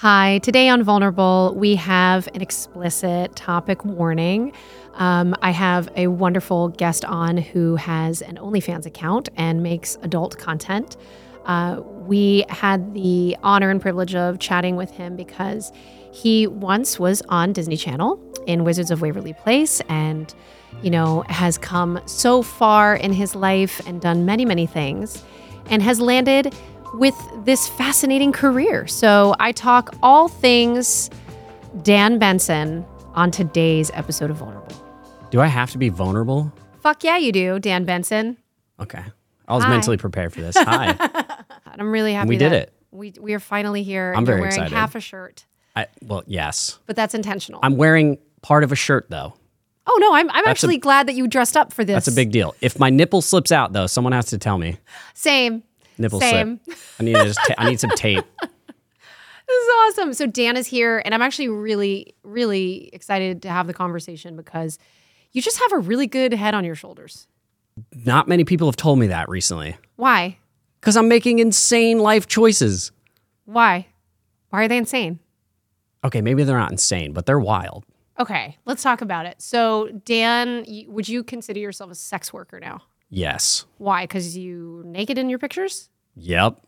Hi, 0.00 0.40
today 0.40 0.68
on 0.68 0.82
Vulnerable, 0.82 1.54
we 1.56 1.74
have 1.76 2.28
an 2.34 2.42
explicit 2.42 3.34
topic 3.34 3.82
warning. 3.82 4.52
Um, 4.92 5.34
I 5.40 5.52
have 5.52 5.88
a 5.96 6.08
wonderful 6.08 6.68
guest 6.68 7.02
on 7.06 7.38
who 7.38 7.76
has 7.76 8.20
an 8.20 8.36
OnlyFans 8.36 8.84
account 8.84 9.30
and 9.38 9.62
makes 9.62 9.96
adult 10.02 10.36
content. 10.36 10.98
Uh, 11.46 11.80
we 11.82 12.44
had 12.50 12.92
the 12.92 13.38
honor 13.42 13.70
and 13.70 13.80
privilege 13.80 14.14
of 14.14 14.38
chatting 14.38 14.76
with 14.76 14.90
him 14.90 15.16
because 15.16 15.72
he 16.12 16.46
once 16.46 16.98
was 16.98 17.22
on 17.30 17.54
Disney 17.54 17.78
Channel 17.78 18.20
in 18.46 18.64
Wizards 18.64 18.90
of 18.90 19.00
Waverly 19.00 19.32
Place 19.32 19.80
and, 19.88 20.34
you 20.82 20.90
know, 20.90 21.24
has 21.30 21.56
come 21.56 22.02
so 22.04 22.42
far 22.42 22.96
in 22.96 23.14
his 23.14 23.34
life 23.34 23.80
and 23.86 24.02
done 24.02 24.26
many, 24.26 24.44
many 24.44 24.66
things 24.66 25.24
and 25.70 25.82
has 25.82 26.00
landed 26.00 26.54
with 26.98 27.14
this 27.44 27.68
fascinating 27.68 28.32
career. 28.32 28.86
So 28.86 29.34
I 29.38 29.52
talk 29.52 29.94
all 30.02 30.28
things 30.28 31.10
Dan 31.82 32.18
Benson 32.18 32.84
on 33.14 33.30
today's 33.30 33.90
episode 33.94 34.30
of 34.30 34.36
Vulnerable. 34.36 34.74
Do 35.30 35.40
I 35.40 35.46
have 35.46 35.70
to 35.72 35.78
be 35.78 35.88
vulnerable? 35.88 36.52
Fuck 36.80 37.04
yeah, 37.04 37.16
you 37.16 37.32
do, 37.32 37.58
Dan 37.58 37.84
Benson. 37.84 38.36
Okay. 38.80 39.02
I 39.48 39.54
was 39.54 39.64
Hi. 39.64 39.70
mentally 39.70 39.96
prepared 39.96 40.32
for 40.32 40.40
this. 40.40 40.56
Hi. 40.58 40.96
I'm 41.66 41.90
really 41.90 42.12
happy 42.12 42.28
We 42.30 42.36
did 42.36 42.52
it. 42.52 42.72
We 42.90 43.12
we 43.20 43.34
are 43.34 43.40
finally 43.40 43.82
here. 43.82 44.12
I'm 44.12 44.18
and 44.18 44.26
very 44.26 44.40
wearing 44.40 44.54
excited. 44.54 44.72
half 44.74 44.94
a 44.94 45.00
shirt, 45.00 45.44
I, 45.74 45.86
well, 46.02 46.22
yes. 46.26 46.78
but 46.86 46.96
that's 46.96 47.14
intentional. 47.14 47.60
I'm 47.62 47.76
wearing 47.76 48.16
part 48.42 48.64
of 48.64 48.72
a 48.72 48.76
shirt 48.76 49.06
though. 49.10 49.34
oh 49.86 49.98
no, 50.00 50.14
I'm 50.14 50.30
I'm 50.30 50.36
That's 50.36 50.46
a- 50.46 50.50
actually 50.50 50.78
glad 50.78 51.08
that 51.08 51.14
you 51.14 51.26
dressed 51.28 51.56
up 51.56 51.72
for 51.74 51.84
this. 51.84 51.94
That's 51.94 52.08
a 52.08 52.12
big 52.12 52.30
deal. 52.30 52.54
If 52.62 52.78
my 52.78 52.88
nipple 52.88 53.20
slips 53.20 53.52
out 53.52 53.72
though, 53.74 53.86
someone 53.86 54.12
has 54.14 54.26
to 54.26 54.38
tell 54.38 54.56
me. 54.56 54.78
same. 55.14 55.62
Nipple 55.98 56.20
Same. 56.20 56.60
slip. 56.64 56.78
I 57.00 57.02
need 57.04 57.14
to 57.14 57.24
just 57.24 57.40
ta- 57.46 57.54
I 57.58 57.70
need 57.70 57.80
some 57.80 57.90
tape. 57.90 58.24
This 59.48 59.62
is 59.62 59.68
awesome. 59.78 60.12
So 60.12 60.26
Dan 60.26 60.56
is 60.56 60.66
here, 60.66 61.00
and 61.04 61.14
I'm 61.14 61.22
actually 61.22 61.48
really, 61.48 62.16
really 62.24 62.90
excited 62.92 63.42
to 63.42 63.48
have 63.48 63.68
the 63.68 63.74
conversation 63.74 64.34
because 64.34 64.76
you 65.30 65.40
just 65.40 65.60
have 65.60 65.72
a 65.72 65.78
really 65.78 66.08
good 66.08 66.34
head 66.34 66.52
on 66.52 66.64
your 66.64 66.74
shoulders. 66.74 67.28
Not 68.04 68.26
many 68.26 68.42
people 68.42 68.66
have 68.66 68.74
told 68.74 68.98
me 68.98 69.06
that 69.06 69.28
recently. 69.28 69.76
Why? 69.94 70.38
Cuz 70.80 70.96
I'm 70.96 71.06
making 71.08 71.38
insane 71.38 72.00
life 72.00 72.26
choices. 72.26 72.90
Why? 73.44 73.86
Why 74.50 74.64
are 74.64 74.68
they 74.68 74.78
insane? 74.78 75.20
Okay, 76.02 76.20
maybe 76.20 76.42
they're 76.42 76.58
not 76.58 76.72
insane, 76.72 77.12
but 77.12 77.26
they're 77.26 77.38
wild. 77.38 77.84
Okay, 78.18 78.56
let's 78.64 78.82
talk 78.82 79.00
about 79.00 79.26
it. 79.26 79.40
So, 79.40 79.90
Dan, 80.04 80.64
would 80.88 81.08
you 81.08 81.22
consider 81.22 81.60
yourself 81.60 81.90
a 81.90 81.94
sex 81.94 82.32
worker 82.32 82.58
now? 82.58 82.82
Yes. 83.08 83.64
Why? 83.78 84.04
Because 84.04 84.36
you 84.36 84.82
naked 84.84 85.18
in 85.18 85.28
your 85.28 85.38
pictures? 85.38 85.88
Yep. 86.16 86.60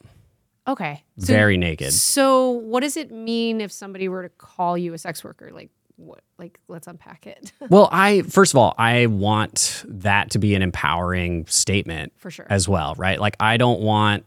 Okay. 0.66 1.02
So, 1.18 1.32
Very 1.32 1.56
naked. 1.56 1.92
So, 1.92 2.50
what 2.50 2.80
does 2.80 2.96
it 2.96 3.10
mean 3.10 3.60
if 3.60 3.72
somebody 3.72 4.08
were 4.08 4.22
to 4.22 4.28
call 4.28 4.76
you 4.76 4.92
a 4.92 4.98
sex 4.98 5.24
worker? 5.24 5.50
Like, 5.52 5.70
what? 5.96 6.20
Like, 6.38 6.60
let's 6.68 6.86
unpack 6.86 7.26
it 7.26 7.52
Well, 7.68 7.88
I 7.90 8.22
first 8.22 8.52
of 8.54 8.58
all, 8.58 8.74
I 8.78 9.06
want 9.06 9.84
that 9.88 10.30
to 10.30 10.38
be 10.38 10.54
an 10.54 10.62
empowering 10.62 11.46
statement 11.46 12.12
for 12.16 12.30
sure. 12.30 12.46
as 12.48 12.68
well, 12.68 12.94
right? 12.96 13.20
Like 13.20 13.36
I 13.40 13.56
don't 13.56 13.80
want 13.80 14.24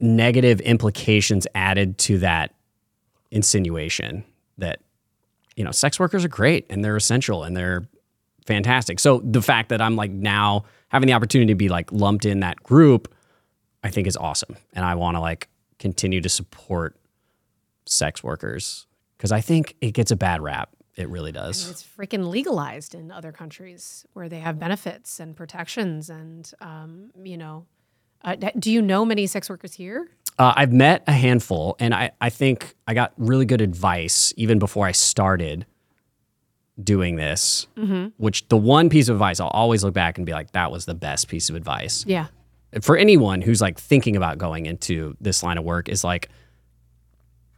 negative 0.00 0.60
implications 0.60 1.46
added 1.54 1.98
to 1.98 2.18
that 2.18 2.54
insinuation 3.30 4.24
that 4.58 4.80
you 5.54 5.64
know, 5.64 5.70
sex 5.70 5.98
workers 5.98 6.24
are 6.24 6.28
great 6.28 6.66
and 6.68 6.84
they're 6.84 6.96
essential 6.96 7.44
and 7.44 7.56
they're 7.56 7.86
fantastic. 8.44 8.98
So 9.00 9.20
the 9.24 9.40
fact 9.42 9.70
that 9.70 9.80
I'm 9.80 9.96
like 9.96 10.10
now 10.10 10.64
having 10.88 11.06
the 11.06 11.12
opportunity 11.12 11.52
to 11.52 11.56
be 11.56 11.68
like 11.68 11.90
lumped 11.92 12.24
in 12.24 12.40
that 12.40 12.62
group, 12.62 13.12
I 13.82 13.90
think 13.90 14.06
is 14.06 14.16
awesome. 14.16 14.56
And 14.72 14.84
I 14.84 14.94
want 14.94 15.16
to 15.16 15.20
like 15.20 15.48
continue 15.78 16.20
to 16.20 16.28
support 16.28 16.96
sex 17.86 18.22
workers 18.22 18.86
because 19.16 19.32
I 19.32 19.40
think 19.40 19.76
it 19.80 19.92
gets 19.92 20.10
a 20.10 20.16
bad 20.16 20.40
rap. 20.40 20.70
It 20.96 21.08
really 21.10 21.32
does. 21.32 21.68
it's 21.68 21.84
freaking 21.84 22.30
legalized 22.30 22.94
in 22.94 23.12
other 23.12 23.30
countries 23.30 24.06
where 24.14 24.30
they 24.30 24.38
have 24.38 24.58
benefits 24.58 25.20
and 25.20 25.36
protections. 25.36 26.08
And, 26.08 26.50
um, 26.62 27.10
you 27.22 27.36
know, 27.36 27.66
uh, 28.24 28.34
do 28.58 28.72
you 28.72 28.80
know 28.80 29.04
many 29.04 29.26
sex 29.26 29.50
workers 29.50 29.74
here? 29.74 30.08
Uh, 30.38 30.54
I've 30.56 30.72
met 30.72 31.02
a 31.06 31.12
handful, 31.12 31.76
and 31.78 31.94
I, 31.94 32.10
I 32.20 32.30
think 32.30 32.74
I 32.86 32.94
got 32.94 33.12
really 33.16 33.44
good 33.44 33.60
advice 33.60 34.32
even 34.36 34.58
before 34.58 34.86
I 34.86 34.92
started 34.92 35.66
doing 36.82 37.16
this. 37.16 37.66
Mm-hmm. 37.76 38.08
Which 38.18 38.46
the 38.48 38.56
one 38.56 38.88
piece 38.88 39.08
of 39.08 39.16
advice 39.16 39.40
I'll 39.40 39.48
always 39.48 39.82
look 39.84 39.94
back 39.94 40.18
and 40.18 40.26
be 40.26 40.32
like, 40.32 40.52
that 40.52 40.70
was 40.70 40.84
the 40.84 40.94
best 40.94 41.28
piece 41.28 41.48
of 41.48 41.56
advice 41.56 42.04
Yeah. 42.06 42.26
for 42.82 42.96
anyone 42.96 43.40
who's 43.40 43.60
like 43.60 43.78
thinking 43.78 44.16
about 44.16 44.38
going 44.38 44.66
into 44.66 45.16
this 45.20 45.42
line 45.42 45.56
of 45.58 45.64
work 45.64 45.88
is 45.88 46.04
like, 46.04 46.28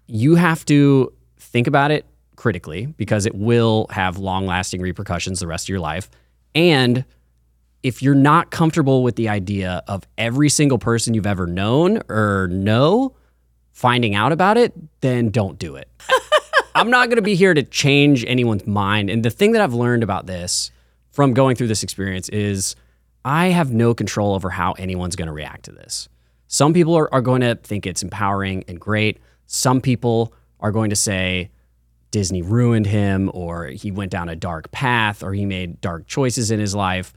you 0.07 0.37
have 0.37 0.65
to 0.67 1.13
think 1.39 1.67
about 1.67 1.91
it 1.91 2.07
critically 2.37 2.87
because 2.87 3.27
it 3.27 3.35
will 3.35 3.87
have 3.91 4.19
long 4.19 4.47
lasting 4.47 4.81
repercussions 4.81 5.41
the 5.41 5.47
rest 5.47 5.65
of 5.67 5.69
your 5.71 5.81
life. 5.81 6.09
And 6.55 7.05
if 7.83 8.03
you're 8.03 8.15
not 8.15 8.51
comfortable 8.51 9.03
with 9.03 9.17
the 9.17 9.29
idea 9.29 9.83
of 9.87 10.05
every 10.17 10.49
single 10.49 10.79
person 10.79 11.15
you've 11.15 11.27
ever 11.27 11.47
known 11.47 12.01
or 12.09 12.49
know 12.51 13.15
finding 13.73 14.15
out 14.15 14.33
about 14.33 14.57
it, 14.57 14.73
then 15.01 15.31
don't 15.31 15.59
do 15.59 15.77
it. 15.77 15.89
I'm 16.75 16.91
not 16.91 17.09
going 17.09 17.17
to 17.17 17.23
be 17.23 17.35
here 17.35 17.55
to 17.55 17.63
change 17.63 18.25
anyone's 18.27 18.67
mind. 18.67 19.11
And 19.11 19.25
the 19.25 19.31
thing 19.31 19.53
that 19.53 19.63
I've 19.63 19.75
learned 19.75 20.03
about 20.03 20.27
this 20.27 20.71
from 21.11 21.35
going 21.35 21.57
through 21.57 21.69
this 21.69 21.83
experience 21.83 22.29
is 22.29 22.77
I 23.25 23.47
have 23.47 23.73
no 23.73 23.95
control 23.95 24.35
over 24.35 24.51
how 24.51 24.73
anyone's 24.73 25.17
going 25.17 25.27
to 25.27 25.33
react 25.33 25.65
to 25.65 25.73
this. 25.73 26.09
Some 26.47 26.73
people 26.73 26.95
are, 26.97 27.13
are 27.13 27.21
going 27.21 27.41
to 27.43 27.57
think 27.57 27.87
it's 27.87 28.03
empowering 28.03 28.65
and 28.69 28.81
great. 28.81 29.19
Some 29.47 29.81
people 29.81 30.33
are 30.61 30.73
going 30.73 30.91
to 30.91 30.97
say 30.97 31.51
Disney 32.11 32.43
ruined 32.43 32.87
him, 32.87 33.31
or 33.35 33.67
he 33.67 33.91
went 33.91 34.11
down 34.11 34.29
a 34.29 34.37
dark 34.37 34.71
path, 34.71 35.23
or 35.23 35.35
he 35.35 35.45
made 35.45 35.81
dark 35.81 36.07
choices 36.07 36.51
in 36.51 36.59
his 36.59 36.75
life. 36.75 37.13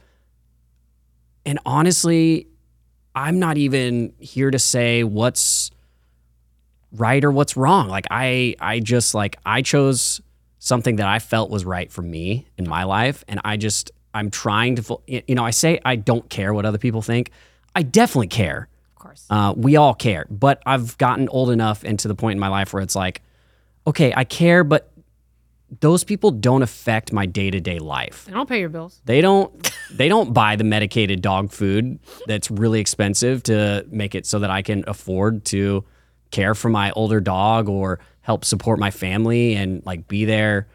And 1.46 1.60
honestly, 1.66 2.48
I'm 3.16 3.40
not 3.40 3.58
even 3.58 4.14
here 4.20 4.52
to 4.52 4.60
say 4.60 5.04
what's 5.04 5.72
right 6.94 7.24
or 7.24 7.32
what's 7.32 7.56
wrong. 7.58 7.88
Like 7.88 8.08
I 8.12 8.56
I 8.60 8.80
just 8.80 9.14
like 9.14 9.38
I 9.46 9.62
chose 9.62 10.22
something 10.60 10.98
that 10.98 11.08
I 11.08 11.20
felt 11.20 11.50
was 11.50 11.66
right 11.66 11.92
for 11.92 12.02
me 12.02 12.48
in 12.58 12.68
my 12.70 12.84
life 12.84 13.24
and 13.28 13.40
I 13.44 13.58
just 13.58 13.92
I'm 14.14 14.30
trying 14.30 14.76
to 14.76 15.00
you 15.08 15.36
know 15.36 15.44
I 15.44 15.52
say 15.52 15.80
I 15.86 15.96
don't 15.96 16.30
care 16.30 16.54
what 16.54 16.66
other 16.66 16.78
people 16.78 17.02
think. 17.02 17.32
I 17.76 17.84
definitely 17.84 18.28
care. 18.28 18.68
Of 18.96 19.00
course. 19.02 19.26
Uh, 19.30 19.54
we 19.56 19.76
all 19.78 19.94
care, 19.94 20.26
but 20.30 20.62
I've 20.66 20.98
gotten 20.98 21.30
old 21.30 21.50
enough 21.50 21.84
and 21.84 21.98
to 22.00 22.08
the 22.08 22.16
point 22.16 22.36
in 22.36 22.40
my 22.40 22.50
life 22.50 22.74
where 22.74 22.84
it's 22.84 22.96
like, 22.96 23.22
okay, 23.88 24.14
I 24.16 24.26
care, 24.26 24.64
but 24.64 24.92
those 25.80 26.04
people 26.04 26.32
don't 26.32 26.62
affect 26.62 27.14
my 27.14 27.26
day 27.26 27.50
to 27.50 27.62
day 27.62 27.80
life. 27.80 28.26
They 28.26 28.34
don't 28.34 28.50
pay 28.50 28.60
your 28.60 28.70
bills. 28.70 29.02
They 29.06 29.22
don't 29.22 29.72
they 29.92 30.10
don't 30.10 30.34
buy 30.34 30.58
the 30.58 30.66
medicated 30.66 31.22
dog 31.22 31.52
food 31.52 32.00
that's 32.28 32.52
really 32.52 32.82
expensive 32.82 33.44
to 33.44 33.86
make 33.90 34.14
it 34.14 34.26
so 34.26 34.40
that 34.40 34.50
I 34.50 34.62
can 34.62 34.84
afford 34.88 35.46
to 35.46 35.86
care 36.32 36.56
for 36.56 36.70
my 36.70 36.92
older 36.92 37.20
dog 37.20 37.70
or 37.70 38.00
help 38.22 38.46
support 38.46 38.80
my 38.80 38.92
family 38.92 39.56
and 39.56 39.86
like 39.86 40.08
be 40.08 40.26
there 40.26 40.68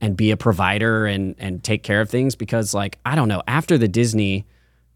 and 0.00 0.16
be 0.16 0.30
a 0.30 0.36
provider 0.36 1.06
and 1.06 1.34
and 1.38 1.62
take 1.64 1.82
care 1.82 2.00
of 2.00 2.10
things 2.10 2.34
because 2.36 2.74
like 2.74 2.98
I 3.04 3.14
don't 3.14 3.28
know 3.28 3.42
after 3.46 3.78
the 3.78 3.88
Disney 3.88 4.44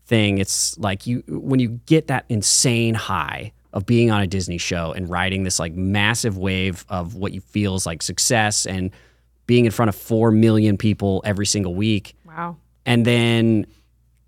thing 0.06 0.38
it's 0.38 0.76
like 0.78 1.06
you 1.06 1.22
when 1.28 1.60
you 1.60 1.80
get 1.86 2.06
that 2.08 2.24
insane 2.28 2.94
high 2.94 3.52
of 3.72 3.84
being 3.86 4.10
on 4.10 4.22
a 4.22 4.26
Disney 4.26 4.58
show 4.58 4.92
and 4.92 5.08
riding 5.08 5.44
this 5.44 5.58
like 5.58 5.74
massive 5.74 6.38
wave 6.38 6.84
of 6.88 7.14
what 7.14 7.32
you 7.32 7.40
feel 7.40 7.74
is 7.74 7.84
like 7.86 8.02
success 8.02 8.64
and 8.66 8.90
being 9.46 9.64
in 9.66 9.70
front 9.70 9.88
of 9.90 9.94
4 9.94 10.30
million 10.30 10.76
people 10.78 11.22
every 11.24 11.46
single 11.46 11.74
week 11.74 12.14
Wow. 12.26 12.56
and 12.86 13.04
then 13.04 13.66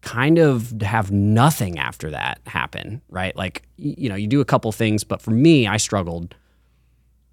kind 0.02 0.38
of 0.38 0.80
have 0.80 1.10
nothing 1.10 1.78
after 1.78 2.10
that 2.10 2.40
happen, 2.46 3.02
right? 3.08 3.36
Like, 3.36 3.62
you 3.76 4.08
know, 4.08 4.14
you 4.14 4.26
do 4.26 4.40
a 4.40 4.44
couple 4.44 4.72
things, 4.72 5.04
but 5.04 5.20
for 5.20 5.30
me, 5.30 5.66
I 5.66 5.76
struggled 5.76 6.34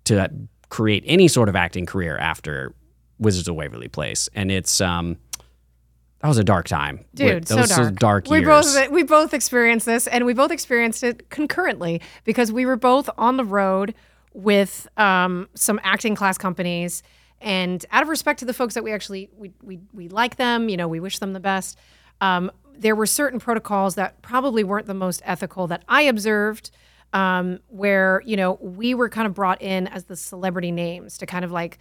to 0.06 0.30
create 0.70 1.04
any 1.06 1.28
sort 1.28 1.50
of 1.50 1.56
acting 1.56 1.86
career 1.86 2.18
after 2.18 2.74
Wizards 3.20 3.48
of 3.48 3.56
Waverly 3.56 3.88
Place. 3.88 4.30
And 4.36 4.52
it's, 4.52 4.82
um, 4.82 5.18
that 6.20 6.28
was 6.28 6.38
a 6.38 6.44
dark 6.44 6.68
time. 6.68 7.06
Dude, 7.14 7.46
those 7.46 7.70
so 7.70 7.84
are 7.84 7.92
dark. 7.92 8.26
dark 8.26 8.28
we 8.28 8.42
both 8.42 8.90
we 8.90 9.04
both 9.04 9.34
experienced 9.36 9.86
this, 9.86 10.08
and 10.08 10.26
we 10.26 10.34
both 10.34 10.52
experienced 10.52 11.04
it 11.04 11.30
concurrently 11.30 12.02
because 12.24 12.52
we 12.52 12.66
were 12.66 12.76
both 12.76 13.08
on 13.20 13.38
the 13.38 13.46
road 13.46 13.94
with 14.34 14.88
um, 14.98 15.48
some 15.54 15.80
acting 15.84 16.16
class 16.16 16.38
companies. 16.38 17.04
And 17.40 17.86
out 17.92 18.02
of 18.02 18.10
respect 18.10 18.40
to 18.40 18.46
the 18.46 18.54
folks 18.54 18.74
that 18.74 18.84
we 18.84 18.92
actually 18.92 19.30
we 19.38 19.52
we, 19.62 19.80
we 19.94 20.10
like 20.10 20.38
them, 20.38 20.70
you 20.70 20.78
know, 20.78 20.88
we 20.88 21.00
wish 21.00 21.20
them 21.20 21.34
the 21.34 21.40
best. 21.40 21.78
Um, 22.22 22.52
there 22.78 22.96
were 22.96 23.06
certain 23.06 23.40
protocols 23.40 23.96
that 23.96 24.22
probably 24.22 24.64
weren't 24.64 24.86
the 24.86 24.94
most 24.94 25.22
ethical 25.26 25.68
that 25.68 25.84
I 25.88 26.04
observed, 26.04 26.72
um, 27.14 27.60
where 27.68 28.22
you 28.26 28.36
know 28.36 28.58
we 28.62 28.94
were 28.94 29.10
kind 29.10 29.28
of 29.28 29.34
brought 29.34 29.62
in 29.62 29.88
as 29.88 30.06
the 30.06 30.16
celebrity 30.16 30.72
names 30.72 31.18
to 31.20 31.26
kind 31.26 31.44
of 31.46 31.52
like 31.52 31.80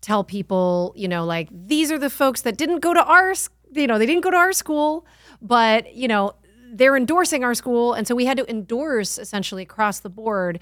tell 0.00 0.22
people, 0.22 0.92
you 0.96 1.08
know, 1.08 1.24
like 1.24 1.48
these 1.50 1.90
are 1.90 1.98
the 1.98 2.10
folks 2.10 2.42
that 2.42 2.56
didn't 2.56 2.80
go 2.80 2.94
to 2.94 3.02
our, 3.04 3.34
you 3.72 3.86
know, 3.86 3.98
they 3.98 4.06
didn't 4.06 4.22
go 4.22 4.30
to 4.30 4.36
our 4.36 4.52
school, 4.52 5.06
but 5.40 5.94
you 5.94 6.08
know 6.08 6.34
they're 6.72 6.96
endorsing 6.96 7.44
our 7.44 7.54
school, 7.54 7.92
and 7.94 8.06
so 8.06 8.14
we 8.14 8.26
had 8.26 8.36
to 8.36 8.48
endorse 8.50 9.18
essentially 9.18 9.62
across 9.62 10.00
the 10.00 10.10
board 10.10 10.60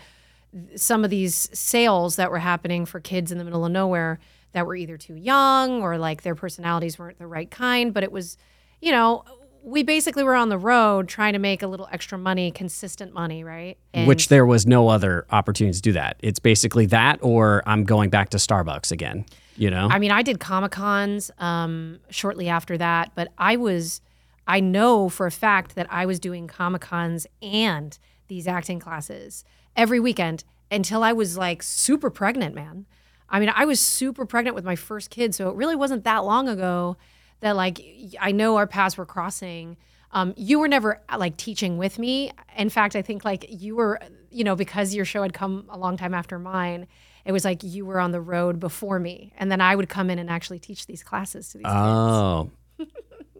some 0.77 1.05
of 1.05 1.11
these 1.11 1.49
sales 1.53 2.17
that 2.17 2.31
were 2.31 2.39
happening 2.39 2.87
for 2.87 3.01
kids 3.01 3.33
in 3.33 3.39
the 3.39 3.45
middle 3.45 3.65
of 3.65 3.73
nowhere 3.73 4.19
that 4.53 4.67
were 4.67 4.77
either 4.77 4.97
too 4.97 5.15
young 5.15 5.83
or 5.83 5.99
like 5.99 6.23
their 6.23 6.35
personalities 6.35 6.99
weren't 6.99 7.19
the 7.19 7.27
right 7.27 7.51
kind. 7.51 7.93
But 7.93 8.05
it 8.05 8.13
was, 8.13 8.37
you 8.85 8.93
know, 8.93 9.25
we 9.63 9.83
basically 9.83 10.23
were 10.23 10.35
on 10.35 10.51
the 10.51 10.59
road 10.59 11.09
trying 11.09 11.33
to 11.33 11.39
make 11.39 11.63
a 11.63 11.67
little 11.67 11.89
extra 11.91 12.19
money, 12.19 12.51
consistent 12.51 13.15
money, 13.15 13.43
right? 13.43 13.79
And 13.95 14.07
Which 14.07 14.29
there 14.29 14.45
was 14.45 14.67
no 14.67 14.89
other 14.89 15.27
opportunity 15.31 15.75
to 15.75 15.81
do 15.81 15.93
that. 15.93 16.19
It's 16.21 16.39
basically 16.39 16.85
that, 16.87 17.19
or 17.23 17.63
I'm 17.65 17.85
going 17.85 18.11
back 18.11 18.29
to 18.31 18.37
Starbucks 18.37 18.93
again. 18.93 19.25
You 19.57 19.71
know, 19.71 19.89
I 19.91 19.99
mean, 20.01 20.11
I 20.11 20.23
did 20.23 20.39
Comic 20.39 20.73
Cons 20.73 21.31
um, 21.39 22.01
shortly 22.11 22.49
after 22.49 22.77
that, 22.77 23.13
but 23.15 23.29
I 23.39 23.57
was, 23.57 24.03
I 24.47 24.61
know 24.61 25.09
for 25.09 25.27
a 25.27 25.31
fact 25.31 25.77
that 25.77 25.87
I 25.91 26.05
was 26.05 26.21
doing 26.21 26.47
Comic 26.47 26.83
Cons 26.83 27.27
and 27.41 27.97
these 28.27 28.47
acting 28.47 28.81
classes 28.81 29.45
every 29.77 30.01
weekend 30.01 30.45
until 30.71 31.03
I 31.03 31.13
was 31.13 31.39
like 31.39 31.63
super 31.63 32.11
pregnant, 32.11 32.55
man. 32.55 32.85
I 33.31 33.41
mean, 33.41 33.51
I 33.55 33.65
was 33.65 33.81
super 33.81 34.27
pregnant 34.27 34.57
with 34.57 34.65
my 34.65 34.77
first 34.77 35.09
kid, 35.09 35.35
so 35.35 35.49
it 35.49 35.55
really 35.55 35.77
wasn't 35.77 36.05
that 36.05 36.25
long 36.25 36.49
ago 36.49 36.97
that 37.41 37.57
like 37.57 37.81
I 38.21 38.33
know 38.33 38.57
our 38.57 38.67
paths 38.67 38.97
were 38.97 39.07
crossing. 39.07 39.77
Um, 40.13 40.33
you 40.37 40.61
were 40.61 40.69
never 40.69 41.01
like 41.19 41.37
teaching 41.37 41.77
with 41.77 41.99
me. 41.99 42.31
In 42.57 42.69
fact, 42.71 42.95
I 42.95 43.03
think 43.03 43.25
like 43.25 43.47
you 43.49 43.75
were, 43.77 43.99
you 44.31 44.45
know, 44.45 44.55
because 44.55 44.95
your 44.95 45.05
show 45.05 45.23
had 45.23 45.33
come 45.33 45.67
a 45.69 45.77
long 45.79 45.97
time 45.97 46.15
after 46.15 46.39
mine. 46.39 46.87
It 47.25 47.33
was 47.33 47.45
like 47.45 47.63
you 47.63 47.85
were 47.87 47.99
on 47.99 48.13
the 48.13 48.21
road 48.21 48.61
before 48.61 48.99
me, 49.01 49.33
and 49.39 49.51
then 49.51 49.61
I 49.61 49.75
would 49.75 49.89
come 49.89 50.11
in 50.11 50.19
and 50.19 50.29
actually 50.31 50.59
teach 50.59 50.87
these 50.87 51.03
classes 51.03 51.49
to 51.49 51.59
these 51.59 51.65
kids. 51.65 51.75
Oh, 51.75 52.51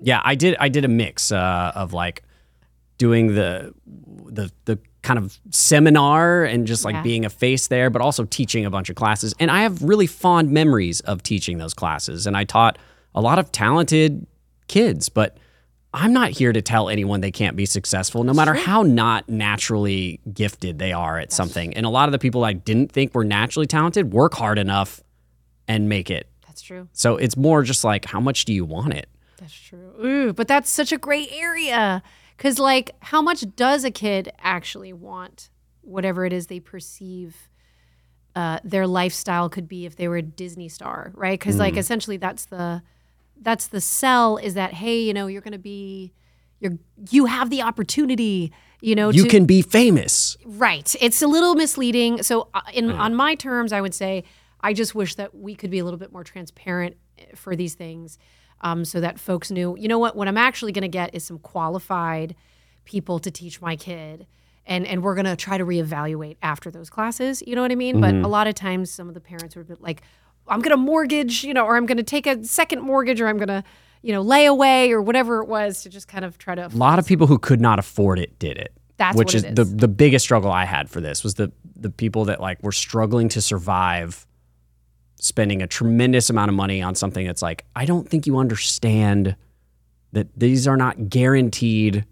yeah. 0.01 0.21
I 0.25 0.35
did. 0.35 0.57
I 0.59 0.69
did 0.69 0.85
a 0.85 0.89
mix 0.89 1.31
uh, 1.31 1.73
of 1.75 1.93
like 1.93 2.23
doing 2.99 3.35
the 3.35 3.75
the 4.27 4.51
the 4.65 4.79
kind 5.03 5.19
of 5.19 5.39
seminar 5.51 6.45
and 6.45 6.67
just 6.67 6.85
like 6.85 6.95
Yeah. 6.95 7.03
being 7.03 7.25
a 7.27 7.31
face 7.31 7.69
there, 7.69 7.91
but 7.91 8.01
also 8.01 8.25
teaching 8.25 8.65
a 8.65 8.71
bunch 8.71 8.89
of 8.89 8.97
classes. 8.97 9.35
And 9.39 9.51
I 9.51 9.63
have 9.63 9.83
really 9.83 10.07
fond 10.07 10.51
memories 10.51 11.01
of 11.01 11.23
teaching 11.23 11.59
those 11.59 11.75
classes. 11.75 12.27
And 12.27 12.37
I 12.39 12.45
taught 12.45 12.79
a 13.15 13.21
lot 13.21 13.39
of 13.39 13.53
talented 13.53 14.27
kids, 14.69 15.09
but 15.09 15.39
I'm 15.93 16.13
not 16.13 16.31
here 16.31 16.53
to 16.53 16.61
tell 16.61 16.89
anyone 16.89 17.21
they 17.21 17.31
can't 17.31 17.57
be 17.57 17.67
successful, 17.67 18.25
no 18.25 18.33
matter 18.33 18.55
how 18.55 18.83
not 18.83 19.29
naturally 19.29 20.21
gifted 20.33 20.81
they 20.81 20.93
are 20.93 21.19
at 21.19 21.33
something. 21.33 21.73
And 21.75 21.87
a 21.87 21.89
lot 21.89 22.09
of 22.09 22.13
the 22.13 22.19
people 22.19 22.45
I 22.45 22.53
didn't 22.53 22.91
think 22.91 23.15
were 23.15 23.25
naturally 23.25 23.67
talented 23.67 24.13
work 24.13 24.35
hard 24.35 24.59
enough 24.59 25.01
and 25.69 25.89
make 25.89 26.11
it. 26.11 26.29
That's 26.49 26.63
true. 26.63 26.89
So 26.93 27.17
it's 27.17 27.37
more 27.37 27.63
just 27.63 27.85
like, 27.85 28.07
how 28.07 28.19
much 28.21 28.45
do 28.45 28.53
you 28.53 28.65
want 28.65 28.95
it? 28.95 29.09
That's 29.39 29.55
true. 29.55 29.93
Ooh, 30.05 30.33
but 30.33 30.49
that's 30.49 30.69
such 30.69 30.91
a 30.91 30.99
great 30.99 31.31
area. 31.33 32.03
Because, 32.37 32.59
like, 32.59 32.91
how 33.01 33.23
much 33.23 33.45
does 33.55 33.85
a 33.85 33.91
kid 33.93 34.33
actually 34.41 34.93
want 34.93 35.51
whatever 35.83 36.25
it 36.25 36.33
is 36.33 36.49
they 36.49 36.59
perceive 36.59 37.49
uh, 38.35 38.59
their 38.65 38.89
lifestyle 38.89 39.49
could 39.49 39.69
be 39.69 39.87
if 39.87 39.95
they 39.95 40.09
were 40.09 40.17
a 40.17 40.23
Disney 40.23 40.69
star, 40.69 41.13
right? 41.15 41.39
Because, 41.39 41.59
like, 41.59 41.77
essentially, 41.77 42.17
that's 42.17 42.47
the 42.47 42.83
that's 43.41 43.67
the 43.67 43.81
sell 43.81 44.37
is 44.37 44.55
that 44.55 44.75
hey, 44.75 45.01
you 45.01 45.15
know, 45.15 45.27
you're 45.27 45.43
going 45.43 45.53
to 45.53 45.59
be 45.59 46.13
you're 46.61 46.79
you 47.11 47.27
have 47.27 47.51
the 47.51 47.63
opportunity, 47.63 48.53
you 48.81 48.95
know, 48.95 49.11
You 49.11 49.25
to, 49.25 49.29
can 49.29 49.45
be 49.45 49.63
famous. 49.63 50.37
Right. 50.45 50.95
It's 51.01 51.23
a 51.23 51.27
little 51.27 51.55
misleading. 51.55 52.23
So, 52.23 52.49
uh, 52.55 52.61
in 52.73 52.91
on 52.91 53.15
my 53.15 53.35
terms, 53.35 53.73
I 53.73 53.81
would 53.81 53.95
say 53.95 54.25
I 54.61 54.73
just 54.73 54.95
wish 54.95 55.15
that 55.17 55.35
we 55.35 55.55
could 55.55 55.71
be 55.71 55.79
a 55.79 55.85
little 55.85 55.99
bit 55.99 56.13
more 56.13 56.25
transparent 56.25 56.97
eh, 57.19 57.25
for 57.35 57.55
these 57.55 57.75
things, 57.75 58.19
um, 58.63 58.85
so 58.85 59.01
that 59.01 59.21
folks 59.21 59.51
knew. 59.51 59.77
You 59.79 59.89
know 59.89 59.99
what? 59.99 60.17
What 60.17 60.27
I'm 60.27 60.39
actually 60.39 60.73
going 60.73 60.83
to 60.83 60.89
get 60.89 61.15
is 61.15 61.25
some 61.25 61.39
qualified 61.39 62.35
people 62.85 63.19
to 63.19 63.31
teach 63.31 63.61
my 63.61 63.77
kid, 63.77 64.27
and 64.67 64.87
and 64.87 65.03
we're 65.03 65.15
going 65.15 65.27
to 65.27 65.37
try 65.37 65.59
to 65.59 65.67
reevaluate 65.67 66.39
after 66.43 66.71
those 66.71 66.89
classes. 66.89 67.43
You 67.47 67.55
know 67.55 67.63
what 67.63 67.73
I 67.73 67.77
mean? 67.77 68.01
But 68.01 68.15
a 68.15 68.29
lot 68.29 68.47
of 68.47 68.55
times, 68.55 68.91
some 68.91 69.09
of 69.09 69.15
the 69.15 69.21
parents 69.21 69.55
would 69.55 69.69
be 69.69 69.75
like, 69.81 70.03
"I'm 70.49 70.61
going 70.61 70.71
to 70.71 70.77
mortgage," 70.77 71.45
you 71.45 71.55
know, 71.55 71.65
or 71.65 71.77
I'm 71.77 71.87
going 71.87 71.99
to 71.99 72.03
take 72.03 72.27
a 72.27 72.45
second 72.45 72.83
mortgage, 72.83 73.21
or 73.21 73.29
I'm 73.29 73.39
going 73.39 73.49
to. 73.49 73.65
You 74.03 74.13
know, 74.13 74.21
lay 74.21 74.45
away 74.45 74.93
or 74.93 75.01
whatever 75.01 75.41
it 75.41 75.49
was 75.49 75.83
to 75.85 75.89
just 75.89 76.09
kind 76.09 76.27
of 76.27 76.37
try 76.37 76.55
to. 76.55 76.67
A 76.67 76.69
lot 76.69 76.99
of 76.99 77.07
people 77.07 77.27
who 77.27 77.39
could 77.39 77.59
not 77.59 77.79
afford 77.79 78.19
it 78.19 78.39
did 78.39 78.59
it. 78.59 78.75
That's 78.99 79.17
which 79.17 79.35
is, 79.35 79.45
it 79.45 79.57
the 79.57 79.63
is. 79.63 79.77
the 79.77 79.89
biggest 79.89 80.27
struggle 80.27 80.53
I 80.53 80.67
had 80.67 80.91
for 80.91 81.01
this 81.01 81.25
was 81.25 81.37
the 81.37 81.51
the 81.75 81.89
people 81.89 82.27
that 82.27 82.39
like 82.39 82.63
were 82.63 82.71
struggling 82.71 83.31
to 83.31 83.41
survive 83.41 84.27
spending 85.19 85.63
a 85.63 85.67
tremendous 85.67 86.29
amount 86.29 86.51
of 86.51 86.55
money 86.55 86.83
on 86.83 86.95
something 86.95 87.27
that's 87.27 87.41
like 87.41 87.65
I 87.75 87.87
don't 87.87 88.07
think 88.07 88.27
you 88.27 88.37
understand 88.37 89.37
that 90.13 90.29
these 90.37 90.69
are 90.69 90.77
not 90.77 91.09
guaranteed 91.09 92.05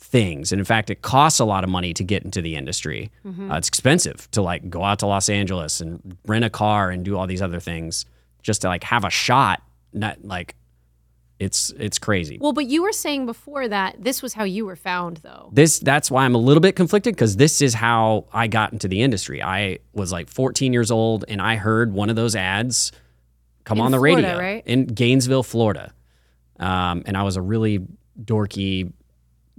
things 0.00 0.52
and 0.52 0.58
in 0.60 0.64
fact 0.64 0.90
it 0.90 1.02
costs 1.02 1.40
a 1.40 1.44
lot 1.44 1.64
of 1.64 1.68
money 1.70 1.92
to 1.92 2.04
get 2.04 2.22
into 2.24 2.40
the 2.40 2.54
industry 2.54 3.10
Mm-hmm. 3.26 3.50
uh, 3.50 3.58
it's 3.58 3.68
expensive 3.68 4.30
to 4.30 4.40
like 4.42 4.70
go 4.70 4.82
out 4.84 5.00
to 5.00 5.06
los 5.06 5.28
angeles 5.28 5.80
and 5.80 6.16
rent 6.26 6.44
a 6.44 6.50
car 6.50 6.88
and 6.90 7.04
do 7.04 7.16
all 7.18 7.26
these 7.26 7.42
other 7.42 7.60
things 7.60 8.06
just 8.42 8.62
to 8.62 8.68
like 8.68 8.84
have 8.84 9.04
a 9.04 9.10
shot 9.10 9.60
not 9.92 10.24
like 10.24 10.54
it's 11.40 11.70
it's 11.78 11.98
crazy 12.00 12.36
Well, 12.40 12.52
but 12.52 12.66
you 12.66 12.82
were 12.82 12.90
saying 12.92 13.24
before 13.26 13.68
that 13.68 13.96
this 14.02 14.22
was 14.22 14.34
how 14.34 14.42
you 14.42 14.66
were 14.66 14.74
found, 14.74 15.18
though. 15.18 15.50
this 15.52 15.78
that's 15.78 16.10
why 16.10 16.24
I'm 16.24 16.34
a 16.34 16.38
little 16.38 16.60
bit 16.60 16.74
conflicted 16.74 17.14
because 17.14 17.36
this 17.36 17.62
is 17.62 17.74
how 17.74 18.24
I 18.32 18.48
got 18.48 18.72
into 18.72 18.88
the 18.88 19.02
industry. 19.02 19.40
I 19.40 19.78
was 19.92 20.10
like 20.10 20.28
14 20.28 20.72
years 20.72 20.90
old 20.90 21.24
and 21.28 21.40
I 21.40 21.54
heard 21.54 21.92
one 21.92 22.10
of 22.10 22.16
those 22.16 22.34
ads 22.34 22.90
come 23.62 23.78
In 23.78 23.84
on 23.84 23.90
the 23.92 23.98
Florida, 23.98 24.16
radio 24.26 24.38
right? 24.40 24.62
in 24.66 24.86
Gainesville, 24.86 25.44
Florida. 25.44 25.92
Um, 26.58 27.04
and 27.06 27.16
I 27.16 27.22
was 27.22 27.36
a 27.36 27.40
really 27.42 27.86
dorky, 28.20 28.92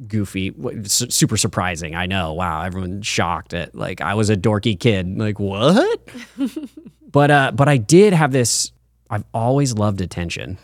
goofy, 0.08 0.54
super 0.86 1.38
surprising. 1.38 1.96
I 1.96 2.06
know. 2.06 2.34
Wow, 2.34 2.62
everyone's 2.64 3.06
shocked 3.08 3.54
at 3.54 3.76
like 3.76 4.02
I 4.02 4.14
was 4.14 4.30
a 4.30 4.36
dorky 4.38 4.80
kid. 4.80 5.18
Like 5.18 5.40
what? 5.40 6.00
but 7.12 7.32
uh, 7.32 7.52
but 7.54 7.68
I 7.68 7.78
did 7.78 8.14
have 8.14 8.32
this. 8.32 8.72
I've 9.10 9.26
always 9.34 9.74
loved 9.74 10.02
attention, 10.02 10.58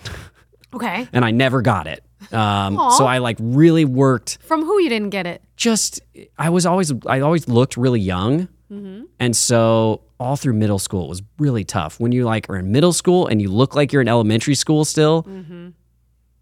Okay. 0.74 1.08
and 1.14 1.26
I 1.26 1.32
never 1.32 1.62
got 1.62 1.88
it. 1.88 2.04
Um, 2.32 2.78
Aw. 2.78 2.90
so 2.92 3.06
I 3.06 3.18
like 3.20 3.38
really 3.40 3.86
worked 3.86 4.38
From 4.42 4.64
who 4.64 4.80
you 4.80 4.90
didn't 4.90 5.10
get 5.12 5.28
it? 5.28 5.42
just 5.58 6.02
I 6.38 6.50
was 6.50 6.66
always 6.66 6.92
I 7.06 7.20
always 7.22 7.48
looked 7.48 7.78
really 7.78 8.00
young, 8.02 8.48
Mm-hmm. 8.72 9.04
and 9.20 9.36
so 9.36 10.02
all 10.20 10.36
through 10.38 10.54
middle 10.54 10.80
school 10.80 11.06
it 11.06 11.10
was 11.10 11.22
really 11.38 11.64
tough. 11.64 12.00
When 12.00 12.12
you 12.12 12.24
like 12.26 12.50
are 12.50 12.56
in 12.58 12.72
middle 12.72 12.94
school 12.94 13.28
and 13.28 13.42
you 13.42 13.50
look 13.50 13.76
like 13.76 13.92
you're 13.94 14.02
in 14.02 14.08
elementary 14.08 14.56
school 14.56 14.86
still, 14.86 15.24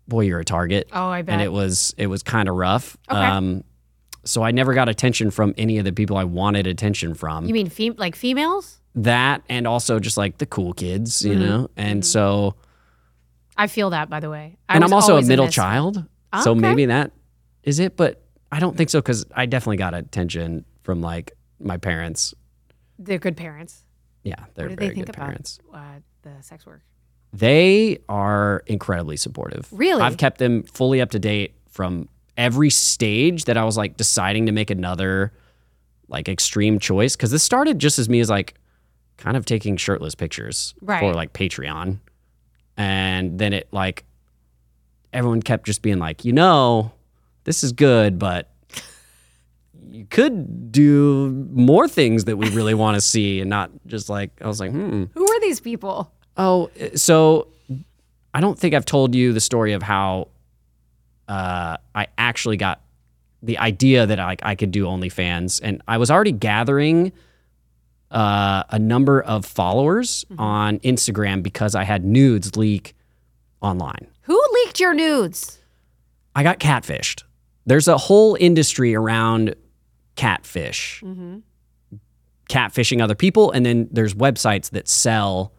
boy, 0.07 0.21
you're 0.21 0.39
a 0.39 0.45
target. 0.45 0.87
Mm-hmm. 0.89 0.97
Oh, 0.97 1.07
I 1.09 1.21
bet. 1.21 1.33
and 1.33 1.41
it 1.41 1.51
was 1.51 1.93
it 1.97 2.07
was 2.07 2.23
kind 2.23 2.47
of 2.49 2.55
rough. 2.55 2.97
Okay. 3.09 3.19
Um, 3.19 3.63
so 4.25 4.41
I 4.41 4.51
never 4.51 4.73
got 4.73 4.87
attention 4.87 5.31
from 5.31 5.53
any 5.57 5.77
of 5.79 5.85
the 5.85 5.91
people 5.91 6.15
I 6.17 6.23
wanted 6.23 6.65
attention 6.67 7.13
from. 7.13 7.45
you 7.45 7.53
mean 7.53 7.69
fem- 7.69 7.95
like 7.97 8.15
females? 8.15 8.79
that 8.95 9.41
and 9.49 9.65
also 9.65 9.99
just 9.99 10.17
like 10.17 10.37
the 10.37 10.45
cool 10.45 10.71
kids, 10.73 11.21
Mm-hmm. 11.23 11.41
you 11.41 11.45
know. 11.47 11.69
And 11.75 12.05
so 12.05 12.55
I 13.57 13.67
feel 13.67 13.89
that, 13.89 14.09
by 14.09 14.19
the 14.19 14.29
way. 14.29 14.57
I 14.69 14.75
and 14.75 14.83
I'm 14.83 14.93
also 14.93 15.17
a 15.17 15.21
middle 15.23 15.47
child, 15.49 16.03
so 16.43 16.51
Okay. 16.51 16.59
maybe 16.59 16.85
that 16.85 17.11
is 17.63 17.79
it. 17.79 17.97
But 17.97 18.21
I 18.51 18.59
don't 18.59 18.77
think 18.77 18.89
so 18.91 18.99
because 18.99 19.25
I 19.35 19.45
definitely 19.47 19.77
got 19.77 19.93
attention 19.93 20.63
from 20.83 21.01
like 21.01 21.33
my 21.59 21.77
parents. 21.77 22.33
They're 22.99 23.17
good 23.19 23.35
parents. 23.35 23.83
Yeah, 24.23 24.35
they're 24.55 24.69
What 24.69 24.79
very 24.79 24.89
they 24.89 24.95
think 24.95 25.07
good 25.07 25.15
about 25.15 25.25
parents. 25.25 25.59
uh, 25.73 25.79
the 26.21 26.41
sex 26.41 26.65
work? 26.65 26.81
They 27.33 27.97
are 28.07 28.63
incredibly 28.67 29.17
supportive. 29.17 29.67
Really? 29.71 30.01
I've 30.01 30.17
kept 30.17 30.37
them 30.37 30.63
fully 30.63 31.01
up 31.01 31.09
to 31.11 31.19
date 31.19 31.55
from 31.67 32.07
every 32.37 32.69
stage 32.69 33.45
that 33.45 33.57
I 33.57 33.63
was 33.63 33.75
like 33.75 33.97
deciding 33.97 34.45
to 34.45 34.51
make 34.51 34.69
another 34.69 35.33
like 36.07 36.29
extreme 36.29 36.77
choice 36.77 37.15
because 37.15 37.31
this 37.31 37.41
started 37.43 37.79
just 37.79 37.97
as 37.97 38.07
me 38.07 38.19
as 38.19 38.29
like 38.29 38.53
kind 39.17 39.35
of 39.35 39.45
taking 39.45 39.77
shirtless 39.77 40.13
pictures 40.15 40.75
for 40.99 41.13
like 41.13 41.33
Patreon. 41.33 41.99
And 42.77 43.39
then 43.39 43.53
it 43.53 43.67
like 43.71 44.05
everyone 45.11 45.41
kept 45.41 45.65
just 45.65 45.81
being 45.81 45.99
like, 45.99 46.23
you 46.23 46.33
know, 46.33 46.91
this 47.45 47.63
is 47.63 47.71
good, 47.71 48.19
but 48.19 48.51
you 49.89 50.05
could 50.05 50.71
do 50.71 51.47
more 51.51 51.87
things 51.87 52.25
that 52.25 52.37
we 52.37 52.49
really 52.49 52.73
want 52.73 52.95
to 52.95 53.01
see 53.01 53.41
and 53.41 53.49
not 53.49 53.71
just 53.87 54.09
like 54.09 54.31
I 54.41 54.47
was 54.47 54.59
like, 54.59 54.71
hmm. 54.71 55.05
Who 55.13 55.31
are 55.31 55.39
these 55.39 55.59
people? 55.59 56.11
Oh, 56.37 56.69
so 56.95 57.47
I 58.33 58.41
don't 58.41 58.57
think 58.57 58.73
I've 58.73 58.85
told 58.85 59.13
you 59.13 59.33
the 59.33 59.39
story 59.39 59.73
of 59.73 59.83
how 59.83 60.29
uh, 61.27 61.77
I 61.93 62.07
actually 62.17 62.57
got 62.57 62.81
the 63.41 63.57
idea 63.59 64.05
that 64.05 64.19
I, 64.19 64.37
I 64.41 64.55
could 64.55 64.71
do 64.71 64.85
OnlyFans, 64.85 65.59
and 65.63 65.81
I 65.87 65.97
was 65.97 66.09
already 66.09 66.31
gathering 66.31 67.11
uh, 68.09 68.63
a 68.69 68.79
number 68.79 69.21
of 69.21 69.45
followers 69.45 70.25
on 70.37 70.79
Instagram 70.79 71.43
because 71.43 71.75
I 71.75 71.83
had 71.83 72.05
nudes 72.05 72.55
leak 72.55 72.95
online. 73.61 74.07
Who 74.21 74.41
leaked 74.53 74.79
your 74.79 74.93
nudes? 74.93 75.59
I 76.35 76.43
got 76.43 76.59
catfished. 76.59 77.23
There's 77.65 77.87
a 77.87 77.97
whole 77.97 78.35
industry 78.39 78.95
around 78.95 79.55
catfish, 80.15 81.03
catfishing 82.49 83.01
other 83.01 83.15
people, 83.15 83.51
and 83.51 83.65
then 83.65 83.87
there's 83.91 84.13
websites 84.13 84.69
that 84.71 84.87
sell. 84.87 85.53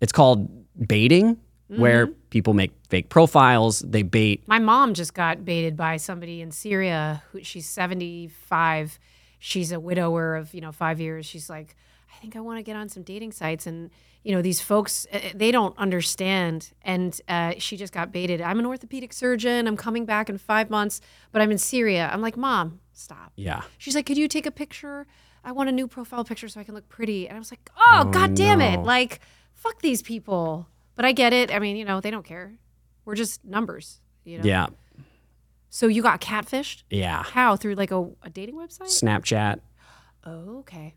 It's 0.00 0.12
called 0.12 0.48
baiting, 0.86 1.38
where 1.68 2.06
people 2.06 2.54
make 2.54 2.72
fake 2.88 3.08
profiles. 3.08 3.80
They 3.80 4.02
bait. 4.02 4.42
My 4.46 4.58
mom 4.58 4.94
just 4.94 5.12
got 5.14 5.44
baited 5.44 5.76
by 5.76 5.96
somebody 5.98 6.40
in 6.40 6.50
Syria. 6.50 7.22
Who 7.32 7.42
she's 7.42 7.68
seventy 7.68 8.28
five. 8.28 8.98
She's 9.38 9.70
a 9.72 9.78
widower 9.78 10.36
of 10.36 10.54
you 10.54 10.60
know 10.60 10.72
five 10.72 11.00
years. 11.00 11.26
She's 11.26 11.50
like, 11.50 11.76
I 12.14 12.18
think 12.20 12.36
I 12.36 12.40
want 12.40 12.58
to 12.58 12.62
get 12.62 12.76
on 12.76 12.88
some 12.88 13.02
dating 13.02 13.32
sites, 13.32 13.66
and 13.66 13.90
you 14.24 14.34
know 14.34 14.42
these 14.42 14.60
folks 14.60 15.06
uh, 15.12 15.18
they 15.34 15.50
don't 15.50 15.76
understand. 15.78 16.72
And 16.82 17.20
uh, 17.28 17.54
she 17.58 17.76
just 17.76 17.92
got 17.92 18.12
baited. 18.12 18.40
I'm 18.40 18.58
an 18.58 18.66
orthopedic 18.66 19.12
surgeon. 19.12 19.66
I'm 19.66 19.76
coming 19.76 20.04
back 20.04 20.30
in 20.30 20.38
five 20.38 20.70
months, 20.70 21.00
but 21.32 21.42
I'm 21.42 21.50
in 21.50 21.58
Syria. 21.58 22.08
I'm 22.12 22.20
like, 22.20 22.36
mom, 22.36 22.80
stop. 22.92 23.32
Yeah. 23.36 23.62
She's 23.78 23.94
like, 23.94 24.06
could 24.06 24.18
you 24.18 24.28
take 24.28 24.46
a 24.46 24.50
picture? 24.50 25.06
I 25.44 25.52
want 25.52 25.68
a 25.68 25.72
new 25.72 25.86
profile 25.86 26.24
picture 26.24 26.48
so 26.48 26.60
I 26.60 26.64
can 26.64 26.74
look 26.74 26.88
pretty. 26.88 27.28
And 27.28 27.36
I 27.36 27.38
was 27.38 27.50
like, 27.50 27.70
oh, 27.76 28.04
god 28.04 28.34
damn 28.34 28.60
it! 28.60 28.80
Like, 28.80 29.20
fuck 29.58 29.82
these 29.82 30.00
people. 30.02 30.66
But 30.96 31.04
I 31.04 31.12
get 31.12 31.32
it. 31.32 31.54
I 31.54 31.58
mean, 31.58 31.76
you 31.76 31.84
know, 31.84 32.00
they 32.00 32.10
don't 32.10 32.24
care. 32.24 32.54
We're 33.04 33.14
just 33.14 33.44
numbers. 33.44 34.00
You 34.24 34.38
know. 34.38 34.44
Yeah. 34.44 34.66
So 35.70 35.86
you 35.86 36.02
got 36.02 36.20
catfished? 36.20 36.84
Yeah. 36.90 37.22
How? 37.22 37.56
Through 37.56 37.74
like 37.74 37.90
a, 37.90 38.08
a 38.22 38.30
dating 38.30 38.56
website? 38.56 38.88
Snapchat. 38.88 39.60
Oh, 40.24 40.60
okay. 40.60 40.94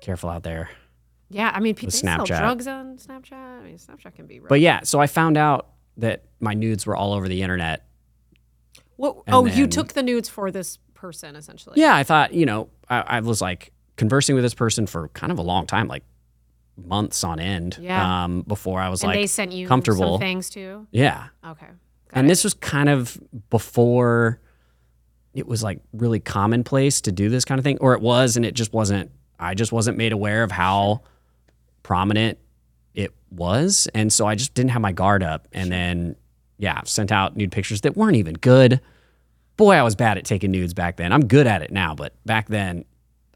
Careful 0.00 0.30
out 0.30 0.42
there. 0.42 0.70
Yeah, 1.28 1.50
I 1.54 1.60
mean, 1.60 1.74
people 1.74 1.92
sell 1.92 2.24
drugs 2.24 2.66
on 2.66 2.96
Snapchat. 2.96 3.32
I 3.32 3.62
mean, 3.62 3.78
Snapchat 3.78 4.14
can 4.14 4.26
be. 4.26 4.40
Rough. 4.40 4.48
But 4.48 4.60
yeah, 4.60 4.80
so 4.82 5.00
I 5.00 5.06
found 5.06 5.36
out 5.36 5.68
that 5.96 6.24
my 6.40 6.54
nudes 6.54 6.86
were 6.86 6.96
all 6.96 7.12
over 7.12 7.28
the 7.28 7.42
internet. 7.42 7.86
what? 8.96 9.16
and 9.26 9.34
Oh, 9.34 9.46
you 9.46 9.66
took 9.66 9.92
the 9.92 10.02
nudes 10.02 10.28
for 10.28 10.50
this 10.50 10.78
person 10.94 11.36
essentially. 11.36 11.80
Yeah, 11.80 11.94
I 11.94 12.02
thought, 12.02 12.34
you 12.34 12.46
know, 12.46 12.68
I, 12.88 13.00
I 13.00 13.20
was 13.20 13.40
like 13.40 13.72
conversing 13.96 14.34
with 14.34 14.44
this 14.44 14.54
person 14.54 14.86
for 14.86 15.08
kind 15.08 15.30
of 15.30 15.38
a 15.38 15.42
long 15.42 15.66
time, 15.66 15.86
like 15.88 16.02
months 16.86 17.24
on 17.24 17.40
end. 17.40 17.78
Yeah. 17.80 18.24
Um, 18.24 18.42
before 18.42 18.80
I 18.80 18.88
was 18.88 19.02
and 19.02 19.08
like 19.08 19.18
they 19.18 19.26
sent 19.26 19.52
you 19.52 19.66
comfortable. 19.66 20.14
some 20.14 20.20
things 20.20 20.50
too. 20.50 20.86
Yeah. 20.90 21.28
Okay. 21.46 21.66
Got 21.66 22.18
and 22.18 22.26
it. 22.26 22.28
this 22.28 22.44
was 22.44 22.54
kind 22.54 22.88
of 22.88 23.18
before 23.50 24.40
it 25.34 25.46
was 25.46 25.62
like 25.62 25.80
really 25.92 26.20
commonplace 26.20 27.00
to 27.02 27.12
do 27.12 27.28
this 27.28 27.44
kind 27.44 27.58
of 27.58 27.64
thing, 27.64 27.78
or 27.80 27.94
it 27.94 28.00
was, 28.00 28.36
and 28.36 28.44
it 28.44 28.54
just 28.54 28.72
wasn't. 28.72 29.10
I 29.38 29.54
just 29.54 29.72
wasn't 29.72 29.96
made 29.96 30.12
aware 30.12 30.42
of 30.42 30.52
how 30.52 31.02
prominent 31.82 32.38
it 32.94 33.14
was, 33.30 33.88
and 33.94 34.12
so 34.12 34.26
I 34.26 34.34
just 34.34 34.54
didn't 34.54 34.70
have 34.70 34.82
my 34.82 34.92
guard 34.92 35.22
up. 35.22 35.48
And 35.52 35.70
then, 35.70 36.16
yeah, 36.58 36.82
sent 36.84 37.12
out 37.12 37.36
nude 37.36 37.52
pictures 37.52 37.82
that 37.82 37.96
weren't 37.96 38.16
even 38.16 38.34
good. 38.34 38.80
Boy, 39.56 39.74
I 39.74 39.82
was 39.82 39.94
bad 39.94 40.18
at 40.18 40.24
taking 40.24 40.50
nudes 40.50 40.74
back 40.74 40.96
then. 40.96 41.12
I'm 41.12 41.26
good 41.26 41.46
at 41.46 41.62
it 41.62 41.70
now, 41.70 41.94
but 41.94 42.14
back 42.26 42.48
then. 42.48 42.84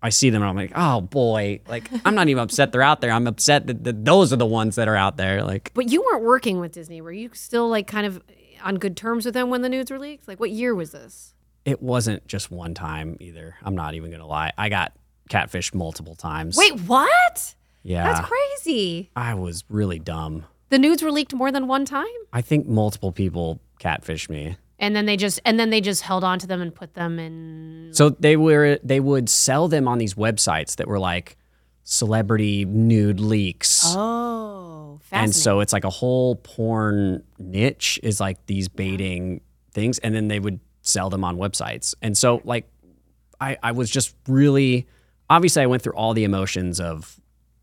I 0.04 0.10
see 0.10 0.30
them 0.30 0.42
and 0.42 0.48
I'm 0.50 0.54
like, 0.56 0.72
oh 0.76 1.00
boy, 1.00 1.60
like 1.66 1.90
I'm 2.04 2.14
not 2.14 2.28
even 2.28 2.42
upset 2.42 2.70
they're 2.72 2.82
out 2.82 3.00
there. 3.00 3.10
I'm 3.10 3.26
upset 3.26 3.66
that, 3.66 3.82
that 3.84 4.04
those 4.04 4.32
are 4.32 4.36
the 4.36 4.46
ones 4.46 4.76
that 4.76 4.86
are 4.86 4.96
out 4.96 5.16
there. 5.16 5.42
Like, 5.42 5.72
But 5.74 5.88
you 5.88 6.02
weren't 6.02 6.22
working 6.22 6.60
with 6.60 6.72
Disney. 6.72 7.00
Were 7.00 7.10
you 7.10 7.30
still 7.32 7.68
like 7.68 7.86
kind 7.86 8.06
of 8.06 8.22
on 8.62 8.76
good 8.76 8.96
terms 8.96 9.24
with 9.24 9.32
them 9.34 9.48
when 9.48 9.62
the 9.62 9.68
nudes 9.68 9.90
were 9.90 9.98
leaked? 9.98 10.28
Like, 10.28 10.38
what 10.38 10.50
year 10.50 10.74
was 10.74 10.90
this? 10.92 11.34
it 11.64 11.80
wasn't 11.82 12.26
just 12.26 12.50
one 12.50 12.74
time 12.74 13.16
either. 13.20 13.56
I'm 13.62 13.74
not 13.74 13.94
even 13.94 14.10
gonna 14.10 14.26
lie. 14.26 14.52
I 14.58 14.68
got 14.68 14.92
catfished 15.30 15.74
multiple 15.74 16.14
times. 16.14 16.56
Wait, 16.58 16.78
what? 16.82 17.54
yeah, 17.82 18.04
That's 18.04 18.28
crazy. 18.28 19.10
I 19.16 19.34
was 19.34 19.64
really 19.68 19.98
dumb. 19.98 20.44
The 20.68 20.78
nudes 20.78 21.02
were 21.02 21.10
leaked 21.10 21.32
more 21.32 21.50
than 21.50 21.66
one 21.66 21.84
time, 21.84 22.04
I 22.32 22.42
think 22.42 22.66
multiple 22.66 23.12
people 23.12 23.60
catfished 23.80 24.28
me. 24.28 24.56
And 24.84 24.94
then 24.94 25.06
they 25.06 25.16
just 25.16 25.40
and 25.44 25.58
then 25.58 25.70
they 25.70 25.80
just 25.80 26.02
held 26.02 26.22
on 26.24 26.38
to 26.38 26.46
them 26.46 26.60
and 26.60 26.74
put 26.74 26.92
them 26.94 27.18
in. 27.18 27.88
So 27.92 28.10
they 28.10 28.36
were 28.36 28.78
they 28.84 29.00
would 29.00 29.30
sell 29.30 29.66
them 29.66 29.88
on 29.88 29.96
these 29.98 30.14
websites 30.14 30.76
that 30.76 30.86
were 30.86 30.98
like 30.98 31.38
celebrity 31.84 32.66
nude 32.66 33.18
leaks. 33.18 33.82
Oh, 33.86 35.00
fascinating. 35.02 35.24
and 35.24 35.34
so 35.34 35.60
it's 35.60 35.72
like 35.72 35.84
a 35.84 35.90
whole 35.90 36.36
porn 36.36 37.24
niche 37.38 37.98
is 38.02 38.20
like 38.20 38.44
these 38.46 38.68
baiting 38.68 39.40
things 39.72 39.98
and 40.00 40.14
then 40.14 40.28
they 40.28 40.38
would 40.38 40.60
sell 40.82 41.08
them 41.08 41.24
on 41.24 41.38
websites 41.38 41.94
and 42.02 42.16
so 42.16 42.42
like 42.44 42.68
I, 43.40 43.56
I 43.62 43.72
was 43.72 43.90
just 43.90 44.14
really 44.28 44.86
obviously 45.30 45.62
i 45.62 45.66
went 45.66 45.82
through 45.82 45.94
all 45.94 46.12
the 46.14 46.24
emotions 46.24 46.78
of 46.78 47.18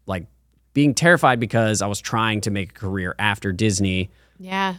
like 0.08 0.26
being 0.74 0.94
terrified 0.96 1.40
because 1.40 1.82
i 1.82 1.88
was 1.88 2.02
trying 2.02 2.42
to 2.42 2.52
make 2.52 2.72
a 2.72 2.74
career 2.74 3.16
after 3.20 3.52
disney 3.52 4.10
yeah, 4.40 4.78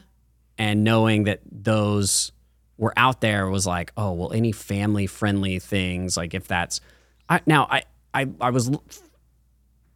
and 0.58 0.84
knowing 0.84 1.24
that 1.24 1.40
those 1.50 2.32
were 2.78 2.92
out 2.96 3.20
there 3.20 3.48
was 3.48 3.66
like 3.66 3.92
oh 3.96 4.12
well 4.12 4.32
any 4.32 4.52
family 4.52 5.06
friendly 5.06 5.58
things 5.58 6.16
like 6.16 6.34
if 6.34 6.48
that's 6.48 6.80
I, 7.28 7.40
now 7.46 7.66
I, 7.70 7.82
I 8.12 8.28
i 8.40 8.50
was 8.50 8.70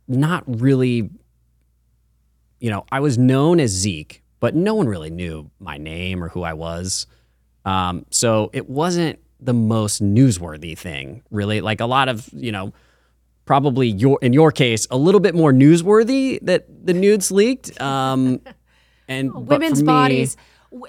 not 0.06 0.44
really 0.46 1.10
you 2.60 2.70
know 2.70 2.84
i 2.92 3.00
was 3.00 3.18
known 3.18 3.60
as 3.60 3.70
zeke 3.70 4.22
but 4.40 4.54
no 4.54 4.74
one 4.74 4.88
really 4.88 5.10
knew 5.10 5.50
my 5.58 5.78
name 5.78 6.22
or 6.22 6.28
who 6.28 6.42
i 6.42 6.52
was. 6.52 7.06
Um, 7.64 8.06
so 8.10 8.50
it 8.52 8.70
wasn't 8.70 9.18
the 9.40 9.52
most 9.52 10.02
newsworthy 10.02 10.78
thing 10.78 11.22
really. 11.30 11.60
Like 11.60 11.80
a 11.80 11.86
lot 11.86 12.08
of 12.08 12.28
you 12.32 12.52
know 12.52 12.72
probably 13.44 13.88
your 13.88 14.18
in 14.22 14.32
your 14.32 14.52
case 14.52 14.86
a 14.90 14.96
little 14.96 15.20
bit 15.20 15.34
more 15.34 15.52
newsworthy 15.52 16.38
that 16.42 16.66
the 16.86 16.94
nudes 16.94 17.30
leaked. 17.30 17.78
Um, 17.80 18.40
and 19.08 19.32
but 19.32 19.42
women's 19.42 19.82
me- 19.82 19.86
bodies. 19.86 20.36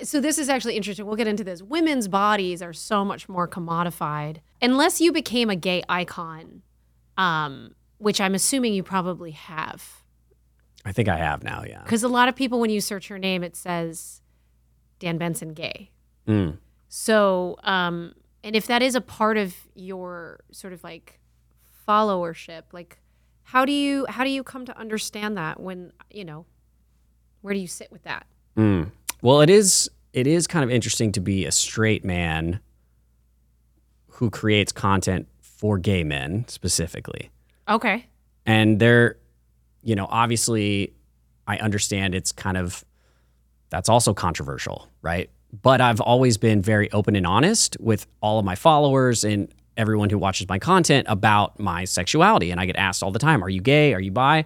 So 0.01 0.19
this 0.19 0.37
is 0.37 0.49
actually 0.49 0.75
interesting. 0.75 1.05
We'll 1.05 1.15
get 1.15 1.27
into 1.27 1.43
this. 1.43 1.61
Women's 1.61 2.07
bodies 2.07 2.61
are 2.61 2.73
so 2.73 3.05
much 3.05 3.29
more 3.29 3.47
commodified. 3.47 4.37
Unless 4.61 4.99
you 4.99 5.11
became 5.11 5.49
a 5.49 5.55
gay 5.55 5.83
icon, 5.87 6.63
um, 7.17 7.75
which 7.99 8.19
I'm 8.19 8.35
assuming 8.35 8.73
you 8.73 8.83
probably 8.83 9.31
have. 9.31 10.03
I 10.83 10.91
think 10.91 11.09
I 11.09 11.17
have 11.17 11.43
now, 11.43 11.63
yeah. 11.67 11.83
Because 11.83 12.03
a 12.03 12.07
lot 12.07 12.27
of 12.27 12.35
people, 12.35 12.59
when 12.59 12.69
you 12.69 12.81
search 12.81 13.09
your 13.09 13.19
name, 13.19 13.43
it 13.43 13.55
says 13.55 14.21
Dan 14.99 15.17
Benson 15.17 15.53
gay. 15.53 15.91
Mm. 16.27 16.57
So, 16.87 17.57
um, 17.63 18.13
and 18.43 18.55
if 18.55 18.67
that 18.67 18.81
is 18.81 18.95
a 18.95 19.01
part 19.01 19.37
of 19.37 19.55
your 19.75 20.39
sort 20.51 20.73
of 20.73 20.83
like 20.83 21.19
followership, 21.87 22.63
like 22.71 22.99
how 23.43 23.65
do 23.65 23.71
you 23.71 24.05
how 24.09 24.23
do 24.23 24.29
you 24.29 24.43
come 24.43 24.65
to 24.65 24.77
understand 24.77 25.37
that 25.37 25.59
when 25.59 25.91
you 26.09 26.25
know 26.25 26.45
where 27.41 27.53
do 27.53 27.59
you 27.59 27.67
sit 27.67 27.91
with 27.91 28.03
that? 28.03 28.25
Mm. 28.55 28.91
Well, 29.21 29.41
it 29.41 29.49
is 29.49 29.89
it 30.13 30.27
is 30.27 30.47
kind 30.47 30.63
of 30.63 30.71
interesting 30.71 31.11
to 31.13 31.19
be 31.19 31.45
a 31.45 31.51
straight 31.51 32.03
man 32.03 32.59
who 34.07 34.29
creates 34.29 34.71
content 34.71 35.27
for 35.41 35.77
gay 35.77 36.03
men 36.03 36.45
specifically. 36.47 37.29
Okay. 37.67 38.05
And 38.45 38.79
there, 38.79 39.17
you 39.83 39.95
know, 39.95 40.07
obviously 40.09 40.93
I 41.45 41.57
understand 41.57 42.15
it's 42.15 42.31
kind 42.31 42.57
of 42.57 42.83
that's 43.69 43.89
also 43.89 44.13
controversial, 44.13 44.87
right? 45.01 45.29
But 45.61 45.81
I've 45.81 46.01
always 46.01 46.37
been 46.37 46.61
very 46.61 46.91
open 46.91 47.15
and 47.15 47.27
honest 47.27 47.77
with 47.79 48.07
all 48.21 48.39
of 48.39 48.45
my 48.45 48.55
followers 48.55 49.23
and 49.23 49.53
everyone 49.77 50.09
who 50.09 50.17
watches 50.17 50.47
my 50.49 50.59
content 50.59 51.05
about 51.09 51.59
my 51.59 51.85
sexuality. 51.85 52.51
And 52.51 52.59
I 52.59 52.65
get 52.65 52.75
asked 52.75 53.03
all 53.03 53.11
the 53.11 53.19
time, 53.19 53.43
are 53.43 53.49
you 53.49 53.61
gay? 53.61 53.93
Are 53.93 53.99
you 53.99 54.11
bi? 54.11 54.45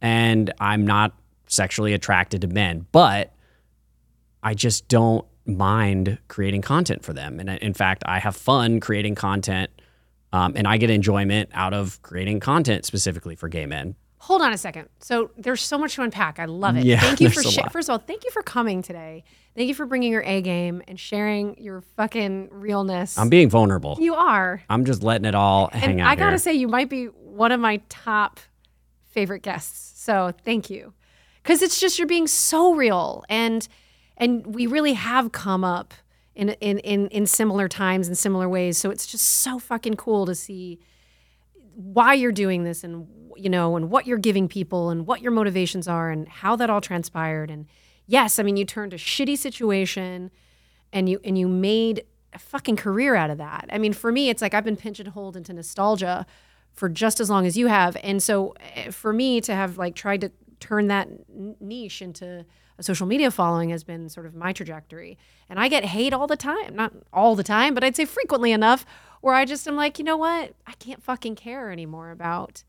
And 0.00 0.52
I'm 0.60 0.86
not 0.86 1.14
sexually 1.46 1.92
attracted 1.92 2.40
to 2.42 2.48
men, 2.48 2.86
but 2.92 3.32
I 4.42 4.54
just 4.54 4.88
don't 4.88 5.24
mind 5.44 6.18
creating 6.28 6.62
content 6.62 7.04
for 7.04 7.12
them. 7.12 7.38
And 7.40 7.48
in 7.50 7.74
fact, 7.74 8.02
I 8.06 8.18
have 8.18 8.36
fun 8.36 8.80
creating 8.80 9.14
content 9.14 9.70
um, 10.32 10.54
and 10.56 10.66
I 10.66 10.76
get 10.76 10.90
enjoyment 10.90 11.50
out 11.54 11.72
of 11.72 12.02
creating 12.02 12.40
content 12.40 12.84
specifically 12.84 13.36
for 13.36 13.48
gay 13.48 13.64
men. 13.66 13.94
Hold 14.18 14.42
on 14.42 14.52
a 14.52 14.58
second. 14.58 14.88
So 14.98 15.30
there's 15.36 15.62
so 15.62 15.78
much 15.78 15.94
to 15.94 16.02
unpack. 16.02 16.40
I 16.40 16.46
love 16.46 16.76
it. 16.76 16.84
Yeah, 16.84 17.00
thank 17.00 17.20
you 17.20 17.28
for 17.28 17.36
there's 17.42 17.46
a 17.46 17.50
sha- 17.52 17.62
lot. 17.62 17.72
first 17.72 17.88
of 17.88 17.92
all, 17.92 17.98
thank 17.98 18.24
you 18.24 18.30
for 18.32 18.42
coming 18.42 18.82
today. 18.82 19.22
Thank 19.54 19.68
you 19.68 19.74
for 19.74 19.86
bringing 19.86 20.10
your 20.10 20.22
A 20.24 20.42
game 20.42 20.82
and 20.88 20.98
sharing 20.98 21.62
your 21.62 21.82
fucking 21.96 22.48
realness. 22.50 23.16
I'm 23.18 23.28
being 23.28 23.48
vulnerable. 23.48 23.96
you 24.00 24.14
are. 24.16 24.62
I'm 24.68 24.84
just 24.84 25.02
letting 25.04 25.26
it 25.26 25.36
all 25.36 25.70
hang 25.72 25.92
and 25.92 26.00
out 26.00 26.08
I 26.08 26.16
gotta 26.16 26.30
here. 26.32 26.38
say, 26.38 26.54
you 26.54 26.66
might 26.66 26.90
be 26.90 27.04
one 27.06 27.52
of 27.52 27.60
my 27.60 27.80
top 27.88 28.40
favorite 29.10 29.42
guests. 29.42 30.02
So 30.02 30.32
thank 30.44 30.70
you, 30.70 30.92
because 31.46 31.62
it's 31.62 31.78
just 31.78 31.96
you're 31.96 32.08
being 32.08 32.26
so 32.26 32.74
real, 32.74 33.24
and 33.28 33.68
and 34.16 34.44
we 34.52 34.66
really 34.66 34.94
have 34.94 35.30
come 35.30 35.62
up 35.62 35.94
in 36.34 36.50
in 36.60 36.80
in 36.80 37.06
in 37.08 37.24
similar 37.24 37.68
times 37.68 38.08
and 38.08 38.18
similar 38.18 38.48
ways. 38.48 38.76
So 38.76 38.90
it's 38.90 39.06
just 39.06 39.24
so 39.24 39.60
fucking 39.60 39.94
cool 39.94 40.26
to 40.26 40.34
see 40.34 40.80
why 41.74 42.14
you're 42.14 42.32
doing 42.32 42.64
this 42.64 42.82
and 42.82 43.06
you 43.36 43.48
know 43.48 43.76
and 43.76 43.90
what 43.90 44.08
you're 44.08 44.18
giving 44.18 44.48
people 44.48 44.90
and 44.90 45.06
what 45.06 45.22
your 45.22 45.30
motivations 45.30 45.86
are 45.86 46.10
and 46.10 46.26
how 46.26 46.56
that 46.56 46.70
all 46.70 46.80
transpired 46.80 47.50
and 47.50 47.66
yes 48.06 48.38
i 48.38 48.42
mean 48.42 48.56
you 48.56 48.64
turned 48.64 48.94
a 48.94 48.96
shitty 48.96 49.36
situation 49.36 50.30
and 50.90 51.06
you 51.06 51.20
and 51.22 51.36
you 51.36 51.46
made 51.46 52.02
a 52.32 52.38
fucking 52.38 52.76
career 52.76 53.14
out 53.14 53.28
of 53.28 53.36
that 53.36 53.66
i 53.70 53.76
mean 53.76 53.92
for 53.92 54.10
me 54.10 54.30
it's 54.30 54.40
like 54.40 54.54
i've 54.54 54.64
been 54.64 54.74
pinched 54.74 55.00
and 55.00 55.08
pigeonholed 55.08 55.36
into 55.36 55.52
nostalgia 55.52 56.24
for 56.76 56.88
just 56.88 57.20
as 57.20 57.28
long 57.28 57.46
as 57.46 57.56
you 57.56 57.66
have. 57.66 57.96
And 58.02 58.22
so 58.22 58.54
eh, 58.74 58.90
for 58.90 59.12
me 59.12 59.40
to 59.40 59.54
have 59.54 59.78
like 59.78 59.94
tried 59.94 60.20
to 60.20 60.30
turn 60.60 60.88
that 60.88 61.08
n- 61.08 61.56
niche 61.60 62.02
into 62.02 62.44
a 62.78 62.82
social 62.82 63.06
media 63.06 63.30
following 63.30 63.70
has 63.70 63.84
been 63.84 64.08
sort 64.08 64.26
of 64.26 64.34
my 64.34 64.52
trajectory. 64.52 65.16
And 65.48 65.58
I 65.58 65.68
get 65.68 65.84
hate 65.84 66.12
all 66.12 66.26
the 66.26 66.36
time, 66.36 66.76
not 66.76 66.92
all 67.12 67.34
the 67.34 67.42
time, 67.44 67.72
but 67.74 67.82
I'd 67.82 67.96
say 67.96 68.04
frequently 68.04 68.52
enough 68.52 68.84
where 69.22 69.34
I 69.34 69.44
just 69.44 69.66
am 69.66 69.76
like, 69.76 69.98
you 69.98 70.04
know 70.04 70.16
what? 70.16 70.54
I 70.66 70.72
can't 70.78 71.02
fucking 71.02 71.36
care 71.36 71.70
anymore 71.70 72.10
about 72.10 72.64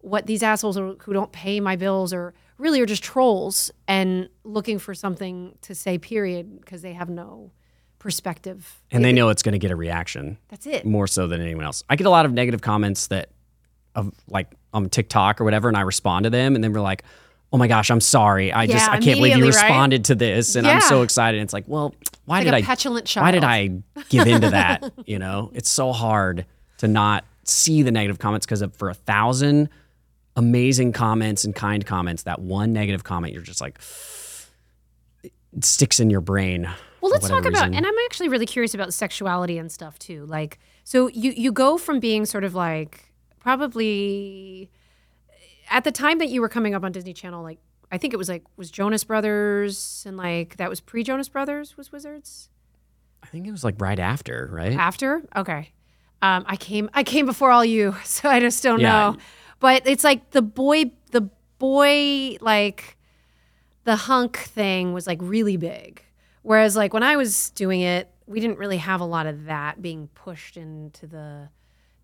what 0.00 0.26
these 0.26 0.42
assholes 0.42 0.78
are, 0.78 0.94
who 1.00 1.12
don't 1.12 1.32
pay 1.32 1.60
my 1.60 1.76
bills 1.76 2.12
or 2.12 2.32
really 2.58 2.80
are 2.80 2.86
just 2.86 3.02
trolls 3.02 3.70
and 3.86 4.28
looking 4.44 4.78
for 4.78 4.94
something 4.94 5.56
to 5.62 5.74
say 5.74 5.98
period 5.98 6.60
because 6.60 6.80
they 6.80 6.94
have 6.94 7.10
no 7.10 7.50
perspective. 7.98 8.80
And 8.90 9.04
they 9.04 9.12
know 9.12 9.28
it's 9.28 9.42
going 9.42 9.52
to 9.52 9.58
get 9.58 9.70
a 9.70 9.76
reaction 9.76 10.38
That's 10.48 10.66
it. 10.66 10.86
more 10.86 11.06
so 11.06 11.26
than 11.26 11.40
anyone 11.40 11.64
else. 11.64 11.82
I 11.90 11.96
get 11.96 12.06
a 12.06 12.10
lot 12.10 12.24
of 12.24 12.32
negative 12.32 12.62
comments 12.62 13.08
that 13.08 13.30
of 13.96 14.12
like 14.28 14.52
on 14.72 14.88
TikTok 14.88 15.40
or 15.40 15.44
whatever, 15.44 15.66
and 15.68 15.76
I 15.76 15.80
respond 15.80 16.24
to 16.24 16.30
them, 16.30 16.54
and 16.54 16.62
then 16.62 16.72
we're 16.72 16.80
like, 16.80 17.02
"Oh 17.52 17.58
my 17.58 17.66
gosh, 17.66 17.90
I'm 17.90 18.00
sorry. 18.00 18.52
I 18.52 18.66
just 18.66 18.88
I 18.88 18.98
can't 18.98 19.04
believe 19.04 19.16
you 19.16 19.22
immediately, 19.38 19.42
right? 19.56 19.62
responded 19.64 20.04
to 20.04 20.14
this, 20.14 20.54
and 20.54 20.66
I'm 20.66 20.80
so 20.82 21.02
excited." 21.02 21.38
And 21.38 21.44
it's 21.44 21.52
like, 21.52 21.64
well, 21.66 21.94
why 22.26 22.38
Like 22.38 22.44
did 22.44 22.54
a 22.54 22.56
I 22.58 22.62
petulant 22.62 23.16
Why 23.16 23.30
did. 23.32 23.42
I 23.42 23.70
give 24.08 24.26
into 24.28 24.50
that? 24.50 24.92
you 25.06 25.18
know, 25.18 25.50
it's 25.54 25.70
so 25.70 25.92
hard 25.92 26.46
to 26.78 26.86
not 26.88 27.24
see 27.44 27.82
the 27.82 27.90
negative 27.90 28.18
comments 28.18 28.46
because 28.46 28.62
for 28.76 28.90
a 28.90 28.94
thousand 28.94 29.68
amazing 30.36 30.92
comments 30.92 31.44
and 31.44 31.54
kind 31.54 31.86
comments, 31.86 32.24
that 32.24 32.40
one 32.40 32.72
negative 32.72 33.04
comment, 33.04 33.32
you're 33.32 33.42
just 33.42 33.60
like, 33.60 33.78
it 35.22 35.32
sticks 35.64 35.98
in 35.98 36.10
your 36.10 36.20
brain. 36.20 36.68
Well, 37.00 37.10
let's 37.10 37.28
talk 37.28 37.46
about, 37.46 37.68
reason. 37.68 37.74
and 37.74 37.86
I'm 37.86 37.94
actually 38.04 38.28
really 38.28 38.46
curious 38.46 38.74
about 38.74 38.92
sexuality 38.92 39.58
and 39.58 39.70
stuff 39.72 39.98
too. 39.98 40.26
Like, 40.26 40.58
so 40.84 41.08
you 41.08 41.32
you 41.32 41.52
go 41.52 41.78
from 41.78 42.00
being 42.00 42.26
sort 42.26 42.44
of 42.44 42.54
like 42.54 43.05
probably 43.46 44.70
at 45.70 45.84
the 45.84 45.92
time 45.92 46.18
that 46.18 46.28
you 46.28 46.40
were 46.40 46.48
coming 46.48 46.74
up 46.74 46.82
on 46.84 46.90
Disney 46.92 47.12
Channel, 47.12 47.42
like 47.42 47.58
I 47.92 47.98
think 47.98 48.12
it 48.12 48.16
was 48.16 48.28
like 48.28 48.42
was 48.56 48.70
Jonas 48.72 49.04
Brothers 49.04 50.02
and 50.06 50.16
like 50.16 50.56
that 50.56 50.68
was 50.68 50.80
pre 50.80 51.02
Jonas 51.04 51.28
Brothers 51.28 51.76
was 51.76 51.92
Wizards 51.92 52.48
I 53.22 53.28
think 53.28 53.46
it 53.46 53.50
was 53.50 53.64
like 53.64 53.76
right 53.80 53.98
after, 53.98 54.48
right? 54.52 54.76
after. 54.76 55.22
Okay, 55.34 55.72
um, 56.22 56.44
I 56.46 56.56
came 56.56 56.90
I 56.94 57.02
came 57.02 57.26
before 57.26 57.50
all 57.50 57.64
you, 57.64 57.94
so 58.04 58.28
I 58.28 58.40
just 58.40 58.62
don't 58.62 58.80
Yeah. 58.80 58.88
know. 59.12 59.16
But 59.60 59.86
it's 59.86 60.04
like 60.04 60.30
the 60.30 60.42
boy 60.42 60.90
the 61.12 61.30
boy 61.58 62.36
like 62.40 62.96
the 63.84 63.96
hunk 63.96 64.36
thing 64.38 64.92
was 64.92 65.06
like 65.06 65.18
really 65.22 65.56
big. 65.56 66.02
Whereas 66.42 66.76
like 66.76 66.92
when 66.92 67.02
I 67.02 67.16
was 67.16 67.50
doing 67.50 67.80
it, 67.80 68.10
we 68.26 68.38
didn't 68.40 68.58
really 68.58 68.76
have 68.78 69.00
a 69.00 69.04
lot 69.04 69.26
of 69.26 69.44
that 69.46 69.80
being 69.82 70.08
pushed 70.14 70.56
into 70.56 71.06
the 71.06 71.48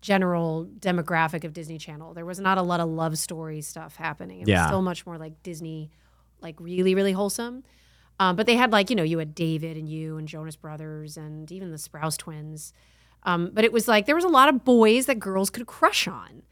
general 0.03 0.67
demographic 0.79 1.45
of 1.45 1.53
Disney 1.53 1.77
Channel. 1.77 2.13
There 2.13 2.25
was 2.25 2.37
not 2.37 2.57
a 2.57 2.61
lot 2.61 2.81
of 2.81 2.89
love 2.89 3.17
story 3.17 3.61
stuff 3.61 3.95
happening. 3.95 4.41
It 4.41 4.49
Yeah. 4.49 4.59
was 4.63 4.67
still 4.67 4.81
much 4.81 5.05
more 5.05 5.17
like 5.17 5.41
Disney, 5.43 5.91
like 6.41 6.59
really, 6.59 6.93
really 6.93 7.13
wholesome. 7.13 7.63
Um, 8.19 8.35
but 8.35 8.45
they 8.45 8.57
had 8.57 8.73
like, 8.73 8.89
you 8.89 8.97
know, 8.97 9.03
you 9.03 9.17
had 9.19 9.33
David 9.33 9.77
and 9.77 9.87
you 9.87 10.17
and 10.17 10.27
Jonas 10.27 10.57
Brothers 10.57 11.15
and 11.15 11.49
even 11.53 11.71
the 11.71 11.77
Sprouse 11.77 12.17
twins. 12.17 12.73
Um, 13.23 13.51
but 13.53 13.63
it 13.63 13.71
was 13.71 13.87
like 13.87 14.05
there 14.05 14.15
was 14.15 14.25
a 14.25 14.29
lot 14.29 14.49
of 14.49 14.65
boys 14.65 15.05
that 15.05 15.19
girls 15.19 15.49
could 15.49 15.67
crush 15.67 16.05
on. 16.05 16.43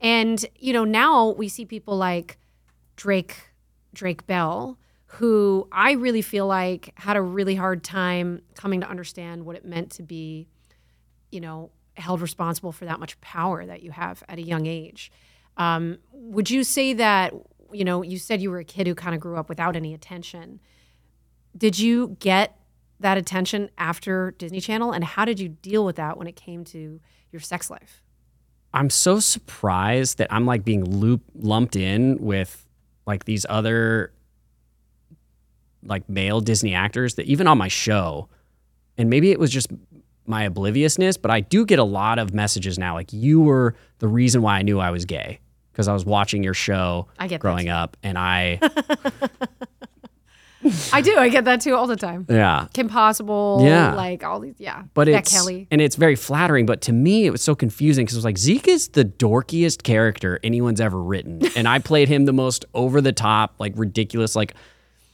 And, 0.00 0.44
you 0.56 0.72
know, 0.72 0.84
now 0.84 1.30
we 1.30 1.48
see 1.48 1.64
people 1.64 1.96
like 1.96 2.38
Drake 2.94 3.36
Drake 3.92 4.26
Bell, 4.28 4.78
who 5.06 5.66
I 5.72 5.92
really 5.92 6.22
feel 6.22 6.46
like 6.46 6.92
had 6.96 7.16
a 7.16 7.20
really 7.22 7.56
hard 7.56 7.82
time 7.82 8.42
coming 8.54 8.80
to 8.80 8.88
understand 8.88 9.44
what 9.44 9.56
it 9.56 9.64
meant 9.64 9.90
to 9.92 10.02
be, 10.04 10.46
you 11.32 11.40
know, 11.40 11.70
held 11.94 12.20
responsible 12.20 12.72
for 12.72 12.84
that 12.84 13.00
much 13.00 13.20
power 13.20 13.64
that 13.66 13.82
you 13.82 13.90
have 13.90 14.22
at 14.28 14.38
a 14.38 14.42
young 14.42 14.66
age. 14.66 15.10
Um, 15.56 15.98
would 16.12 16.50
you 16.50 16.64
say 16.64 16.94
that, 16.94 17.34
you 17.72 17.84
know, 17.84 18.02
you 18.02 18.18
said 18.18 18.40
you 18.40 18.50
were 18.50 18.58
a 18.58 18.64
kid 18.64 18.86
who 18.86 18.94
kind 18.94 19.14
of 19.14 19.20
grew 19.20 19.36
up 19.36 19.48
without 19.48 19.76
any 19.76 19.92
attention. 19.92 20.60
Did 21.56 21.78
you 21.78 22.16
get 22.18 22.58
that 23.00 23.18
attention 23.18 23.70
after 23.76 24.30
Disney 24.32 24.60
Channel? 24.60 24.92
And 24.92 25.04
how 25.04 25.24
did 25.24 25.38
you 25.38 25.48
deal 25.48 25.84
with 25.84 25.96
that 25.96 26.16
when 26.16 26.26
it 26.26 26.36
came 26.36 26.64
to 26.66 27.00
your 27.30 27.40
sex 27.40 27.70
life? 27.70 28.02
I'm 28.74 28.88
so 28.88 29.20
surprised 29.20 30.18
that 30.18 30.32
I'm 30.32 30.46
like 30.46 30.64
being 30.64 30.84
loop 30.84 31.22
lumped 31.34 31.76
in 31.76 32.16
with 32.18 32.66
like 33.06 33.24
these 33.24 33.44
other 33.48 34.12
like 35.84 36.08
male 36.08 36.40
Disney 36.40 36.74
actors 36.74 37.16
that 37.16 37.26
even 37.26 37.46
on 37.46 37.58
my 37.58 37.68
show, 37.68 38.28
and 38.96 39.10
maybe 39.10 39.30
it 39.30 39.38
was 39.38 39.50
just 39.50 39.68
my 40.26 40.44
obliviousness, 40.44 41.16
but 41.16 41.30
I 41.30 41.40
do 41.40 41.64
get 41.66 41.78
a 41.78 41.84
lot 41.84 42.18
of 42.18 42.32
messages 42.34 42.78
now 42.78 42.94
like 42.94 43.12
you 43.12 43.40
were 43.40 43.74
the 43.98 44.08
reason 44.08 44.42
why 44.42 44.58
I 44.58 44.62
knew 44.62 44.78
I 44.80 44.90
was 44.90 45.04
gay 45.04 45.40
because 45.72 45.88
I 45.88 45.92
was 45.92 46.04
watching 46.04 46.42
your 46.44 46.54
show 46.54 47.08
I 47.18 47.26
get 47.26 47.36
that 47.36 47.40
growing 47.40 47.68
up 47.68 47.96
and 48.02 48.16
I 48.18 48.60
I 50.92 51.00
do. 51.00 51.16
I 51.18 51.28
get 51.28 51.44
that 51.46 51.60
too 51.60 51.74
all 51.74 51.88
the 51.88 51.96
time. 51.96 52.24
yeah 52.28 52.68
Kim 52.72 52.88
Possible, 52.88 53.62
Yeah. 53.64 53.94
like 53.94 54.22
all 54.22 54.38
these, 54.38 54.54
yeah. 54.58 54.84
but 54.94 55.06
Beck 55.08 55.22
it's 55.24 55.32
Kelly. 55.32 55.66
and 55.72 55.80
it's 55.80 55.96
very 55.96 56.14
flattering. 56.14 56.66
But 56.66 56.82
to 56.82 56.92
me, 56.92 57.26
it 57.26 57.30
was 57.30 57.42
so 57.42 57.56
confusing 57.56 58.04
because 58.04 58.14
it 58.14 58.18
was 58.18 58.24
like 58.24 58.38
Zeke 58.38 58.68
is 58.68 58.88
the 58.90 59.04
dorkiest 59.04 59.82
character 59.82 60.38
anyone's 60.44 60.80
ever 60.80 61.02
written, 61.02 61.40
and 61.56 61.66
I 61.66 61.80
played 61.80 62.08
him 62.08 62.26
the 62.26 62.32
most 62.32 62.64
over 62.74 63.00
the 63.00 63.12
top, 63.12 63.54
like 63.58 63.72
ridiculous, 63.74 64.36
like 64.36 64.54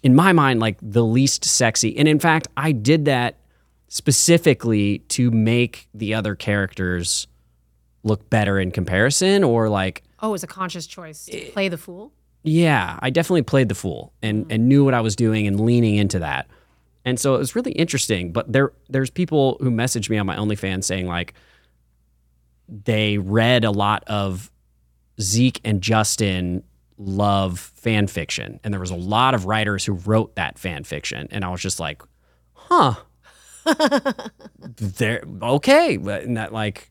in 0.03 0.14
my 0.14 0.35
mind, 0.35 0.61
like 0.61 0.77
the 0.83 1.03
least 1.03 1.47
sexy. 1.47 1.97
And 1.97 2.07
in 2.09 2.18
fact, 2.18 2.49
I 2.59 2.73
did 2.73 3.07
that 3.07 3.38
specifically 3.88 5.01
to 5.09 5.31
make 5.31 5.88
the 5.94 6.14
other 6.14 6.35
characters 6.35 7.27
look 8.03 8.29
better 8.31 8.59
in 8.59 8.70
comparison, 8.70 9.42
or 9.44 9.68
like 9.68 10.03
Oh, 10.20 10.29
it 10.29 10.33
was 10.33 10.42
a 10.42 10.48
conscious 10.48 10.87
choice 10.87 11.27
to 11.27 11.38
eh, 11.38 11.51
play 11.53 11.68
the 11.68 11.79
fool. 11.79 12.12
yeah, 12.42 12.98
I 13.01 13.11
definitely 13.11 13.42
played 13.42 13.68
the 13.68 13.74
fool 13.74 14.12
and 14.22 14.44
hmm. 14.44 14.53
and 14.53 14.68
knew 14.68 14.85
what 14.85 14.94
I 14.94 15.01
was 15.01 15.16
doing 15.16 15.46
and 15.46 15.61
leaning 15.61 15.96
into 15.96 16.18
that. 16.20 16.48
And 17.05 17.18
so 17.18 17.35
it 17.35 17.38
was 17.38 17.57
really 17.57 17.72
interesting. 17.72 18.33
But 18.33 18.53
there 18.53 18.72
there's 18.88 19.11
people 19.11 19.57
who 19.61 19.70
messaged 19.70 20.11
me 20.11 20.18
on 20.18 20.27
my 20.27 20.37
OnlyFans 20.37 20.85
saying 20.85 21.07
like 21.07 21.35
they 22.68 23.18
read 23.18 23.64
a 23.64 23.70
lot 23.70 24.05
of 24.07 24.51
Zeke 25.20 25.61
and 25.64 25.81
Justin 25.81 26.62
love 26.98 27.59
fan 27.77 28.07
fiction. 28.07 28.61
And 28.62 28.74
there 28.74 28.81
was 28.81 28.90
a 28.90 28.96
lot 28.96 29.35
of 29.35 29.46
writers 29.46 29.85
who 29.85 29.94
wrote 29.94 30.35
that 30.37 30.59
fan 30.59 30.85
fiction. 30.85 31.29
And 31.31 31.44
I 31.44 31.48
was 31.48 31.62
just 31.62 31.81
like, 31.81 32.03
huh. 32.53 32.94
There 34.76 35.22
okay. 35.42 35.96
But 35.96 36.33
that 36.35 36.52
like 36.52 36.90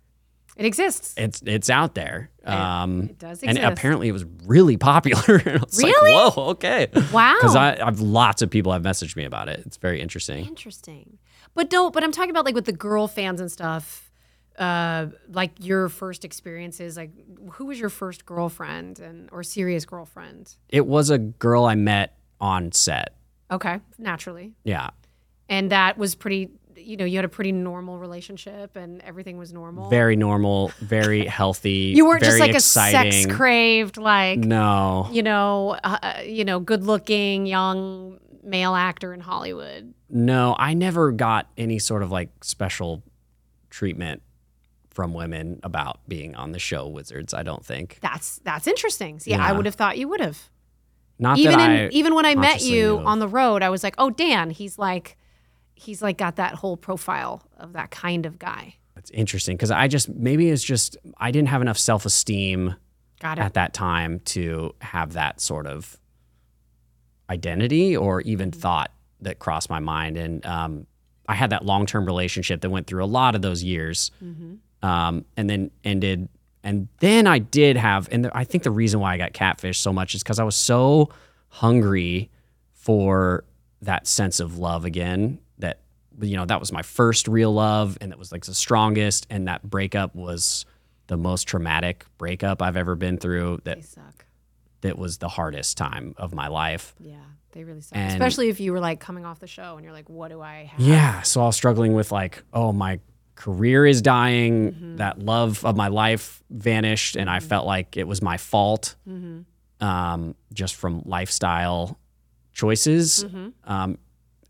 It 0.55 0.65
exists. 0.65 1.13
it's 1.17 1.41
it's 1.45 1.69
out 1.69 1.95
there. 1.95 2.29
Um, 2.43 3.03
it 3.09 3.19
does 3.19 3.43
and 3.43 3.57
apparently 3.57 4.07
it 4.07 4.13
was 4.13 4.25
really 4.45 4.77
popular. 4.77 5.37
and 5.45 5.47
I 5.59 5.63
was 5.63 5.77
Really? 5.83 6.13
like, 6.13 6.35
whoa, 6.35 6.43
okay. 6.51 6.87
Wow. 7.11 7.35
Because 7.39 7.55
I 7.55 7.77
I've 7.85 7.99
lots 7.99 8.41
of 8.41 8.49
people 8.49 8.71
have 8.71 8.83
messaged 8.83 9.15
me 9.15 9.25
about 9.25 9.49
it. 9.49 9.61
It's 9.65 9.77
very 9.77 10.01
interesting. 10.01 10.45
Interesting. 10.45 11.17
But 11.53 11.69
don't, 11.69 11.93
but 11.93 12.03
I'm 12.03 12.11
talking 12.11 12.29
about 12.29 12.45
like 12.45 12.55
with 12.55 12.65
the 12.65 12.71
girl 12.71 13.07
fans 13.07 13.41
and 13.41 13.51
stuff, 13.51 14.11
uh, 14.59 15.07
like 15.31 15.51
your 15.59 15.89
first 15.89 16.23
experiences, 16.23 16.95
like 16.97 17.11
who 17.53 17.65
was 17.65 17.79
your 17.79 17.89
first 17.89 18.25
girlfriend 18.25 18.99
and 18.99 19.27
or 19.31 19.41
serious 19.43 19.83
girlfriend? 19.85 20.55
It 20.69 20.85
was 20.85 21.09
a 21.09 21.17
girl 21.17 21.65
I 21.65 21.75
met 21.75 22.17
on 22.39 22.71
set. 22.71 23.15
Okay, 23.49 23.79
naturally. 23.97 24.53
Yeah. 24.63 24.89
And 25.49 25.71
that 25.71 25.97
was 25.97 26.13
pretty, 26.15 26.49
you 26.77 26.97
know, 26.97 27.05
you 27.05 27.17
had 27.17 27.25
a 27.25 27.29
pretty 27.29 27.51
normal 27.51 27.97
relationship 27.97 28.75
and 28.75 29.01
everything 29.01 29.37
was 29.37 29.51
normal. 29.53 29.89
Very 29.89 30.15
normal, 30.15 30.69
very 30.79 31.25
healthy. 31.39 31.93
you 31.95 32.05
weren't 32.05 32.23
just 32.23 32.39
like 32.39 32.53
exciting. 32.55 33.09
a 33.09 33.23
sex 33.23 33.35
craved, 33.35 33.97
like, 33.97 34.39
No. 34.39 35.07
you 35.11 35.23
know, 35.23 35.77
uh, 35.83 36.21
you 36.25 36.45
know, 36.45 36.59
good 36.59 36.83
looking 36.83 37.45
young 37.45 38.19
male 38.43 38.75
actor 38.75 39.13
in 39.13 39.19
Hollywood. 39.19 39.93
No, 40.09 40.55
I 40.57 40.73
never 40.73 41.11
got 41.11 41.49
any 41.57 41.79
sort 41.79 42.01
of 42.03 42.11
like 42.11 42.29
special 42.43 43.03
treatment 43.69 44.21
from 44.89 45.13
women 45.13 45.59
about 45.63 45.99
being 46.07 46.33
on 46.35 46.53
the 46.53 46.59
show 46.59 46.87
Wizards, 46.87 47.33
I 47.33 47.43
don't 47.43 47.63
think. 47.65 47.99
That's 48.01 48.39
that's 48.39 48.67
interesting. 48.67 49.19
See, 49.19 49.33
I 49.33 49.49
Yeah. 49.49 49.51
would 49.51 49.65
have 49.65 49.75
thought 49.75 49.97
you 49.97 50.07
would 50.07 50.21
have. 50.21 50.49
Not 51.19 51.37
even 51.39 51.57
that 51.57 51.69
in, 51.69 51.77
I 51.77 51.89
even 51.89 52.15
when 52.15 52.25
I 52.25 52.35
met 52.35 52.61
you 52.61 52.99
on 53.05 53.19
the 53.19 53.27
road, 53.27 53.61
I 53.63 53.69
was 53.69 53.83
like, 53.83 53.95
"Oh, 53.97 54.09
Dan, 54.11 54.49
he's 54.51 54.77
like, 54.79 55.17
he's 55.77 56.01
like 56.01 56.17
got 56.17 56.35
that 56.35 56.55
whole 56.55 56.75
profile 56.77 57.43
of 57.57 57.73
that 57.73 57.91
kind 57.91 58.25
of 58.25 58.37
guy." 58.39 58.75
It's 58.97 59.11
interesting 59.11 59.55
because 59.55 59.71
I 59.71 59.87
just 59.87 60.09
maybe 60.09 60.49
it's 60.49 60.63
just 60.63 60.97
I 61.17 61.31
didn't 61.31 61.49
have 61.49 61.61
enough 61.61 61.77
self 61.77 62.05
esteem 62.05 62.75
at 63.45 63.53
that 63.55 63.73
time 63.73 64.19
to 64.21 64.73
have 64.81 65.13
that 65.13 65.39
sort 65.41 65.67
of 65.67 65.97
identity 67.29 67.95
or 67.95 68.21
even 68.21 68.51
Mm-hmm. 68.51 68.59
thought 68.59 68.91
that 69.21 69.39
crossed 69.39 69.69
my 69.69 69.79
mind. 69.79 70.17
And 70.17 70.45
um, 70.45 70.87
I 71.27 71.35
had 71.35 71.49
that 71.49 71.65
long 71.65 71.85
term 71.85 72.05
relationship 72.05 72.61
that 72.61 72.69
went 72.69 72.87
through 72.87 73.03
a 73.03 73.07
lot 73.07 73.35
of 73.35 73.41
those 73.41 73.63
years 73.63 74.11
Mm-hmm. 74.23 74.87
um, 74.87 75.25
and 75.35 75.49
then 75.49 75.71
ended. 75.83 76.29
And 76.63 76.87
then 76.99 77.27
I 77.27 77.39
did 77.39 77.77
have, 77.77 78.09
and 78.11 78.29
I 78.33 78.43
think 78.43 78.63
the 78.63 78.71
reason 78.71 78.99
why 78.99 79.13
I 79.13 79.17
got 79.17 79.31
catfish 79.33 79.79
so 79.79 79.93
much 79.93 80.13
is 80.15 80.21
because 80.23 80.37
I 80.39 80.43
was 80.43 80.55
so 80.55 81.09
hungry 81.49 82.29
for 82.73 83.43
that 83.81 84.05
sense 84.07 84.39
of 84.39 84.57
love 84.57 84.83
again 84.85 85.39
you 86.19 86.35
know 86.35 86.45
that 86.45 86.59
was 86.59 86.71
my 86.71 86.81
first 86.81 87.27
real 87.27 87.53
love 87.53 87.97
and 88.01 88.11
that 88.11 88.17
was 88.19 88.31
like 88.31 88.45
the 88.45 88.53
strongest 88.55 89.27
and 89.29 89.47
that 89.47 89.61
breakup 89.63 90.15
was 90.15 90.65
the 91.07 91.17
most 91.17 91.43
traumatic 91.47 92.05
breakup 92.17 92.61
I've 92.61 92.75
ever 92.77 92.95
been 92.95 93.17
through. 93.17 93.59
That 93.63 93.77
They 93.77 93.81
suck. 93.83 94.25
that 94.81 94.97
was 94.97 95.19
the 95.19 95.29
hardest 95.29 95.77
time 95.77 96.15
of 96.17 96.33
my 96.33 96.47
life. 96.47 96.95
Yeah, 96.99 97.15
they 97.53 97.63
really 97.63 97.81
suck. 97.81 97.97
And- 97.97 98.11
Especially 98.11 98.49
if 98.49 98.59
you 98.59 98.71
were 98.73 98.79
like 98.79 98.99
coming 98.99 99.25
off 99.25 99.39
the 99.39 99.47
show 99.47 99.75
and 99.75 99.83
you're 99.83 99.93
like, 99.93 100.09
what 100.09 100.29
do 100.31 100.41
I 100.41 100.65
have? 100.71 100.79
Yeah. 100.79 101.21
So 101.21 101.41
I 101.41 101.45
was 101.45 101.55
struggling 101.55 101.93
with 101.93 102.11
like, 102.11 102.43
oh, 102.53 102.73
my 102.73 102.99
career 103.35 103.85
is 103.85 104.01
dying. 104.01 104.73
Mm-hmm. 104.73 104.95
That 104.97 105.19
love 105.19 105.63
of 105.63 105.75
my 105.77 105.87
life 105.89 106.41
vanished, 106.49 107.15
and 107.15 107.29
I 107.29 107.39
felt 107.39 107.65
like 107.67 107.95
it 107.95 108.07
was 108.07 108.21
my 108.21 108.37
fault, 108.37 108.95
Mm-hmm. 109.07 109.85
um, 109.87 110.33
just 110.53 110.75
from 110.75 111.03
lifestyle 111.05 111.99
choices, 112.53 113.23
Mm-hmm. 113.23 113.49
um, 113.71 113.97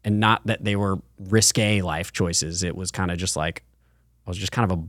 and 0.08 0.22
not 0.22 0.40
that 0.48 0.64
they 0.64 0.78
were 0.78 1.00
risque 1.20 1.82
life 1.82 2.14
choices. 2.14 2.64
It 2.64 2.78
was 2.78 2.92
kind 2.92 3.12
of 3.12 3.18
just 3.18 3.36
like 3.36 3.64
I 4.26 4.30
was 4.30 4.38
just 4.38 4.54
kind 4.54 4.72
of 4.72 4.80
a, 4.80 4.84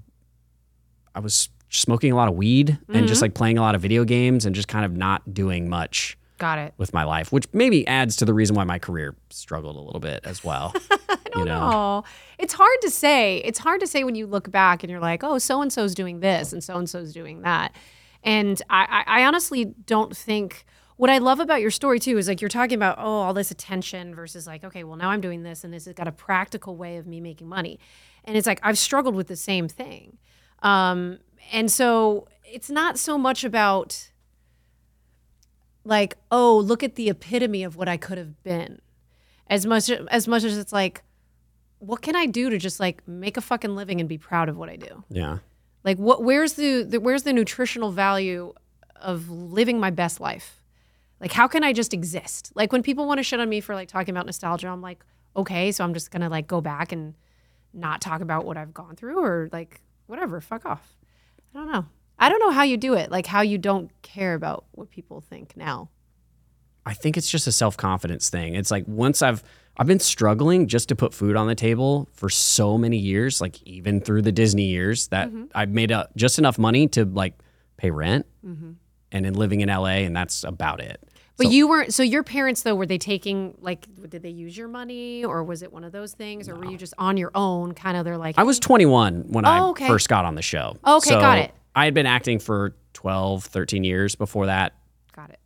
I 1.14 1.20
was 1.20 1.48
smoking 1.70 2.12
a 2.12 2.16
lot 2.16 2.28
of 2.28 2.34
weed 2.34 2.70
and 2.86 2.96
Mm-hmm. 2.98 3.06
just 3.06 3.20
like 3.20 3.34
playing 3.34 3.58
a 3.58 3.60
lot 3.60 3.74
of 3.74 3.80
video 3.82 4.04
games 4.04 4.46
and 4.46 4.54
just 4.54 4.68
kind 4.68 4.84
of 4.84 4.96
not 4.96 5.34
doing 5.34 5.68
much 5.68 6.16
Got 6.38 6.58
it. 6.60 6.72
with 6.78 6.94
my 6.94 7.02
life, 7.02 7.32
which 7.32 7.46
maybe 7.52 7.84
adds 7.88 8.14
to 8.16 8.24
the 8.24 8.32
reason 8.32 8.54
why 8.54 8.62
my 8.64 8.78
career 8.78 9.16
struggled 9.30 9.74
a 9.76 9.80
little 9.80 10.00
bit 10.00 10.20
as 10.24 10.44
well. 10.44 10.72
I 11.08 11.16
don't 11.32 11.38
you 11.40 11.44
know. 11.46 11.70
Oh, 11.72 12.04
it's 12.38 12.52
hard 12.54 12.78
to 12.82 12.90
say. 12.90 13.38
It's 13.38 13.58
hard 13.58 13.80
to 13.80 13.86
say 13.88 14.04
when 14.04 14.14
you 14.14 14.26
look 14.28 14.50
back 14.52 14.84
and 14.84 14.90
you're 14.90 15.00
like, 15.00 15.24
oh, 15.24 15.38
so 15.38 15.60
and 15.62 15.72
so's 15.72 15.94
doing 15.96 16.20
this 16.20 16.52
and 16.52 16.62
so 16.62 16.76
and 16.76 16.88
so's 16.88 17.12
doing 17.12 17.42
that. 17.42 17.74
And 18.22 18.62
I, 18.70 19.04
I, 19.06 19.20
I 19.20 19.24
honestly 19.26 19.64
don't 19.64 20.16
think 20.16 20.64
what 20.98 21.10
I 21.10 21.18
love 21.18 21.38
about 21.38 21.60
your 21.60 21.70
story 21.70 22.00
too 22.00 22.18
is 22.18 22.26
like 22.26 22.40
you're 22.40 22.48
talking 22.48 22.74
about, 22.74 22.98
oh, 22.98 23.20
all 23.20 23.32
this 23.32 23.52
attention 23.52 24.16
versus 24.16 24.48
like, 24.48 24.64
okay, 24.64 24.82
well, 24.82 24.96
now 24.96 25.10
I'm 25.10 25.20
doing 25.20 25.44
this 25.44 25.62
and 25.62 25.72
this 25.72 25.84
has 25.84 25.94
got 25.94 26.08
a 26.08 26.12
practical 26.12 26.76
way 26.76 26.96
of 26.96 27.06
me 27.06 27.20
making 27.20 27.48
money. 27.48 27.78
And 28.24 28.36
it's 28.36 28.48
like 28.48 28.58
I've 28.64 28.76
struggled 28.76 29.14
with 29.14 29.28
the 29.28 29.36
same 29.36 29.68
thing. 29.68 30.18
Um, 30.60 31.18
and 31.52 31.70
so 31.70 32.26
it's 32.44 32.68
not 32.68 32.98
so 32.98 33.16
much 33.16 33.44
about 33.44 34.10
like, 35.84 36.16
oh, 36.32 36.58
look 36.58 36.82
at 36.82 36.96
the 36.96 37.08
epitome 37.08 37.62
of 37.62 37.76
what 37.76 37.88
I 37.88 37.96
could 37.96 38.18
have 38.18 38.42
been. 38.42 38.80
As 39.46 39.64
much 39.66 39.88
as 39.88 40.26
much 40.26 40.42
as 40.42 40.58
it's 40.58 40.72
like, 40.72 41.04
what 41.78 42.02
can 42.02 42.16
I 42.16 42.26
do 42.26 42.50
to 42.50 42.58
just 42.58 42.80
like 42.80 43.06
make 43.06 43.36
a 43.36 43.40
fucking 43.40 43.76
living 43.76 44.00
and 44.00 44.08
be 44.08 44.18
proud 44.18 44.48
of 44.48 44.56
what 44.56 44.68
I 44.68 44.74
do? 44.74 45.04
Yeah. 45.10 45.38
Like 45.84 45.98
what 45.98 46.24
where's 46.24 46.54
the, 46.54 46.82
the 46.82 46.98
where's 46.98 47.22
the 47.22 47.32
nutritional 47.32 47.92
value 47.92 48.52
of 48.96 49.30
living 49.30 49.78
my 49.78 49.90
best 49.90 50.18
life? 50.18 50.57
Like 51.20 51.32
how 51.32 51.48
can 51.48 51.64
I 51.64 51.72
just 51.72 51.92
exist? 51.92 52.52
Like 52.54 52.72
when 52.72 52.82
people 52.82 53.06
want 53.06 53.18
to 53.18 53.22
shit 53.22 53.40
on 53.40 53.48
me 53.48 53.60
for 53.60 53.74
like 53.74 53.88
talking 53.88 54.14
about 54.14 54.26
nostalgia, 54.26 54.68
I'm 54.68 54.82
like, 54.82 55.04
okay, 55.36 55.72
so 55.72 55.84
I'm 55.84 55.94
just 55.94 56.10
gonna 56.10 56.28
like 56.28 56.46
go 56.46 56.60
back 56.60 56.92
and 56.92 57.14
not 57.72 58.00
talk 58.00 58.20
about 58.20 58.44
what 58.44 58.56
I've 58.56 58.74
gone 58.74 58.96
through 58.96 59.22
or 59.22 59.48
like 59.52 59.80
whatever, 60.06 60.40
fuck 60.40 60.64
off. 60.64 60.96
I 61.54 61.58
don't 61.58 61.70
know. 61.72 61.86
I 62.18 62.28
don't 62.28 62.40
know 62.40 62.50
how 62.50 62.62
you 62.62 62.76
do 62.76 62.94
it, 62.94 63.10
like 63.10 63.26
how 63.26 63.42
you 63.42 63.58
don't 63.58 63.90
care 64.02 64.34
about 64.34 64.64
what 64.72 64.90
people 64.90 65.20
think 65.20 65.56
now. 65.56 65.88
I 66.84 66.94
think 66.94 67.16
it's 67.16 67.30
just 67.30 67.46
a 67.46 67.52
self 67.52 67.76
confidence 67.76 68.30
thing. 68.30 68.54
It's 68.54 68.70
like 68.70 68.84
once 68.86 69.22
I've 69.22 69.42
I've 69.76 69.86
been 69.86 70.00
struggling 70.00 70.66
just 70.66 70.88
to 70.88 70.96
put 70.96 71.14
food 71.14 71.36
on 71.36 71.46
the 71.46 71.54
table 71.54 72.08
for 72.12 72.28
so 72.28 72.76
many 72.76 72.96
years, 72.96 73.40
like 73.40 73.62
even 73.62 74.00
through 74.00 74.22
the 74.22 74.32
Disney 74.32 74.64
years, 74.64 75.06
that 75.08 75.28
mm-hmm. 75.28 75.44
I've 75.54 75.70
made 75.70 75.92
a, 75.92 76.08
just 76.16 76.38
enough 76.38 76.58
money 76.58 76.88
to 76.88 77.04
like 77.04 77.34
pay 77.76 77.90
rent 77.90 78.26
mm-hmm. 78.44 78.72
And 79.12 79.24
then 79.24 79.34
living 79.34 79.60
in 79.60 79.68
LA, 79.68 80.04
and 80.04 80.14
that's 80.16 80.44
about 80.44 80.80
it. 80.80 81.00
But 81.36 81.46
So- 81.46 81.52
you 81.52 81.68
weren't. 81.68 81.94
So 81.94 82.02
your 82.02 82.22
parents, 82.24 82.62
though, 82.62 82.74
were 82.74 82.86
they 82.86 82.98
taking 82.98 83.54
like? 83.60 83.86
Did 84.08 84.22
they 84.22 84.28
use 84.30 84.56
your 84.56 84.68
money, 84.68 85.24
or 85.24 85.44
was 85.44 85.62
it 85.62 85.72
one 85.72 85.84
of 85.84 85.92
those 85.92 86.12
things, 86.12 86.48
or 86.48 86.56
were 86.56 86.64
you 86.66 86.76
just 86.76 86.94
on 86.98 87.16
your 87.16 87.30
own? 87.34 87.72
Kind 87.74 87.96
of, 87.96 88.04
they're 88.04 88.18
like, 88.18 88.36
I 88.38 88.42
was 88.42 88.58
21 88.58 89.26
when 89.28 89.44
I 89.44 89.60
Oh, 89.60 89.70
okay. 89.70 89.86
first 89.86 90.08
got 90.08 90.24
on 90.24 90.34
the 90.34 90.42
show. 90.42 90.76
Okay, 90.86 91.10
So 91.10 91.20
got 91.20 91.38
it. 91.38 91.52
I 91.76 91.84
had 91.84 91.94
been 91.94 92.06
acting 92.06 92.38
for 92.40 92.74
12, 92.94 93.44
13 93.44 93.84
years 93.84 94.16
before 94.16 94.46
that, 94.46 94.72
got 95.14 95.30
it. 95.30 95.38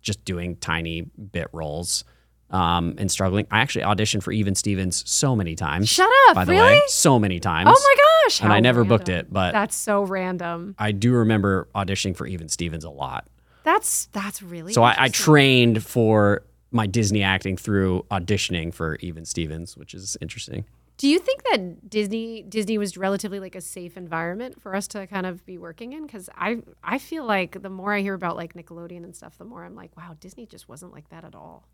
just 0.00 0.24
doing 0.24 0.56
tiny 0.56 1.02
bit 1.02 1.46
roles 1.52 2.02
um, 2.50 2.96
and 2.98 3.08
struggling. 3.10 3.46
I 3.52 3.60
actually 3.60 3.84
auditioned 3.84 4.24
for 4.24 4.32
Even 4.32 4.56
Stevens 4.56 5.08
so 5.08 5.36
many 5.36 5.54
times. 5.54 5.88
Shut 5.88 6.10
up! 6.28 6.34
By 6.34 6.44
the 6.44 6.52
really? 6.52 6.64
way, 6.66 6.82
so 6.88 7.18
many 7.20 7.38
times. 7.38 7.68
Oh 7.72 7.80
my 7.96 8.02
gosh! 8.24 8.42
And 8.42 8.52
I 8.52 8.60
never 8.60 8.84
booked 8.84 9.08
it, 9.08 9.32
but 9.32 9.52
that's 9.52 9.76
so 9.76 10.02
random. 10.02 10.74
I 10.78 10.92
do 10.92 11.12
remember 11.12 11.68
auditioning 11.74 12.16
for 12.16 12.26
Even 12.26 12.48
Stevens 12.48 12.84
a 12.84 12.90
lot. 12.90 13.28
That's 13.64 14.06
that's 14.06 14.42
really. 14.42 14.72
So 14.72 14.82
I, 14.82 14.94
I 14.98 15.08
trained 15.08 15.84
for 15.84 16.42
my 16.70 16.86
Disney 16.86 17.22
acting 17.22 17.56
through 17.56 18.04
auditioning 18.10 18.72
for 18.72 18.96
Even 18.96 19.24
Stevens, 19.24 19.76
which 19.76 19.94
is 19.94 20.16
interesting. 20.20 20.64
Do 20.98 21.08
you 21.08 21.18
think 21.18 21.42
that 21.50 21.90
Disney 21.90 22.42
Disney 22.42 22.78
was 22.78 22.96
relatively 22.96 23.40
like 23.40 23.54
a 23.54 23.60
safe 23.60 23.96
environment 23.96 24.60
for 24.60 24.74
us 24.74 24.86
to 24.88 25.06
kind 25.06 25.26
of 25.26 25.44
be 25.44 25.58
working 25.58 25.92
in? 25.92 26.06
Because 26.06 26.28
I 26.36 26.62
I 26.82 26.98
feel 26.98 27.24
like 27.24 27.60
the 27.60 27.70
more 27.70 27.92
I 27.92 28.00
hear 28.00 28.14
about 28.14 28.36
like 28.36 28.54
Nickelodeon 28.54 29.04
and 29.04 29.14
stuff, 29.14 29.38
the 29.38 29.44
more 29.44 29.64
I'm 29.64 29.74
like, 29.74 29.96
wow, 29.96 30.16
Disney 30.20 30.46
just 30.46 30.68
wasn't 30.68 30.92
like 30.92 31.08
that 31.10 31.24
at 31.24 31.34
all. 31.34 31.66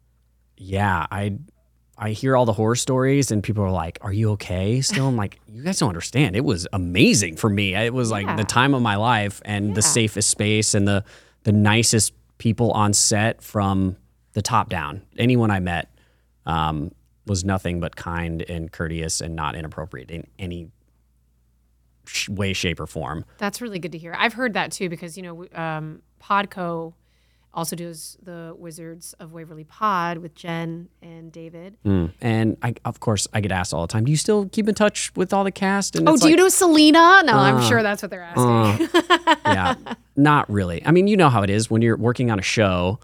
Yeah, 0.56 1.06
I 1.10 1.38
I 2.00 2.10
hear 2.10 2.36
all 2.36 2.44
the 2.46 2.52
horror 2.52 2.76
stories 2.76 3.30
and 3.32 3.42
people 3.42 3.64
are 3.64 3.70
like, 3.72 3.98
"Are 4.02 4.12
you 4.12 4.30
okay?" 4.32 4.80
Still, 4.80 5.08
I'm 5.08 5.16
like, 5.16 5.40
"You 5.48 5.62
guys 5.64 5.78
don't 5.80 5.88
understand. 5.88 6.36
It 6.36 6.44
was 6.44 6.66
amazing 6.72 7.36
for 7.36 7.50
me. 7.50 7.74
It 7.74 7.92
was 7.92 8.10
like 8.10 8.26
Yeah. 8.26 8.36
the 8.36 8.44
time 8.44 8.72
of 8.74 8.82
my 8.82 8.94
life 8.96 9.42
and 9.44 9.74
the 9.74 9.82
safest 9.82 10.30
space 10.30 10.74
and 10.74 10.86
the 10.86 11.04
the 11.42 11.52
nicest 11.52 12.12
people 12.38 12.70
on 12.72 12.92
set 12.92 13.42
from 13.42 13.96
the 14.34 14.42
top 14.42 14.68
down. 14.68 15.02
Anyone 15.18 15.50
I 15.50 15.58
met 15.60 15.90
um, 16.46 16.92
was 17.26 17.44
nothing 17.44 17.80
but 17.80 17.96
kind 17.96 18.42
and 18.48 18.70
courteous 18.70 19.20
and 19.20 19.34
not 19.34 19.56
inappropriate 19.56 20.10
in 20.10 20.26
any 20.38 20.70
way, 22.28 22.52
shape, 22.52 22.80
or 22.80 22.86
form. 22.86 23.24
That's 23.38 23.60
really 23.60 23.78
good 23.78 23.92
to 23.92 23.98
hear. 23.98 24.14
I've 24.16 24.32
heard 24.34 24.54
that 24.54 24.72
too 24.72 24.88
because 24.88 25.16
you 25.16 25.22
know 25.24 25.46
um, 25.54 26.00
Podco 26.22 26.94
also 27.58 27.76
does 27.76 28.16
the 28.22 28.54
Wizards 28.56 29.14
of 29.20 29.32
Waverly 29.32 29.64
Pod 29.64 30.18
with 30.18 30.34
Jen 30.34 30.88
and 31.02 31.32
David. 31.32 31.76
And 31.84 32.56
I, 32.62 32.74
of 32.84 33.00
course, 33.00 33.26
I 33.34 33.40
get 33.40 33.50
asked 33.52 33.74
all 33.74 33.82
the 33.82 33.92
time, 33.92 34.04
"Do 34.04 34.10
you 34.12 34.16
still 34.16 34.48
keep 34.48 34.68
in 34.68 34.74
touch 34.74 35.12
with 35.16 35.32
all 35.32 35.44
the 35.44 35.50
cast?" 35.50 35.96
And 35.96 36.08
Oh, 36.08 36.16
do 36.16 36.28
you 36.30 36.36
know 36.36 36.48
Selena? 36.48 37.22
No, 37.24 37.34
I'm 37.36 37.56
Uh, 37.56 37.68
sure 37.68 37.82
that's 37.82 38.00
what 38.00 38.10
they're 38.10 38.22
asking. 38.22 38.88
yeah, 39.44 39.74
not 40.16 40.48
really. 40.48 40.80
I 40.86 40.92
mean, 40.92 41.08
you 41.08 41.16
know 41.16 41.28
how 41.28 41.42
it 41.42 41.50
is 41.50 41.68
when 41.70 41.82
you're 41.82 41.96
working 41.96 42.30
on 42.30 42.38
a 42.38 42.42
show. 42.42 43.00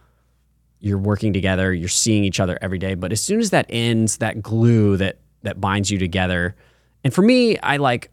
You're 0.81 0.99
working 0.99 1.33
together. 1.33 1.73
You're 1.73 1.89
seeing 1.89 2.25
each 2.25 2.39
other 2.41 2.59
every 2.61 2.79
day. 2.79 2.95
But 2.95 3.11
as 3.11 3.21
soon 3.21 3.41
as 3.41 3.51
that 3.51 3.67
ends, 3.71 4.19
that 4.19 4.41
glue 4.43 4.97
that 4.99 5.19
that 5.43 5.61
binds 5.61 5.91
you 5.91 5.99
together, 5.99 6.55
and 7.03 7.13
for 7.13 7.23
me, 7.23 7.59
I 7.59 7.79
like 7.79 8.11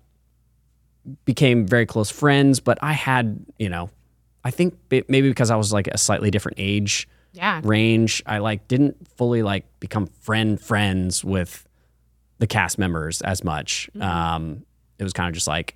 became 1.26 1.68
very 1.68 1.86
close 1.86 2.10
friends. 2.10 2.60
But 2.60 2.78
I 2.82 2.94
had, 2.94 3.46
you 3.60 3.70
know, 3.70 3.90
I 4.44 4.52
think 4.52 4.78
maybe 4.90 5.30
because 5.30 5.52
I 5.52 5.56
was 5.56 5.72
like 5.72 5.88
a 5.88 5.98
slightly 5.98 6.32
different 6.32 6.58
age 6.60 7.08
yeah. 7.34 7.62
range, 7.64 8.24
I 8.26 8.40
like 8.40 8.68
didn't 8.68 9.08
fully 9.16 9.44
like 9.44 9.66
become 9.80 10.08
friend 10.08 10.60
friends 10.60 11.24
with 11.24 11.68
the 12.40 12.48
cast 12.48 12.78
members 12.78 13.22
as 13.22 13.44
much. 13.44 13.90
Mm-hmm. 13.96 14.02
Um, 14.02 14.66
it 14.98 15.04
was 15.04 15.14
kind 15.14 15.28
of 15.28 15.34
just 15.34 15.48
like, 15.48 15.76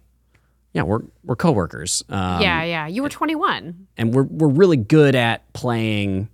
yeah, 0.73 0.83
we're 0.83 1.01
we're 1.23 1.35
coworkers. 1.35 2.03
Um, 2.09 2.41
yeah, 2.41 2.63
yeah. 2.63 2.87
You 2.87 3.03
were 3.03 3.09
21. 3.09 3.87
and 3.97 4.13
we're 4.13 4.23
we're 4.23 4.49
really 4.49 4.77
good 4.77 5.15
at 5.15 5.51
playing. 5.53 6.29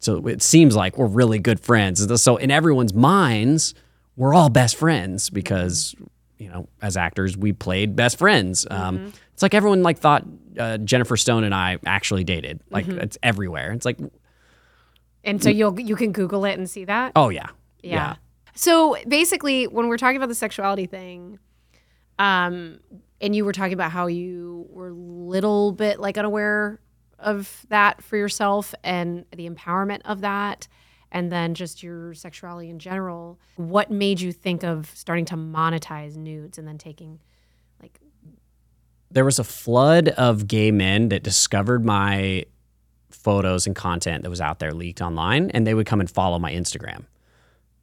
So 0.00 0.26
it 0.26 0.42
seems 0.42 0.76
like 0.76 0.98
we're 0.98 1.06
really 1.06 1.38
good 1.38 1.60
friends. 1.60 2.20
So 2.22 2.36
in 2.36 2.50
everyone's 2.50 2.94
minds, 2.94 3.74
we're 4.16 4.34
all 4.34 4.48
best 4.50 4.76
friends 4.76 5.30
because 5.30 5.94
you 6.38 6.48
know, 6.48 6.68
as 6.80 6.96
actors, 6.96 7.36
we 7.36 7.52
played 7.52 7.94
best 7.94 8.18
friends. 8.18 8.66
Um, 8.70 9.12
it's 9.40 9.42
like 9.42 9.54
everyone 9.54 9.82
like 9.82 9.98
thought 9.98 10.26
uh, 10.58 10.76
Jennifer 10.76 11.16
Stone 11.16 11.44
and 11.44 11.54
I 11.54 11.78
actually 11.86 12.24
dated. 12.24 12.60
Like 12.68 12.86
it's 12.86 13.16
everywhere. 13.22 13.72
It's 13.72 13.86
like, 13.86 13.96
And 15.24 15.42
so 15.42 15.48
you'll 15.48 15.80
you 15.80 15.96
can 15.96 16.12
Google 16.12 16.44
it 16.44 16.58
and 16.58 16.68
see 16.68 16.84
that. 16.84 17.12
oh 17.16 17.30
yeah, 17.30 17.46
Yeah. 17.80 18.16
So 18.54 18.98
basically, 19.08 19.66
when 19.66 19.88
we're 19.88 19.96
talking 19.96 20.18
about 20.18 20.28
the 20.28 20.34
sexuality 20.34 20.84
thing, 20.84 21.38
um, 22.18 22.80
and 23.22 23.34
you 23.34 23.46
were 23.46 23.54
talking 23.54 23.72
about 23.72 23.90
how 23.90 24.08
you 24.08 24.66
were 24.68 24.88
a 24.88 24.92
little 24.92 25.72
bit 25.72 25.98
like 25.98 26.18
unaware 26.18 26.78
of 27.18 27.64
that 27.70 28.02
for 28.02 28.18
yourself 28.18 28.74
and 28.84 29.24
the 29.34 29.48
empowerment 29.48 30.02
of 30.04 30.20
that, 30.20 30.68
and 31.10 31.32
then 31.32 31.54
just 31.54 31.82
your 31.82 32.12
sexuality 32.12 32.68
in 32.68 32.78
general, 32.78 33.40
what 33.56 33.90
made 33.90 34.20
you 34.20 34.32
think 34.32 34.64
of 34.64 34.90
starting 34.94 35.24
to 35.24 35.36
monetize 35.36 36.18
nudes 36.18 36.58
and 36.58 36.68
then 36.68 36.76
taking 36.76 37.20
there 39.10 39.24
was 39.24 39.38
a 39.38 39.44
flood 39.44 40.08
of 40.10 40.46
gay 40.46 40.70
men 40.70 41.08
that 41.08 41.22
discovered 41.22 41.84
my 41.84 42.44
photos 43.10 43.66
and 43.66 43.76
content 43.76 44.22
that 44.22 44.30
was 44.30 44.40
out 44.40 44.58
there 44.60 44.72
leaked 44.72 45.02
online 45.02 45.50
and 45.50 45.66
they 45.66 45.74
would 45.74 45.86
come 45.86 46.00
and 46.00 46.10
follow 46.10 46.38
my 46.38 46.52
Instagram. 46.52 47.04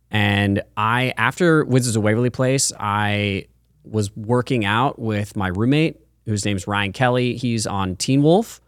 And 0.09 0.61
I 0.77 1.13
after 1.17 1.65
Wizards 1.65 1.95
of 1.95 2.03
Waverly 2.03 2.29
Place, 2.29 2.71
I 2.79 3.47
was 3.83 4.15
working 4.15 4.65
out 4.65 4.99
with 4.99 5.35
my 5.35 5.49
roommate 5.49 5.97
whose 6.25 6.43
name's 6.45 6.67
Ryan 6.67 6.93
Kelly. 6.93 7.35
He's 7.35 7.67
on 7.67 7.95
Teen 7.95 8.21
Wolf 8.21 8.61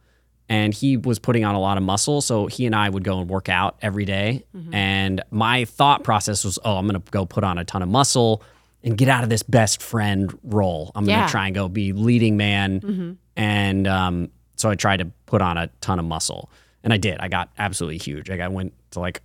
and 0.47 0.73
he 0.73 0.97
was 0.97 1.19
putting 1.19 1.45
on 1.45 1.55
a 1.55 1.59
lot 1.59 1.77
of 1.77 1.83
muscle, 1.83 2.21
so 2.21 2.47
he 2.47 2.65
and 2.65 2.75
I 2.75 2.89
would 2.89 3.03
go 3.03 3.19
and 3.19 3.29
work 3.29 3.49
out 3.49 3.77
every 3.83 4.05
day. 4.05 4.43
Mm-hmm. 4.55 4.73
And 4.73 5.21
my 5.29 5.65
thought 5.65 6.03
process 6.03 6.43
was, 6.43 6.57
"Oh, 6.65 6.75
I'm 6.75 6.87
going 6.87 6.99
to 6.99 7.11
go 7.11 7.25
put 7.25 7.43
on 7.43 7.59
a 7.59 7.63
ton 7.63 7.83
of 7.83 7.89
muscle 7.89 8.41
and 8.83 8.97
get 8.97 9.09
out 9.09 9.23
of 9.23 9.29
this 9.29 9.43
best 9.43 9.81
friend 9.81 10.37
role. 10.43 10.91
I'm 10.95 11.05
Yeah. 11.05 11.19
gonna 11.21 11.29
try 11.31 11.45
and 11.47 11.55
go 11.55 11.67
be 11.67 11.91
leading 11.93 12.37
man, 12.37 13.17
and 13.35 13.87
um, 13.87 14.29
so 14.55 14.69
I 14.69 14.75
tried 14.75 14.97
to 14.97 15.05
put 15.25 15.41
on 15.41 15.57
a 15.57 15.67
ton 15.81 15.99
of 15.99 16.05
muscle, 16.05 16.49
and 16.83 16.93
I 16.93 16.97
did. 16.97 17.17
I 17.19 17.27
got 17.27 17.49
absolutely 17.57 17.97
huge. 17.97 18.29
Like 18.29 18.39
I 18.41 18.47
went 18.47 18.73
to 18.91 18.99
like 18.99 19.21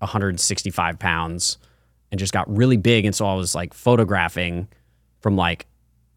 165 0.00 0.98
pounds, 0.98 1.58
and 2.10 2.18
just 2.18 2.32
got 2.32 2.54
really 2.54 2.76
big, 2.76 3.04
and 3.04 3.14
so 3.14 3.26
I 3.26 3.34
was 3.34 3.54
like 3.54 3.74
photographing 3.74 4.68
from 5.20 5.36
like 5.36 5.66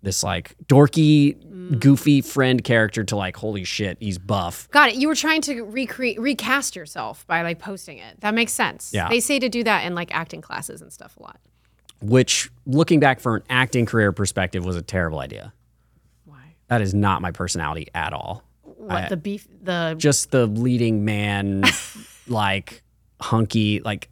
this 0.02 0.24
like 0.24 0.56
dorky, 0.68 1.36
goofy 1.80 2.22
friend 2.22 2.64
character 2.64 3.04
to 3.04 3.16
like 3.16 3.36
holy 3.36 3.64
shit, 3.64 3.98
he's 4.00 4.18
buff. 4.18 4.70
Got 4.72 4.90
it. 4.90 4.96
You 4.96 5.08
were 5.08 5.16
trying 5.16 5.42
to 5.42 5.64
recreate, 5.64 6.20
recast 6.20 6.76
yourself 6.76 7.26
by 7.28 7.42
like 7.42 7.60
posting 7.60 7.98
it. 7.98 8.22
That 8.22 8.34
makes 8.34 8.54
sense. 8.54 8.92
Yeah. 8.94 9.10
They 9.10 9.20
say 9.20 9.40
to 9.40 9.50
do 9.50 9.64
that 9.64 9.86
in 9.86 9.96
like 9.96 10.14
acting 10.16 10.42
classes 10.42 10.82
and 10.82 10.94
stuff 10.94 11.18
a 11.18 11.24
lot. 11.24 11.40
Which, 12.02 12.50
looking 12.66 13.00
back 13.00 13.20
for 13.20 13.36
an 13.36 13.44
acting 13.50 13.86
career 13.86 14.12
perspective, 14.12 14.64
was 14.64 14.76
a 14.76 14.82
terrible 14.82 15.20
idea. 15.20 15.54
Why? 16.26 16.56
That 16.68 16.82
is 16.82 16.94
not 16.94 17.22
my 17.22 17.32
personality 17.32 17.88
at 17.94 18.14
all. 18.14 18.44
What 18.64 19.10
the 19.10 19.18
beef? 19.18 19.48
The 19.62 19.96
Just 19.98 20.32
the 20.32 20.48
leading 20.48 21.04
man, 21.04 21.64
like 22.28 22.82
hunky, 23.20 23.82
like, 23.82 24.10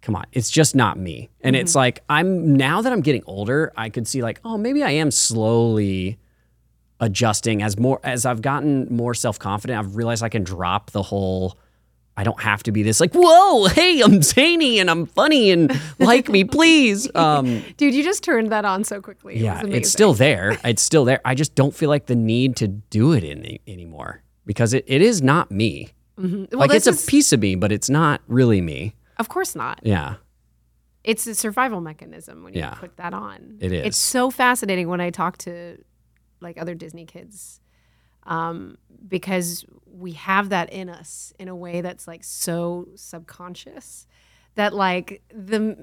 come 0.00 0.14
on, 0.14 0.26
it's 0.32 0.50
just 0.50 0.74
not 0.74 0.98
me. 0.98 1.28
And 1.40 1.56
it's 1.56 1.72
mm-hmm. 1.72 1.78
like, 1.78 2.04
I'm 2.08 2.54
now 2.56 2.82
that 2.82 2.92
I'm 2.92 3.00
getting 3.00 3.22
older, 3.26 3.72
I 3.76 3.88
could 3.88 4.06
see, 4.06 4.22
like, 4.22 4.40
oh, 4.44 4.56
maybe 4.56 4.82
I 4.82 4.90
am 4.90 5.10
slowly 5.10 6.18
adjusting 7.00 7.62
as 7.62 7.78
more 7.78 7.98
as 8.04 8.24
I've 8.26 8.42
gotten 8.42 8.86
more 8.90 9.14
self 9.14 9.38
confident. 9.38 9.78
I've 9.78 9.96
realized 9.96 10.22
I 10.22 10.28
can 10.28 10.44
drop 10.44 10.90
the 10.92 11.02
whole. 11.02 11.58
I 12.16 12.24
don't 12.24 12.40
have 12.40 12.62
to 12.64 12.72
be 12.72 12.82
this 12.82 13.00
like, 13.00 13.12
whoa, 13.14 13.66
hey, 13.66 14.00
I'm 14.02 14.20
zany 14.22 14.78
and 14.78 14.90
I'm 14.90 15.06
funny 15.06 15.50
and 15.50 15.72
like 15.98 16.28
me, 16.28 16.44
please. 16.44 17.08
Um, 17.14 17.62
dude, 17.76 17.94
you 17.94 18.02
just 18.02 18.22
turned 18.22 18.50
that 18.52 18.64
on 18.64 18.84
so 18.84 19.00
quickly. 19.00 19.36
It 19.36 19.42
yeah, 19.42 19.62
it's 19.66 19.90
still 19.90 20.12
there. 20.14 20.58
It's 20.64 20.82
still 20.82 21.04
there. 21.04 21.20
I 21.24 21.34
just 21.34 21.54
don't 21.54 21.74
feel 21.74 21.88
like 21.88 22.06
the 22.06 22.14
need 22.16 22.56
to 22.56 22.68
do 22.68 23.12
it 23.12 23.24
any, 23.24 23.60
anymore 23.66 24.22
because 24.46 24.74
it, 24.74 24.84
it 24.86 25.00
is 25.02 25.22
not 25.22 25.50
me. 25.50 25.90
Well, 26.18 26.46
like 26.52 26.72
it's 26.72 26.86
a 26.86 26.92
piece 27.10 27.32
of 27.32 27.40
me, 27.40 27.54
but 27.54 27.72
it's 27.72 27.88
not 27.88 28.20
really 28.26 28.60
me. 28.60 28.94
Of 29.18 29.28
course 29.28 29.54
not. 29.56 29.80
Yeah. 29.82 30.16
It's 31.04 31.26
a 31.26 31.34
survival 31.34 31.80
mechanism 31.80 32.42
when 32.44 32.52
you 32.54 32.60
Yeah. 32.60 32.74
put 32.74 32.96
that 32.98 33.14
on. 33.14 33.56
It 33.60 33.72
is. 33.72 33.86
It's 33.86 33.96
so 33.96 34.30
fascinating 34.30 34.88
when 34.88 35.00
I 35.00 35.08
talk 35.10 35.38
to 35.38 35.78
like 36.40 36.60
other 36.60 36.74
Disney 36.74 37.06
kids, 37.06 37.60
um, 38.24 38.76
because 39.08 39.64
we 39.92 40.12
have 40.12 40.48
that 40.50 40.72
in 40.72 40.88
us 40.88 41.32
in 41.38 41.48
a 41.48 41.56
way 41.56 41.80
that's 41.80 42.06
like 42.06 42.24
so 42.24 42.88
subconscious 42.94 44.06
that 44.54 44.74
like 44.74 45.22
the 45.34 45.76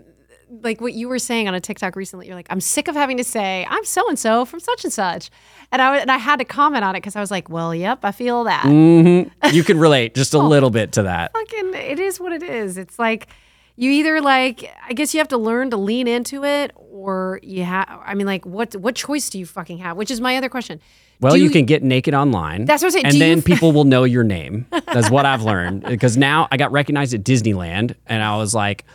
like 0.49 0.79
what 0.79 0.93
you 0.93 1.09
were 1.09 1.19
saying 1.19 1.47
on 1.49 1.53
a 1.53 1.59
TikTok 1.59 1.95
recently. 1.97 2.25
You're 2.27 2.35
like, 2.35 2.47
I'm 2.49 2.61
sick 2.61 2.87
of 2.87 2.95
having 2.95 3.17
to 3.17 3.23
say 3.23 3.65
I'm 3.69 3.83
so 3.83 4.07
and 4.07 4.17
so 4.17 4.45
from 4.45 4.59
such 4.61 4.83
and 4.85 4.93
such, 4.93 5.29
and 5.71 5.81
I 5.81 5.97
and 5.97 6.09
I 6.11 6.17
had 6.17 6.39
to 6.39 6.45
comment 6.45 6.83
on 6.85 6.95
it 6.95 6.99
because 6.99 7.15
I 7.15 7.19
was 7.19 7.31
like, 7.31 7.49
well, 7.49 7.75
yep, 7.75 7.99
I 8.03 8.11
feel 8.11 8.45
that. 8.45 8.63
hmm 8.63 9.23
You 9.51 9.63
can 9.63 9.77
relate 9.79 10.15
just 10.15 10.33
a 10.33 10.39
little 10.53 10.69
bit 10.69 10.93
to 10.93 11.03
that. 11.03 11.33
fucking 11.33 11.73
it 11.73 11.99
is 11.99 12.19
what 12.19 12.31
it 12.31 12.43
is. 12.43 12.77
It's 12.77 12.97
like 12.97 13.27
you 13.75 13.91
either 13.91 14.21
like 14.21 14.73
I 14.87 14.93
guess 14.93 15.13
you 15.13 15.19
have 15.19 15.27
to 15.29 15.37
learn 15.37 15.69
to 15.71 15.77
lean 15.77 16.07
into 16.07 16.43
it 16.45 16.71
or 16.75 17.39
you 17.43 17.63
have 17.63 17.87
I 18.05 18.13
mean 18.15 18.27
like 18.27 18.45
what 18.45 18.73
what 18.75 18.95
choice 18.95 19.29
do 19.29 19.39
you 19.39 19.45
fucking 19.45 19.79
have? 19.79 19.97
Which 19.97 20.11
is 20.11 20.21
my 20.21 20.37
other 20.37 20.49
question. 20.49 20.79
Well, 21.19 21.33
Do 21.33 21.41
you 21.41 21.49
can 21.49 21.65
get 21.65 21.81
naked 21.83 22.13
online. 22.13 22.65
That's 22.65 22.83
what 22.83 22.87
I'm 22.87 22.91
saying. 22.91 23.05
And 23.05 23.13
Do 23.13 23.19
then 23.19 23.37
f- 23.39 23.43
people 23.45 23.71
will 23.71 23.85
know 23.85 24.03
your 24.03 24.23
name. 24.37 24.67
That's 24.69 25.09
what 25.09 25.25
I've 25.25 25.41
learned. 25.41 25.83
Because 25.83 26.15
now 26.17 26.47
I 26.51 26.57
got 26.57 26.71
recognized 26.71 27.13
at 27.13 27.23
Disneyland 27.23 27.95
and 28.05 28.21
I 28.21 28.37
was 28.37 28.53
like, 28.53 28.85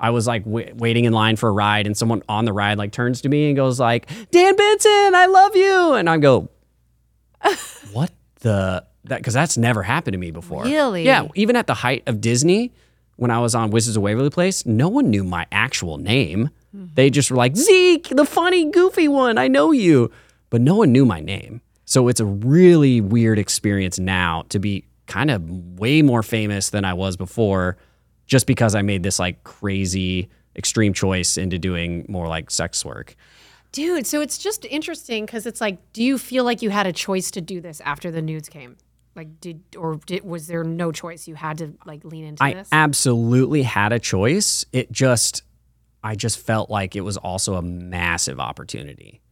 I 0.00 0.10
was 0.10 0.26
like 0.26 0.44
w- 0.44 0.72
waiting 0.76 1.04
in 1.04 1.12
line 1.12 1.36
for 1.36 1.48
a 1.48 1.52
ride 1.52 1.86
and 1.86 1.96
someone 1.96 2.22
on 2.28 2.44
the 2.44 2.52
ride 2.52 2.78
like 2.78 2.92
turns 2.92 3.20
to 3.22 3.28
me 3.28 3.48
and 3.48 3.56
goes 3.56 3.78
like, 3.80 4.08
Dan 4.30 4.56
Benson, 4.56 5.14
I 5.14 5.26
love 5.26 5.54
you. 5.56 5.92
And 5.94 6.10
I 6.10 6.18
go, 6.18 6.48
what 7.92 8.10
the, 8.40 8.84
that, 9.04 9.18
because 9.18 9.34
that's 9.34 9.56
never 9.56 9.82
happened 9.82 10.12
to 10.14 10.18
me 10.18 10.30
before. 10.30 10.64
Really? 10.64 11.04
Yeah. 11.04 11.28
Even 11.34 11.56
at 11.56 11.66
the 11.66 11.74
height 11.74 12.02
of 12.06 12.20
Disney, 12.20 12.72
when 13.16 13.30
I 13.30 13.40
was 13.40 13.54
on 13.54 13.70
Wizards 13.70 13.96
of 13.96 14.02
Waverly 14.02 14.30
Place, 14.30 14.66
no 14.66 14.88
one 14.88 15.10
knew 15.10 15.24
my 15.24 15.46
actual 15.50 15.98
name. 15.98 16.50
Mm-hmm. 16.76 16.94
They 16.94 17.10
just 17.10 17.30
were 17.30 17.36
like, 17.36 17.56
Zeke, 17.56 18.08
the 18.10 18.24
funny, 18.24 18.70
goofy 18.70 19.08
one, 19.08 19.38
I 19.38 19.48
know 19.48 19.72
you. 19.72 20.10
But 20.50 20.60
no 20.60 20.76
one 20.76 20.92
knew 20.92 21.04
my 21.04 21.20
name. 21.20 21.60
So 21.88 22.08
it's 22.08 22.20
a 22.20 22.26
really 22.26 23.00
weird 23.00 23.38
experience 23.38 23.98
now 23.98 24.44
to 24.50 24.58
be 24.58 24.84
kind 25.06 25.30
of 25.30 25.48
way 25.48 26.02
more 26.02 26.22
famous 26.22 26.68
than 26.68 26.84
I 26.84 26.92
was 26.92 27.16
before 27.16 27.78
just 28.26 28.46
because 28.46 28.74
I 28.74 28.82
made 28.82 29.02
this 29.02 29.18
like 29.18 29.42
crazy 29.42 30.28
extreme 30.54 30.92
choice 30.92 31.38
into 31.38 31.58
doing 31.58 32.04
more 32.06 32.28
like 32.28 32.50
sex 32.50 32.84
work. 32.84 33.16
Dude, 33.72 34.06
so 34.06 34.20
it's 34.20 34.36
just 34.36 34.66
interesting 34.66 35.24
because 35.24 35.46
it's 35.46 35.62
like, 35.62 35.78
do 35.94 36.02
you 36.02 36.18
feel 36.18 36.44
like 36.44 36.60
you 36.60 36.68
had 36.68 36.86
a 36.86 36.92
choice 36.92 37.30
to 37.30 37.40
do 37.40 37.58
this 37.58 37.80
after 37.80 38.10
the 38.10 38.20
nudes 38.20 38.50
came? 38.50 38.76
Like, 39.16 39.40
did 39.40 39.62
or 39.74 39.98
did 40.04 40.24
was 40.24 40.46
there 40.46 40.64
no 40.64 40.92
choice? 40.92 41.26
You 41.26 41.36
had 41.36 41.56
to 41.56 41.72
like 41.86 42.04
lean 42.04 42.24
into 42.24 42.44
this? 42.44 42.50
I 42.50 42.52
this. 42.52 42.68
absolutely 42.70 43.62
had 43.62 43.94
a 43.94 43.98
choice. 43.98 44.66
It 44.74 44.92
just, 44.92 45.42
I 46.04 46.16
just 46.16 46.38
felt 46.38 46.68
like 46.68 46.96
it 46.96 47.00
was 47.00 47.16
also 47.16 47.54
a 47.54 47.62
massive 47.62 48.40
opportunity. 48.40 49.22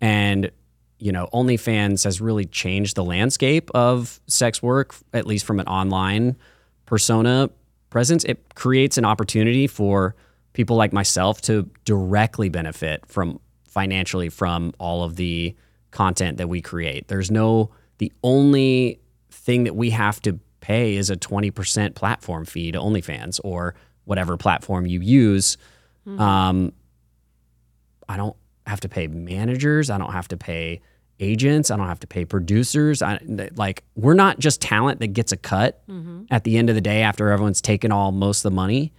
And, 0.00 0.52
you 0.98 1.12
know, 1.12 1.28
OnlyFans 1.32 2.04
has 2.04 2.20
really 2.20 2.46
changed 2.46 2.96
the 2.96 3.04
landscape 3.04 3.70
of 3.74 4.20
sex 4.26 4.62
work, 4.62 4.94
at 5.12 5.26
least 5.26 5.44
from 5.44 5.60
an 5.60 5.66
online 5.66 6.36
persona 6.86 7.50
presence. 7.90 8.24
It 8.24 8.54
creates 8.54 8.96
an 8.96 9.04
opportunity 9.04 9.66
for 9.66 10.14
people 10.52 10.76
like 10.76 10.92
myself 10.92 11.42
to 11.42 11.68
directly 11.84 12.48
benefit 12.48 13.04
from 13.06 13.40
financially 13.68 14.30
from 14.30 14.72
all 14.78 15.02
of 15.02 15.16
the 15.16 15.54
content 15.90 16.38
that 16.38 16.48
we 16.48 16.62
create. 16.62 17.08
There's 17.08 17.30
no, 17.30 17.70
the 17.98 18.12
only 18.22 19.00
thing 19.30 19.64
that 19.64 19.76
we 19.76 19.90
have 19.90 20.20
to 20.22 20.38
pay 20.60 20.96
is 20.96 21.10
a 21.10 21.16
20% 21.16 21.94
platform 21.94 22.46
fee 22.46 22.72
to 22.72 22.78
OnlyFans 22.78 23.38
or 23.44 23.74
whatever 24.04 24.36
platform 24.36 24.86
you 24.86 25.00
use. 25.00 25.58
Um, 26.18 26.72
I 28.08 28.16
don't 28.16 28.36
have 28.66 28.80
to 28.80 28.88
pay 28.88 29.06
managers. 29.06 29.90
I 29.90 29.98
don't 29.98 30.12
have 30.12 30.28
to 30.28 30.36
pay 30.36 30.80
agents. 31.20 31.70
I 31.70 31.76
don't 31.76 31.86
have 31.86 32.00
to 32.00 32.06
pay 32.06 32.24
producers. 32.24 33.00
I 33.02 33.18
like 33.56 33.84
we're 33.94 34.14
not 34.14 34.38
just 34.38 34.60
talent 34.60 35.00
that 35.00 35.08
gets 35.08 35.32
a 35.32 35.36
cut 35.36 35.82
at 36.30 36.44
the 36.44 36.58
end 36.58 36.68
of 36.68 36.74
the 36.74 36.80
day 36.80 37.02
after 37.02 37.30
everyone's 37.30 37.62
taken 37.62 37.90
all 37.92 38.12
most 38.12 38.40
of 38.44 38.50
the 38.52 38.54
money. 38.56 38.92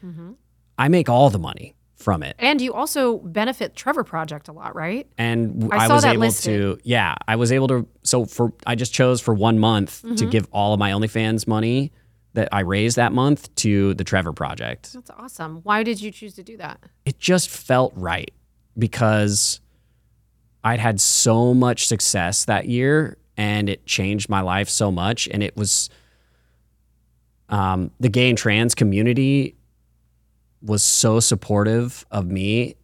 I 0.80 0.88
make 0.90 1.10
all 1.10 1.30
the 1.30 1.40
money 1.40 1.76
from 1.96 2.22
it. 2.24 2.36
and 2.40 2.62
you 2.62 2.74
also 2.74 3.18
benefit 3.18 3.76
Trevor 3.76 4.04
Project 4.04 4.48
a 4.48 4.52
lot, 4.52 4.76
right? 4.76 5.08
And 5.18 5.68
I 5.74 5.86
I, 5.86 5.88
was 5.88 6.06
able 6.06 6.20
listed. 6.22 6.78
to, 6.78 6.80
yeah, 6.84 7.16
I 7.28 7.36
was 7.36 7.52
able 7.52 7.68
to. 7.70 7.88
So 8.04 8.26
for 8.26 8.54
I 8.68 8.76
just 8.76 8.94
chose 8.94 9.20
for 9.20 9.34
one 9.34 9.58
month 9.60 10.02
to 10.04 10.08
Mm-hmm. 10.10 10.30
give 10.30 10.48
all 10.52 10.74
of 10.74 10.80
my 10.80 10.92
OnlyFans 10.92 11.48
money 11.48 11.92
that 12.34 12.50
I 12.52 12.60
raised 12.60 12.98
that 12.98 13.14
month 13.14 13.54
to 13.56 13.96
the 13.96 14.04
Trevor 14.04 14.32
Project. 14.32 14.94
That's 14.94 15.10
awesome. 15.10 15.62
Why 15.64 15.82
did 15.82 16.00
you 16.00 16.12
choose 16.12 16.36
to 16.36 16.44
do 16.44 16.56
that? 16.58 16.80
it 17.06 17.18
just 17.20 17.50
felt 17.50 17.94
right 17.96 18.32
because 18.78 19.60
I'd 20.64 20.80
had 20.80 21.00
so 21.00 21.54
much 21.54 21.88
success 21.88 22.46
that 22.46 22.68
year 22.68 23.18
and 23.38 23.70
it 23.70 23.86
changed 23.86 24.30
my 24.30 24.42
life 24.42 24.70
so 24.70 24.92
much. 24.92 25.28
And 25.28 25.44
it 25.44 25.56
was 25.56 25.90
um, 27.50 27.92
the 28.00 28.10
gay 28.10 28.30
and 28.30 28.38
trans 28.38 28.76
community 28.76 29.56
was 30.62 30.84
so 30.84 31.20
supportive 31.20 32.06
of 32.12 32.28
me 32.28 32.76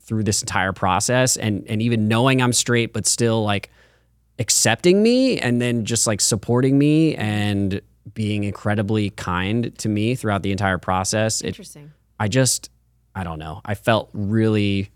through 0.00 0.24
this 0.24 0.42
entire 0.42 0.72
process 0.72 1.36
and 1.36 1.64
and 1.68 1.80
even 1.80 2.08
knowing 2.08 2.42
I'm 2.42 2.52
straight 2.52 2.92
but 2.92 3.06
still 3.06 3.44
like 3.44 3.70
accepting 4.40 5.02
me 5.02 5.38
and 5.38 5.62
then 5.62 5.84
just 5.84 6.06
like 6.06 6.20
supporting 6.20 6.76
me 6.76 7.14
and 7.14 7.80
being 8.14 8.44
incredibly 8.44 9.10
kind 9.10 9.76
to 9.78 9.88
me 9.88 10.14
throughout 10.14 10.42
the 10.42 10.50
entire 10.50 10.78
process. 10.78 11.40
It 11.42 11.48
Interesting. 11.48 11.92
I 12.18 12.28
just, 12.28 12.70
I 13.14 13.22
don't 13.22 13.38
know. 13.38 13.60
I 13.64 13.74
felt 13.74 14.10
really 14.12 14.90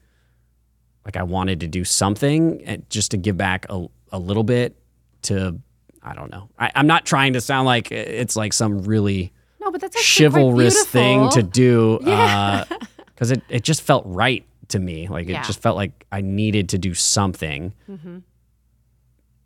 like 1.04 1.16
I 1.16 1.22
wanted 1.22 1.60
to 1.60 1.68
do 1.68 1.84
something 1.84 2.82
just 2.88 3.10
to 3.12 3.16
give 3.16 3.36
back 3.36 3.66
a, 3.68 3.86
a 4.12 4.18
little 4.18 4.44
bit 4.44 4.76
to, 5.22 5.58
I 6.02 6.14
don't 6.14 6.30
know. 6.30 6.48
I, 6.58 6.70
I'm 6.74 6.86
not 6.86 7.04
trying 7.04 7.34
to 7.34 7.40
sound 7.40 7.66
like 7.66 7.92
it's 7.92 8.36
like 8.36 8.52
some 8.52 8.82
really 8.82 9.32
No, 9.60 9.70
but 9.70 9.80
that's 9.80 10.16
chivalrous 10.16 10.84
thing 10.86 11.28
to 11.30 11.42
do 11.42 11.98
Yeah. 12.04 12.64
because 13.06 13.30
it, 13.30 13.42
it 13.48 13.62
just 13.64 13.82
felt 13.82 14.04
right 14.06 14.46
to 14.68 14.78
me. 14.78 15.08
Like 15.08 15.26
it 15.26 15.32
Yeah. 15.32 15.42
just 15.42 15.60
felt 15.60 15.76
like 15.76 16.06
I 16.10 16.20
needed 16.22 16.70
to 16.70 16.78
do 16.78 16.94
something. 16.94 17.72
Mm-hmm. 17.90 18.18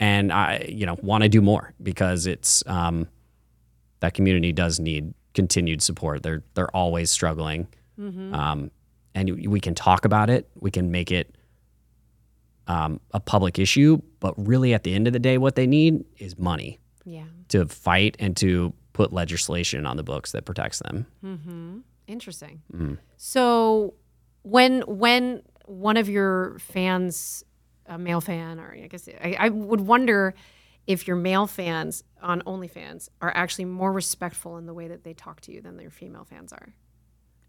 And 0.00 0.32
I, 0.32 0.66
you 0.68 0.86
know, 0.86 0.96
want 1.02 1.22
to 1.24 1.28
do 1.28 1.40
more 1.40 1.74
because 1.82 2.26
it's, 2.26 2.62
um, 2.66 3.08
that 4.00 4.14
community 4.14 4.52
does 4.52 4.78
need 4.78 5.12
continued 5.34 5.82
support. 5.82 6.22
They're, 6.22 6.44
they're 6.54 6.70
always 6.74 7.10
struggling. 7.10 7.66
Mm-hmm. 7.98 8.32
Um, 8.32 8.70
and 9.16 9.48
we 9.48 9.58
can 9.58 9.74
talk 9.74 10.04
about 10.04 10.30
it. 10.30 10.48
We 10.60 10.70
can 10.70 10.92
make 10.92 11.10
it 11.10 11.34
um, 12.68 13.00
a 13.12 13.20
public 13.20 13.58
issue. 13.58 14.00
But 14.20 14.34
really, 14.36 14.72
at 14.74 14.84
the 14.84 14.94
end 14.94 15.06
of 15.06 15.12
the 15.12 15.18
day, 15.18 15.38
what 15.38 15.54
they 15.56 15.66
need 15.66 16.04
is 16.18 16.38
money 16.38 16.78
Yeah. 17.04 17.24
to 17.48 17.66
fight 17.66 18.16
and 18.20 18.36
to 18.38 18.72
put 18.92 19.12
legislation 19.12 19.86
on 19.86 19.96
the 19.96 20.02
books 20.02 20.32
that 20.32 20.44
protects 20.44 20.78
them. 20.80 21.06
Mm-hmm. 21.24 21.78
Interesting. 22.06 22.62
Mm. 22.74 22.98
So 23.16 23.94
when 24.42 24.80
when 24.82 25.42
one 25.66 25.96
of 25.96 26.08
your 26.08 26.58
fans, 26.58 27.44
a 27.86 27.98
male 27.98 28.20
fan, 28.20 28.58
or 28.58 28.74
I 28.74 28.86
guess 28.86 29.08
I, 29.22 29.36
I 29.38 29.48
would 29.50 29.80
wonder 29.82 30.34
if 30.86 31.06
your 31.06 31.16
male 31.16 31.46
fans 31.46 32.02
on 32.22 32.40
OnlyFans 32.42 33.10
are 33.20 33.30
actually 33.36 33.66
more 33.66 33.92
respectful 33.92 34.56
in 34.56 34.64
the 34.64 34.72
way 34.72 34.88
that 34.88 35.04
they 35.04 35.12
talk 35.12 35.42
to 35.42 35.52
you 35.52 35.60
than 35.60 35.78
your 35.78 35.90
female 35.90 36.24
fans 36.24 36.50
are. 36.52 36.72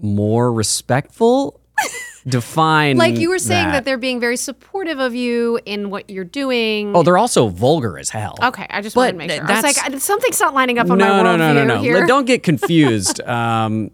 More 0.01 0.51
respectful? 0.51 1.61
Define. 2.27 2.97
Like 2.97 3.17
you 3.17 3.29
were 3.29 3.39
saying 3.39 3.69
that. 3.69 3.85
they're 3.85 3.97
being 3.97 4.19
very 4.19 4.37
supportive 4.37 4.99
of 4.99 5.15
you 5.15 5.59
in 5.65 5.89
what 5.89 6.09
you're 6.09 6.23
doing. 6.25 6.95
Oh, 6.95 7.03
they're 7.03 7.17
also 7.17 7.47
vulgar 7.47 7.97
as 7.97 8.09
hell. 8.09 8.35
Okay, 8.41 8.67
I 8.69 8.81
just 8.81 8.95
wanted 8.95 9.13
to 9.13 9.17
make 9.17 9.31
sure. 9.31 9.39
I 9.39 9.53
was 9.53 9.61
that's- 9.61 9.91
like, 9.91 10.01
something's 10.01 10.39
not 10.39 10.53
lining 10.53 10.79
up 10.79 10.89
on 10.89 10.97
no, 10.97 11.07
my 11.07 11.23
no, 11.23 11.29
worldview 11.29 11.37
no, 11.37 11.53
no, 11.53 11.75
no. 11.75 11.81
here. 11.81 12.05
Don't 12.05 12.25
get 12.25 12.43
confused. 12.43 13.21
um, 13.27 13.91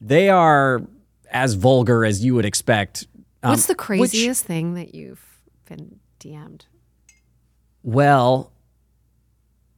they 0.00 0.28
are 0.28 0.82
as 1.30 1.54
vulgar 1.54 2.04
as 2.04 2.24
you 2.24 2.34
would 2.34 2.44
expect. 2.44 3.06
Um, 3.42 3.50
What's 3.50 3.66
the 3.66 3.72
which- 3.72 3.78
craziest 3.78 4.44
thing 4.44 4.74
that 4.74 4.94
you've 4.94 5.24
been 5.66 5.98
DM'd? 6.20 6.66
well, 7.82 8.52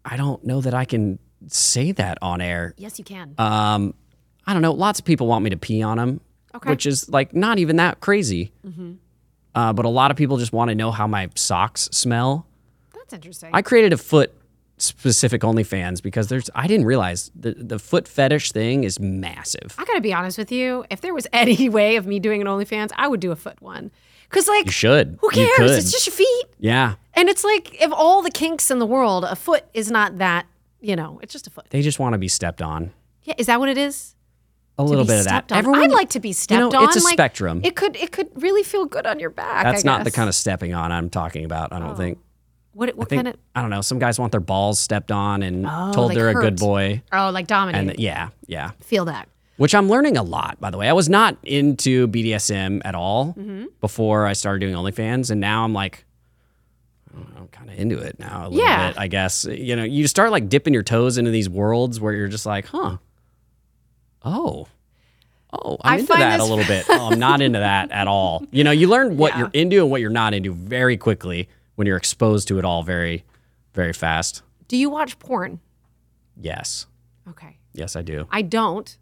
I 0.04 0.16
don't 0.16 0.44
know 0.44 0.60
that 0.60 0.74
I 0.74 0.84
can 0.84 1.18
say 1.48 1.92
that 1.92 2.18
on 2.20 2.40
air. 2.40 2.74
Yes, 2.76 2.98
you 2.98 3.04
can. 3.04 3.34
Um, 3.38 3.94
I 4.46 4.52
don't 4.52 4.60
know. 4.62 4.72
Lots 4.72 4.98
of 4.98 5.04
people 5.06 5.26
want 5.26 5.44
me 5.44 5.50
to 5.50 5.56
pee 5.56 5.82
on 5.82 5.96
them, 5.96 6.20
Okay. 6.54 6.70
which 6.70 6.86
is 6.86 7.08
like 7.08 7.34
not 7.34 7.58
even 7.58 7.76
that 7.76 8.00
crazy. 8.00 8.52
Uh, 9.54 9.72
but 9.72 9.84
a 9.84 9.88
lot 9.88 10.10
of 10.10 10.16
people 10.16 10.36
just 10.36 10.52
want 10.52 10.68
to 10.70 10.74
know 10.74 10.90
how 10.90 11.06
my 11.06 11.28
socks 11.34 11.88
smell. 11.92 12.46
That's 12.94 13.12
interesting. 13.12 13.50
I 13.52 13.62
created 13.62 13.92
a 13.92 13.96
foot 13.96 14.32
specific 14.78 15.42
OnlyFans 15.42 16.02
because 16.02 16.26
there's 16.28 16.50
I 16.54 16.66
didn't 16.66 16.86
realize 16.86 17.30
the 17.34 17.52
the 17.54 17.78
foot 17.78 18.08
fetish 18.08 18.50
thing 18.52 18.82
is 18.84 18.98
massive. 18.98 19.74
I 19.78 19.84
gotta 19.84 20.00
be 20.00 20.12
honest 20.12 20.36
with 20.38 20.50
you. 20.50 20.84
If 20.90 21.00
there 21.00 21.14
was 21.14 21.26
any 21.32 21.68
way 21.68 21.96
of 21.96 22.06
me 22.06 22.18
doing 22.18 22.40
an 22.40 22.46
OnlyFans, 22.48 22.90
I 22.96 23.06
would 23.08 23.20
do 23.20 23.30
a 23.30 23.36
foot 23.36 23.60
one. 23.62 23.90
Cause 24.30 24.48
like, 24.48 24.64
You 24.66 24.72
should. 24.72 25.18
who 25.20 25.30
cares? 25.30 25.50
could. 25.56 25.70
It's 25.70 25.92
just 25.92 26.06
your 26.08 26.14
feet. 26.16 26.46
yeah. 26.58 26.94
And 27.12 27.28
it's 27.28 27.44
like, 27.44 27.80
if 27.80 27.92
all 27.92 28.20
the 28.22 28.30
kinks 28.32 28.68
in 28.68 28.80
the 28.80 28.86
world, 28.86 29.22
a 29.24 29.36
foot 29.36 29.64
is 29.74 29.90
not 29.92 30.18
that. 30.18 30.46
You 30.80 30.96
know, 30.96 31.20
it's 31.22 31.32
just 31.32 31.46
a 31.46 31.50
foot. 31.50 31.66
They 31.70 31.80
just 31.82 32.00
want 32.00 32.14
to 32.14 32.18
be 32.18 32.26
stepped 32.26 32.60
on. 32.60 32.90
Yeah, 33.22 33.34
is 33.38 33.46
that 33.46 33.60
what 33.60 33.68
it 33.68 33.78
is? 33.78 34.16
A 34.76 34.82
little 34.82 35.04
bit 35.04 35.18
of 35.20 35.24
that. 35.26 35.52
on? 35.52 35.58
Everyone, 35.58 35.82
I'd 35.82 35.90
like 35.92 36.10
to 36.10 36.20
be 36.20 36.32
stepped 36.32 36.58
you 36.60 36.68
know, 36.70 36.78
on. 36.78 36.84
It's 36.88 36.96
a 36.96 37.04
like, 37.04 37.12
spectrum. 37.12 37.60
It 37.62 37.76
could, 37.76 37.94
it 37.96 38.10
could 38.10 38.28
really 38.42 38.62
feel 38.64 38.87
good 38.87 39.06
on 39.06 39.20
your 39.20 39.30
back. 39.30 39.64
That's 39.64 39.84
I 39.84 39.87
not 39.87 40.04
the 40.04 40.10
kind 40.10 40.28
of 40.28 40.34
stepping 40.34 40.74
on 40.74 40.90
I'm 40.90 41.10
talking 41.10 41.44
about. 41.44 41.72
I 41.72 41.78
don't 41.78 41.96
think. 41.96 42.18
What, 42.72 42.88
I 42.88 42.92
what 42.92 43.08
think 43.08 43.18
kind 43.22 43.28
of? 43.28 43.37
I 43.54 43.60
don't 43.60 43.70
know. 43.70 43.82
Some 43.82 44.00
guys 44.00 44.18
want 44.18 44.32
their 44.32 44.40
balls 44.40 44.80
stepped 44.80 45.12
on 45.12 45.44
and 45.44 45.64
Oh, 45.64 45.92
told 45.92 46.08
like 46.08 46.16
they're 46.16 46.30
a 46.30 46.34
good 46.34 46.56
boy. 46.58 47.02
Oh, 47.12 47.30
like 47.30 47.46
dominating. 47.46 47.90
And 47.90 47.98
yeah, 48.00 48.30
yeah. 48.48 48.72
Feel 48.80 49.04
that. 49.04 49.28
Which 49.58 49.76
I'm 49.76 49.88
learning 49.88 50.16
a 50.16 50.24
lot, 50.24 50.58
by 50.60 50.70
the 50.70 50.78
way. 50.78 50.88
I 50.88 50.92
was 50.92 51.08
not 51.08 51.37
into 51.44 52.08
BDSM 52.08 52.82
at 52.84 52.96
all 52.96 53.26
Mm-hmm. 53.38 53.66
before 53.80 54.26
I 54.26 54.32
started 54.32 54.58
doing 54.58 54.74
OnlyFans, 54.74 55.30
and 55.30 55.40
now 55.40 55.62
I'm 55.62 55.72
like, 55.72 56.04
I'm 57.14 57.46
kind 57.52 57.70
of 57.70 57.78
into 57.78 57.98
it 57.98 58.18
now 58.18 58.48
a 58.48 58.48
little 58.48 58.58
Yeah. 58.66 58.88
bit. 58.88 58.98
I 58.98 59.06
guess 59.06 59.44
you 59.44 59.76
know, 59.76 59.84
you 59.84 60.08
start 60.08 60.32
like 60.32 60.48
dipping 60.48 60.74
your 60.74 60.82
toes 60.82 61.16
into 61.18 61.30
these 61.30 61.48
worlds 61.48 62.00
where 62.00 62.12
you're 62.12 62.26
just 62.26 62.46
like, 62.46 62.66
huh, 62.66 62.96
oh, 64.24 64.66
oh, 65.52 65.76
I'm 65.82 65.92
I 65.92 65.98
into 66.00 66.12
that 66.14 66.40
a 66.40 66.44
little 66.44 66.64
bit. 66.64 66.87
oh, 66.88 67.10
I'm 67.12 67.18
not 67.18 67.40
into 67.40 67.58
that 67.60 67.90
at 67.90 68.08
all. 68.08 68.44
You 68.50 68.64
know, 68.64 68.70
you 68.70 68.88
learn 68.88 69.16
what 69.16 69.32
Yeah. 69.32 69.38
you're 69.40 69.50
into 69.52 69.80
and 69.82 69.90
what 69.90 70.00
you're 70.00 70.10
not 70.10 70.34
into 70.34 70.52
very 70.52 70.96
quickly 70.96 71.48
when 71.76 71.87
you're 71.87 71.96
exposed 71.96 72.48
to 72.48 72.58
it 72.58 72.64
all 72.64 72.82
very, 72.82 73.24
very 73.74 73.92
fast. 73.92 74.42
Do 74.68 74.76
you 74.76 74.88
watch 74.90 75.18
porn? 75.18 75.60
Yes, 76.40 76.87
Okay. 77.28 77.58
yes, 77.72 77.94
I 77.96 78.02
do. 78.02 78.26
I 78.30 78.42
don't. 78.42 78.96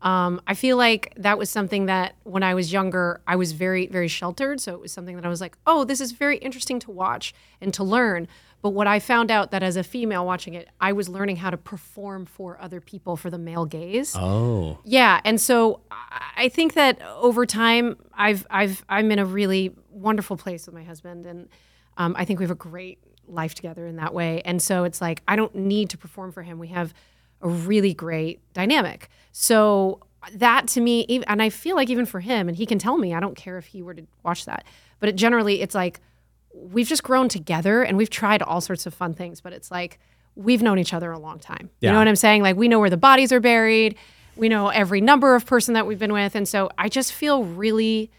Um, 0.00 0.40
I 0.46 0.54
feel 0.54 0.76
like 0.76 1.12
that 1.16 1.38
was 1.38 1.50
something 1.50 1.86
that 1.86 2.14
when 2.22 2.42
I 2.44 2.54
was 2.54 2.72
younger, 2.72 3.20
I 3.26 3.34
was 3.36 3.50
very, 3.52 3.88
very 3.88 4.06
sheltered. 4.08 4.60
So 4.60 4.72
it 4.74 4.80
was 4.80 4.92
something 4.92 5.16
that 5.16 5.24
I 5.24 5.28
was 5.28 5.40
like, 5.40 5.56
oh, 5.66 5.82
this 5.84 6.00
is 6.00 6.12
very 6.12 6.38
interesting 6.38 6.78
to 6.80 6.90
watch 6.92 7.34
and 7.60 7.74
to 7.74 7.82
learn. 7.82 8.28
But 8.60 8.70
what 8.70 8.86
I 8.86 8.98
found 8.98 9.30
out 9.30 9.50
that 9.52 9.62
as 9.62 9.76
a 9.76 9.84
female 9.84 10.26
watching 10.26 10.54
it, 10.54 10.68
I 10.80 10.92
was 10.92 11.08
learning 11.08 11.36
how 11.36 11.50
to 11.50 11.56
perform 11.56 12.26
for 12.26 12.60
other 12.60 12.80
people 12.80 13.16
for 13.16 13.30
the 13.30 13.38
male 13.38 13.64
gaze. 13.66 14.14
Oh, 14.16 14.78
Yeah, 14.84 15.20
and 15.24 15.40
so 15.40 15.80
I- 15.90 16.48
think 16.48 16.74
that 16.74 17.00
over 17.02 17.46
time, 17.46 17.96
I've 18.14 18.46
I've 18.50 18.84
I'm 18.88 19.10
in 19.12 19.18
a 19.18 19.24
really 19.24 19.74
wonderful 19.90 20.36
place 20.36 20.66
with 20.66 20.74
my 20.74 20.82
husband, 20.84 21.26
and 21.26 21.48
um, 21.96 22.14
I 22.18 22.24
think 22.24 22.38
we 22.40 22.44
have 22.44 22.50
a 22.50 22.54
great 22.54 22.98
life 23.26 23.54
together 23.54 23.86
in 23.86 23.96
that 23.96 24.14
way. 24.14 24.40
And 24.44 24.60
so 24.62 24.84
it's 24.84 25.00
like 25.00 25.22
I 25.28 25.36
don't 25.36 25.54
need 25.54 25.90
to 25.90 25.98
perform 25.98 26.32
for 26.32 26.42
him. 26.42 26.58
We 26.58 26.68
have 26.68 26.94
a 27.42 27.48
really 27.48 27.92
great 27.94 28.40
dynamic. 28.54 29.08
So 29.32 30.00
that 30.32 30.66
to 30.68 30.80
me, 30.80 31.22
and 31.28 31.40
I 31.42 31.48
feel 31.50 31.76
like 31.76 31.90
even 31.90 32.06
for 32.06 32.20
him, 32.20 32.48
and 32.48 32.56
he 32.56 32.66
can 32.66 32.78
tell 32.78 32.98
me, 32.98 33.14
I 33.14 33.20
don't 33.20 33.36
care 33.36 33.58
if 33.58 33.66
he 33.66 33.82
were 33.82 33.94
to 33.94 34.04
watch 34.24 34.44
that, 34.46 34.64
but 35.00 35.08
it 35.08 35.16
generally 35.16 35.60
it's 35.60 35.74
like 35.74 36.00
we've 36.54 36.88
just 36.88 37.02
grown 37.02 37.28
together 37.28 37.82
and 37.82 37.96
we've 37.96 38.10
tried 38.10 38.42
all 38.42 38.60
sorts 38.60 38.86
of 38.86 38.94
fun 38.94 39.14
things, 39.14 39.40
but 39.40 39.52
it's 39.52 39.70
like 39.70 39.98
we've 40.34 40.62
known 40.62 40.78
each 40.78 40.94
other 40.94 41.10
a 41.12 41.18
long 41.18 41.38
time. 41.38 41.70
You 41.80 41.90
know 41.90 41.98
what 41.98 42.08
I'm 42.08 42.16
saying? 42.16 42.42
Like 42.42 42.56
we 42.56 42.68
know 42.68 42.78
where 42.78 42.90
the 42.90 42.96
bodies 42.96 43.32
are 43.32 43.40
buried. 43.40 43.96
We 44.36 44.48
know 44.48 44.68
every 44.68 45.00
number 45.00 45.34
of 45.34 45.46
person 45.46 45.74
that 45.74 45.86
we've 45.86 45.98
been 45.98 46.12
with. 46.12 46.34
And 46.34 46.46
so 46.46 46.70
I 46.78 46.88
just 46.88 47.12
feel 47.12 47.44
really, 47.44 48.10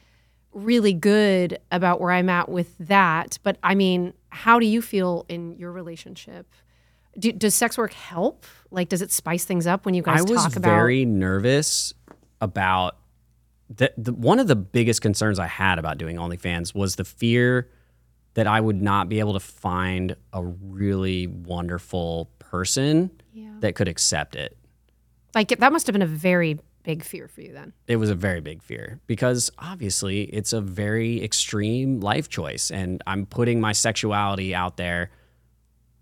really 0.51 0.93
good 0.93 1.59
about 1.71 2.01
where 2.01 2.11
I'm 2.11 2.29
at 2.29 2.49
with 2.49 2.75
that. 2.79 3.39
But 3.43 3.57
I 3.63 3.73
mean, 3.73 4.13
how 4.29 4.59
do 4.59 4.65
you 4.65 4.81
feel 4.81 5.25
in 5.29 5.57
your 5.57 5.71
relationship? 5.71 6.53
Do, 7.17 7.31
does 7.31 7.55
sex 7.55 7.77
work 7.77 7.93
help? 7.93 8.45
Like, 8.69 8.89
does 8.89 9.01
it 9.01 9.11
spice 9.11 9.45
things 9.45 9.65
up 9.65 9.85
when 9.85 9.93
you 9.95 10.03
guys 10.03 10.21
I 10.21 10.25
talk 10.25 10.55
about? 10.55 10.69
I 10.69 10.73
was 10.73 10.79
very 10.79 11.05
nervous 11.05 11.93
about 12.41 12.97
the, 13.69 13.93
the 13.97 14.13
one 14.13 14.39
of 14.39 14.47
the 14.47 14.55
biggest 14.55 15.01
concerns 15.01 15.39
I 15.39 15.47
had 15.47 15.79
about 15.79 15.97
doing 15.97 16.17
OnlyFans 16.17 16.75
was 16.75 16.95
the 16.95 17.05
fear 17.05 17.69
that 18.39 18.47
I 18.47 18.61
would 18.61 18.81
not 18.81 19.09
be 19.09 19.19
able 19.19 19.33
to 19.33 19.39
find 19.41 20.15
a 20.31 20.41
really 20.41 21.27
wonderful 21.27 22.29
person 22.39 23.11
Yeah. 23.33 23.49
that 23.59 23.75
could 23.75 23.89
accept 23.89 24.37
it. 24.37 24.55
like 25.35 25.49
that 25.49 25.73
must 25.73 25.85
have 25.87 25.93
been 25.93 26.01
a 26.01 26.07
very 26.07 26.57
big 26.83 27.03
fear 27.03 27.27
for 27.27 27.41
you 27.41 27.51
then. 27.51 27.73
It 27.85 27.97
was 27.97 28.09
a 28.09 28.15
very 28.15 28.39
big 28.39 28.63
fear 28.63 29.01
because 29.07 29.51
obviously 29.59 30.21
it's 30.23 30.53
a 30.53 30.61
very 30.61 31.21
extreme 31.21 31.99
life 31.99 32.29
choice 32.29 32.71
and 32.71 33.03
I'm 33.05 33.25
putting 33.25 33.59
my 33.59 33.73
sexuality 33.73 34.55
out 34.55 34.77
there 34.77 35.11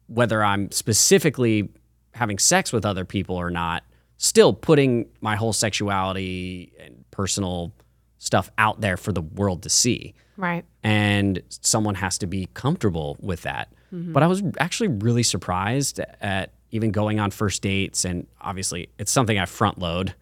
whether 0.06 0.44
I'm 0.44 0.70
specifically 0.72 1.70
having 2.14 2.38
sex 2.38 2.72
with 2.72 2.86
other 2.86 3.04
people 3.04 3.36
or 3.36 3.50
not, 3.50 3.84
still 4.18 4.54
putting 4.54 5.08
my 5.22 5.36
whole 5.36 5.54
sexuality 5.54 6.72
and 6.80 7.04
personal 7.12 7.74
stuff 8.20 8.50
out 8.58 8.80
there 8.80 8.96
for 8.98 9.12
the 9.12 9.22
world 9.22 9.64
to 9.64 9.70
see. 9.70 10.14
Right. 10.38 10.64
And 10.84 11.42
someone 11.50 11.96
has 11.96 12.18
to 12.20 12.28
be 12.28 12.48
comfortable 12.54 13.18
with 13.20 13.42
that. 13.42 13.70
Mm-hmm. 13.94 14.14
But 14.14 14.24
I 14.24 14.28
was 14.28 14.44
actually 14.60 14.90
really 14.90 15.24
surprised 15.24 16.00
at 16.22 16.52
even 16.72 16.92
going 16.92 17.20
on 17.20 17.32
first 17.32 17.62
dates. 17.62 18.06
And 18.06 18.28
obviously, 18.40 18.90
it's 18.98 19.12
something 19.12 19.38
I 19.38 19.46
front 19.46 19.80
load 19.80 20.14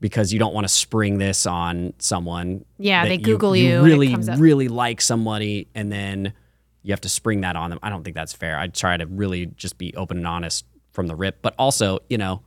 because 0.00 0.32
you 0.32 0.38
don't 0.38 0.54
want 0.54 0.64
to 0.64 0.72
spring 0.72 1.18
this 1.18 1.46
on 1.46 1.92
someone. 1.98 2.64
Yeah, 2.78 3.04
they 3.06 3.18
Google 3.18 3.56
you 3.56 3.78
it 3.78 3.82
really, 3.82 4.14
really 4.14 4.68
like 4.68 5.00
somebody, 5.00 5.68
and 5.74 5.90
then 5.90 6.32
you 6.82 6.92
have 6.92 7.00
to 7.00 7.08
spring 7.08 7.40
that 7.40 7.56
on 7.56 7.70
them. 7.70 7.80
I 7.82 7.90
don't 7.90 8.04
think 8.04 8.14
that's 8.14 8.32
fair. 8.32 8.58
I 8.58 8.68
try 8.68 8.96
to 8.96 9.06
really 9.06 9.46
just 9.46 9.76
be 9.76 9.94
open 9.96 10.18
and 10.18 10.26
honest 10.26 10.64
from 10.92 11.08
the 11.08 11.16
rip. 11.16 11.42
But 11.42 11.54
also, 11.58 11.98
you 12.08 12.16
know, 12.16 12.42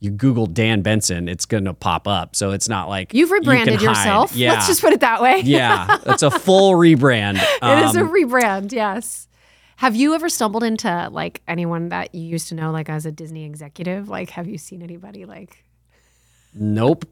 you 0.00 0.10
Google 0.10 0.46
Dan 0.46 0.82
Benson, 0.82 1.28
it's 1.28 1.46
going 1.46 1.64
to 1.64 1.72
pop 1.74 2.06
up. 2.06 2.36
So 2.36 2.50
it's 2.52 2.68
not 2.68 2.88
like 2.88 3.14
You've 3.14 3.30
you 3.30 3.36
rebranded 3.36 3.76
hide. 3.76 3.82
yourself. 3.82 4.34
Yeah. 4.36 4.52
Let's 4.52 4.66
just 4.66 4.80
put 4.82 4.92
it 4.92 5.00
that 5.00 5.22
way. 5.22 5.40
yeah. 5.44 5.98
It's 6.06 6.22
a 6.22 6.30
full 6.30 6.72
rebrand. 6.74 7.36
It 7.62 7.84
is 7.84 7.96
a 7.96 8.00
Um, 8.02 8.12
rebrand, 8.12 8.72
yes. 8.72 9.26
Have 9.76 9.96
you 9.96 10.14
ever 10.14 10.28
stumbled 10.28 10.62
into 10.64 11.08
like 11.10 11.42
anyone 11.48 11.88
that 11.90 12.14
you 12.14 12.22
used 12.22 12.48
to 12.48 12.54
know 12.54 12.70
like 12.70 12.88
as 12.88 13.04
a 13.06 13.12
Disney 13.12 13.44
executive? 13.44 14.08
Like 14.08 14.30
have 14.30 14.46
you 14.46 14.58
seen 14.58 14.82
anybody 14.82 15.24
like 15.24 15.64
Nope. 16.54 17.04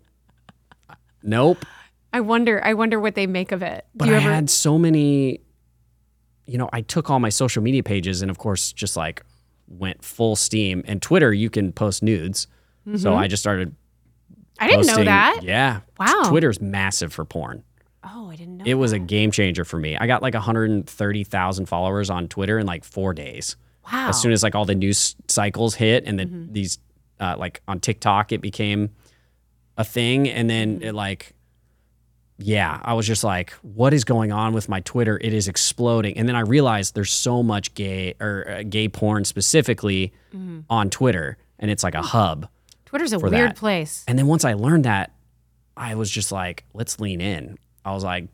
Nope. 1.22 1.64
I 2.12 2.20
wonder 2.20 2.62
I 2.64 2.74
wonder 2.74 3.00
what 3.00 3.14
they 3.14 3.26
make 3.26 3.52
of 3.52 3.62
it. 3.62 3.84
But 3.94 4.08
you 4.08 4.14
I 4.14 4.18
ever 4.18 4.32
had 4.32 4.48
so 4.50 4.78
many, 4.78 5.40
you 6.46 6.58
know, 6.58 6.68
I 6.72 6.82
took 6.82 7.10
all 7.10 7.18
my 7.18 7.28
social 7.30 7.62
media 7.62 7.82
pages 7.82 8.22
and, 8.22 8.30
of 8.30 8.38
course, 8.38 8.72
just 8.72 8.96
like 8.96 9.22
went 9.68 10.04
full 10.04 10.36
steam. 10.36 10.82
And 10.86 11.00
Twitter, 11.02 11.32
you 11.32 11.50
can 11.50 11.72
post 11.72 12.02
nudes. 12.02 12.46
So 12.96 13.14
I 13.14 13.28
just 13.28 13.42
started 13.42 13.70
Mm-hmm. 13.70 14.64
I 14.64 14.68
didn't 14.68 14.86
know 14.86 15.04
that. 15.04 15.40
Yeah. 15.42 15.80
Wow. 15.98 16.22
Twitter's 16.28 16.60
massive 16.60 17.12
for 17.12 17.24
porn. 17.24 17.64
Oh, 18.04 18.30
I 18.30 18.36
didn't 18.36 18.58
know. 18.58 18.64
It 18.66 18.74
was 18.74 18.92
a 18.92 19.00
game 19.00 19.32
changer 19.32 19.64
for 19.64 19.78
me. 19.78 19.96
I 19.96 20.06
got 20.06 20.22
like 20.22 20.34
130,000 20.34 21.66
followers 21.66 22.08
on 22.10 22.28
Twitter 22.28 22.58
in 22.60 22.66
like 22.66 22.84
four 22.84 23.14
days. 23.14 23.56
wow. 23.92 24.08
As 24.10 24.20
soon 24.22 24.30
as 24.32 24.42
like 24.44 24.54
all 24.54 24.64
the 24.64 24.74
news 24.76 25.16
cycles 25.26 25.74
hit 25.74 26.04
and 26.06 26.18
then 26.20 26.28
Mm-hmm. 26.28 26.52
these, 26.52 26.78
uh, 27.18 27.34
like 27.36 27.62
on 27.66 27.80
TikTok, 27.80 28.30
it 28.30 28.40
became 28.42 28.90
a 29.76 29.82
thing. 29.84 30.28
And 30.28 30.48
then 30.48 30.76
Mm-hmm. 30.76 30.84
it 30.88 30.94
like, 30.94 31.34
yeah, 32.38 32.80
I 32.82 32.94
was 32.94 33.06
just 33.06 33.24
like, 33.24 33.52
what 33.62 33.92
is 33.94 34.04
going 34.04 34.30
on 34.32 34.52
with 34.52 34.68
my 34.68 34.80
Twitter? 34.80 35.18
It 35.20 35.32
is 35.32 35.48
exploding. 35.48 36.16
And 36.16 36.28
then 36.28 36.36
I 36.36 36.40
realized 36.40 36.94
there's 36.94 37.12
so 37.12 37.42
much 37.42 37.74
gay 37.74 38.14
or 38.20 38.48
uh, 38.48 38.62
gay 38.68 38.88
porn 38.88 39.24
specifically 39.24 40.12
Mm-hmm. 40.34 40.60
on 40.68 40.90
Twitter, 40.90 41.38
and 41.60 41.70
it's 41.70 41.82
like 41.84 41.94
a 41.94 42.02
hub. 42.02 42.48
Twitter's 42.94 43.12
a 43.12 43.18
weird 43.18 43.50
that. 43.50 43.56
place. 43.56 44.04
And 44.06 44.16
then 44.16 44.28
once 44.28 44.44
I 44.44 44.52
learned 44.52 44.84
that, 44.84 45.10
I 45.76 45.96
was 45.96 46.08
just 46.08 46.30
like, 46.30 46.62
let's 46.74 47.00
lean 47.00 47.20
in. 47.20 47.58
I 47.84 47.92
was 47.92 48.04
like, 48.04 48.28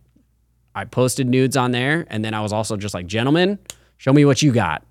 I 0.74 0.84
posted 0.84 1.26
nudes 1.26 1.56
on 1.56 1.70
there, 1.70 2.06
and 2.10 2.22
then 2.22 2.34
I 2.34 2.42
was 2.42 2.52
also 2.52 2.76
just 2.76 2.92
like, 2.92 3.06
gentlemen, 3.06 3.58
show 3.96 4.12
me 4.12 4.26
what 4.26 4.42
you 4.42 4.52
got. 4.52 4.84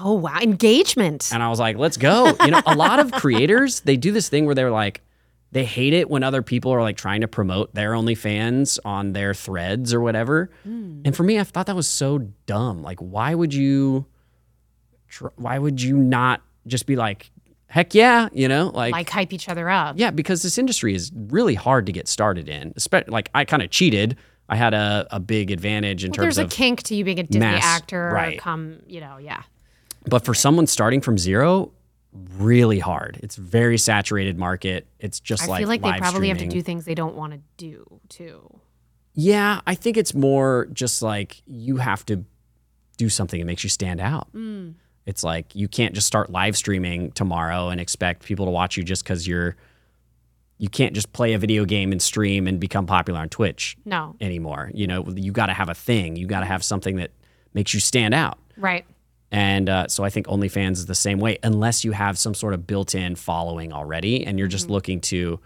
Oh 0.00 0.14
wow, 0.14 0.38
engagement. 0.40 1.28
And 1.30 1.42
I 1.42 1.50
was 1.50 1.60
like, 1.60 1.76
let's 1.76 1.98
go. 1.98 2.34
You 2.42 2.52
know, 2.52 2.62
a 2.64 2.74
lot 2.74 3.00
of 3.00 3.12
creators, 3.20 3.80
they 3.80 3.98
do 3.98 4.12
this 4.12 4.30
thing 4.30 4.46
where 4.46 4.54
they're 4.54 4.70
like, 4.70 5.02
they 5.50 5.66
hate 5.66 5.92
it 5.92 6.08
when 6.08 6.22
other 6.22 6.40
people 6.40 6.72
are 6.72 6.80
like 6.80 6.96
trying 6.96 7.20
to 7.20 7.28
promote 7.28 7.74
their 7.74 7.92
OnlyFans 7.92 8.78
on 8.82 9.12
their 9.12 9.34
threads 9.34 9.92
or 9.92 10.00
whatever. 10.00 10.48
Hmm. 10.62 11.02
And 11.04 11.14
for 11.14 11.22
me, 11.22 11.38
I 11.38 11.44
thought 11.44 11.66
that 11.66 11.76
was 11.76 11.86
so 11.86 12.16
dumb. 12.46 12.82
Like, 12.82 12.98
why 13.00 13.34
would 13.34 13.52
you, 13.52 14.06
tr- 15.08 15.28
why 15.36 15.58
would 15.58 15.82
you 15.82 15.98
not 15.98 16.40
just 16.66 16.86
be 16.86 16.96
like, 16.96 17.30
heck 17.72 17.94
yeah, 17.94 18.28
you 18.32 18.46
know, 18.48 18.70
like, 18.74 18.92
like 18.92 19.08
hype 19.08 19.32
each 19.32 19.48
other 19.48 19.70
up. 19.70 19.96
yeah, 19.98 20.10
because 20.10 20.42
this 20.42 20.58
industry 20.58 20.94
is 20.94 21.10
really 21.14 21.54
hard 21.54 21.86
to 21.86 21.92
get 21.92 22.06
started 22.06 22.46
in. 22.46 22.74
Especially, 22.76 23.10
like, 23.10 23.30
I 23.34 23.46
kind 23.46 23.62
of 23.62 23.70
cheated. 23.70 24.16
I 24.50 24.56
had 24.56 24.74
a, 24.74 25.06
a 25.10 25.18
big 25.18 25.50
advantage 25.50 26.04
in 26.04 26.10
Well, 26.10 26.24
terms 26.26 26.36
there's 26.36 26.52
a 26.52 26.54
kink 26.54 26.82
to 26.84 26.94
you 26.94 27.02
being 27.04 27.18
a 27.18 27.22
Disney 27.22 27.40
mass- 27.40 27.64
actor 27.64 28.10
or 28.10 28.12
right. 28.12 28.38
come, 28.38 28.80
you 28.86 29.00
know, 29.00 29.16
yeah. 29.16 29.42
But 30.06 30.24
for 30.24 30.34
someone 30.34 30.66
starting 30.66 31.00
from 31.00 31.16
zero, 31.16 31.72
really 32.36 32.78
hard. 32.78 33.18
It's 33.22 33.36
very 33.36 33.78
saturated 33.78 34.36
market. 34.38 34.86
It's 34.98 35.18
just 35.20 35.44
I 35.44 35.46
like 35.46 35.56
I 35.56 35.60
feel 35.60 35.68
like 35.68 35.82
they 35.82 35.98
probably 35.98 36.28
have 36.28 36.38
to 36.38 36.46
do 36.48 36.60
things 36.60 36.84
they 36.84 36.94
don't 36.94 37.14
want 37.16 37.32
to 37.32 37.40
do 37.56 38.00
too. 38.10 38.60
Yeah, 39.14 39.62
I 39.66 39.74
think 39.74 39.96
it's 39.96 40.12
more 40.14 40.68
just 40.74 41.00
like 41.00 41.40
you 41.46 41.76
have 41.78 42.04
to 42.06 42.24
do 42.98 43.08
something 43.08 43.40
that 43.40 43.46
makes 43.46 43.64
you 43.64 43.70
stand 43.70 44.00
out. 44.00 44.30
Mm. 44.34 44.74
It's 45.06 45.24
like 45.24 45.54
you 45.54 45.68
can't 45.68 45.94
just 45.94 46.06
start 46.06 46.30
live 46.30 46.56
streaming 46.56 47.12
tomorrow 47.12 47.68
and 47.68 47.80
expect 47.80 48.24
people 48.24 48.46
to 48.46 48.52
watch 48.52 48.76
you 48.76 48.84
just 48.84 49.04
because 49.04 49.26
you're. 49.26 49.56
You 50.58 50.68
can't 50.68 50.94
just 50.94 51.12
play 51.12 51.32
a 51.32 51.38
video 51.38 51.64
game 51.64 51.90
and 51.90 52.00
stream 52.00 52.46
and 52.46 52.60
become 52.60 52.86
popular 52.86 53.18
on 53.18 53.28
Twitch 53.28 53.76
No, 53.84 54.14
anymore. 54.20 54.70
You 54.72 54.86
know, 54.86 55.04
you 55.08 55.32
got 55.32 55.46
to 55.46 55.54
have 55.54 55.68
a 55.68 55.74
thing. 55.74 56.14
You 56.14 56.28
got 56.28 56.40
to 56.40 56.46
have 56.46 56.62
something 56.62 56.96
that 56.96 57.10
makes 57.52 57.74
you 57.74 57.80
stand 57.80 58.14
out. 58.14 58.38
right. 58.56 58.84
And 59.32 59.68
uh, 59.70 59.88
so 59.88 60.04
I 60.04 60.10
think 60.10 60.26
OnlyFans 60.26 60.72
is 60.72 60.86
the 60.86 60.94
same 60.94 61.18
way, 61.18 61.38
unless 61.42 61.84
you 61.84 61.92
have 61.92 62.18
some 62.18 62.34
sort 62.34 62.52
of 62.52 62.66
built 62.66 62.94
in 62.94 63.16
following 63.16 63.72
already 63.72 64.26
and 64.26 64.38
you're 64.38 64.46
just 64.46 64.68
looking 64.68 65.00
to 65.00 65.40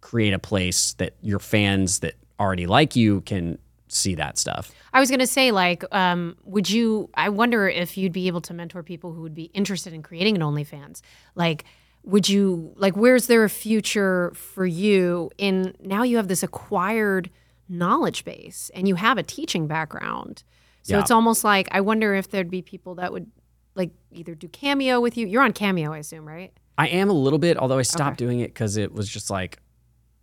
create 0.00 0.32
a 0.32 0.38
place 0.38 0.92
that 0.94 1.14
your 1.20 1.40
fans 1.40 1.98
that 1.98 2.14
already 2.38 2.66
like 2.66 2.94
you 2.94 3.22
can 3.22 3.58
see 3.88 4.14
that 4.16 4.38
stuff. 4.38 4.72
I 4.92 5.00
was 5.00 5.10
gonna 5.10 5.26
say, 5.26 5.50
like, 5.50 5.84
um, 5.94 6.36
would 6.44 6.68
you? 6.70 7.10
I 7.14 7.28
wonder 7.28 7.68
if 7.68 7.96
you'd 7.96 8.12
be 8.12 8.26
able 8.26 8.40
to 8.42 8.54
mentor 8.54 8.82
people 8.82 9.12
who 9.12 9.22
would 9.22 9.34
be 9.34 9.44
interested 9.54 9.92
in 9.92 10.02
creating 10.02 10.36
an 10.36 10.42
OnlyFans. 10.42 11.00
Like, 11.34 11.64
would 12.02 12.28
you? 12.28 12.72
Like, 12.76 12.96
where's 12.96 13.26
there 13.26 13.44
a 13.44 13.50
future 13.50 14.32
for 14.34 14.66
you? 14.66 15.30
In 15.38 15.74
now, 15.80 16.02
you 16.02 16.16
have 16.16 16.28
this 16.28 16.42
acquired 16.42 17.30
knowledge 17.68 18.24
base, 18.24 18.70
and 18.74 18.86
you 18.88 18.94
have 18.96 19.16
a 19.18 19.22
teaching 19.22 19.66
background. 19.66 20.42
So 20.82 20.96
Yeah. 20.96 21.00
it's 21.00 21.10
almost 21.10 21.44
like 21.44 21.68
I 21.72 21.80
wonder 21.80 22.14
if 22.14 22.28
there'd 22.30 22.50
be 22.50 22.60
people 22.62 22.94
that 22.96 23.12
would 23.12 23.30
like 23.74 23.90
either 24.12 24.34
do 24.34 24.48
cameo 24.48 25.00
with 25.00 25.16
you. 25.16 25.26
You're 25.26 25.42
on 25.42 25.52
cameo, 25.52 25.92
I 25.92 25.98
assume, 25.98 26.26
right? 26.28 26.52
I 26.76 26.88
am 26.88 27.08
a 27.08 27.12
little 27.14 27.38
bit, 27.38 27.56
although 27.56 27.78
I 27.78 27.82
stopped 27.82 28.20
Okay. 28.20 28.24
doing 28.26 28.40
it 28.40 28.48
because 28.48 28.76
it 28.76 28.92
was 28.92 29.08
just 29.08 29.30
like, 29.30 29.58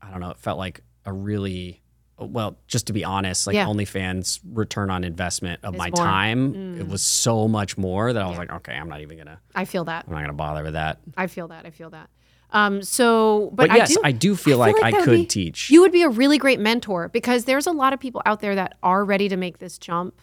I 0.02 0.12
don't 0.12 0.20
know, 0.20 0.30
it 0.30 0.38
felt 0.38 0.58
like 0.60 0.82
a 1.06 1.12
really, 1.12 1.81
well, 2.26 2.58
just 2.68 2.88
to 2.88 2.94
be 2.94 3.04
honest, 3.04 3.48
like 3.48 3.56
Yeah. 3.56 3.66
OnlyFans 3.66 4.40
return 4.54 4.90
on 4.90 5.04
investment 5.04 5.60
of 5.64 5.74
Is 5.74 5.78
my 5.78 5.90
more. 5.90 6.06
Mm. 6.06 6.10
time, 6.10 6.80
it 6.80 6.88
was 6.88 7.02
so 7.02 7.48
much 7.48 7.78
more 7.78 8.14
that 8.14 8.22
I 8.22 8.28
was 8.28 8.38
like, 8.38 8.52
okay, 8.52 8.74
I'm 8.74 8.90
not 8.90 9.02
even 9.02 9.18
gonna, 9.18 9.40
I 9.56 9.66
feel 9.66 9.84
that. 9.86 10.06
I'm 10.08 10.14
not 10.14 10.22
gonna 10.22 10.34
bother 10.34 10.64
with 10.64 10.74
that. 10.74 11.00
I 11.18 11.28
feel 11.28 11.48
that. 11.50 11.66
I 11.66 11.70
feel 11.72 11.90
that. 11.92 12.10
Um, 12.54 12.82
so, 12.84 13.50
but, 13.54 13.70
But, 13.70 13.78
yes, 13.78 13.98
I 14.04 14.12
do. 14.12 14.36
feel, 14.36 14.58
like, 14.58 14.76
I 14.84 14.92
could 14.92 15.10
be- 15.20 15.26
teach. 15.26 15.70
You 15.70 15.80
would 15.82 15.94
be 15.94 16.04
a 16.04 16.10
really 16.10 16.38
great 16.38 16.60
mentor 16.60 17.08
because 17.08 17.46
there's 17.46 17.66
a 17.66 17.72
lot 17.72 17.94
of 17.94 18.00
people 18.02 18.22
out 18.26 18.42
there 18.42 18.56
that 18.56 18.78
are 18.84 19.06
ready 19.06 19.30
to 19.30 19.38
make 19.38 19.60
this 19.60 19.78
jump. 19.78 20.22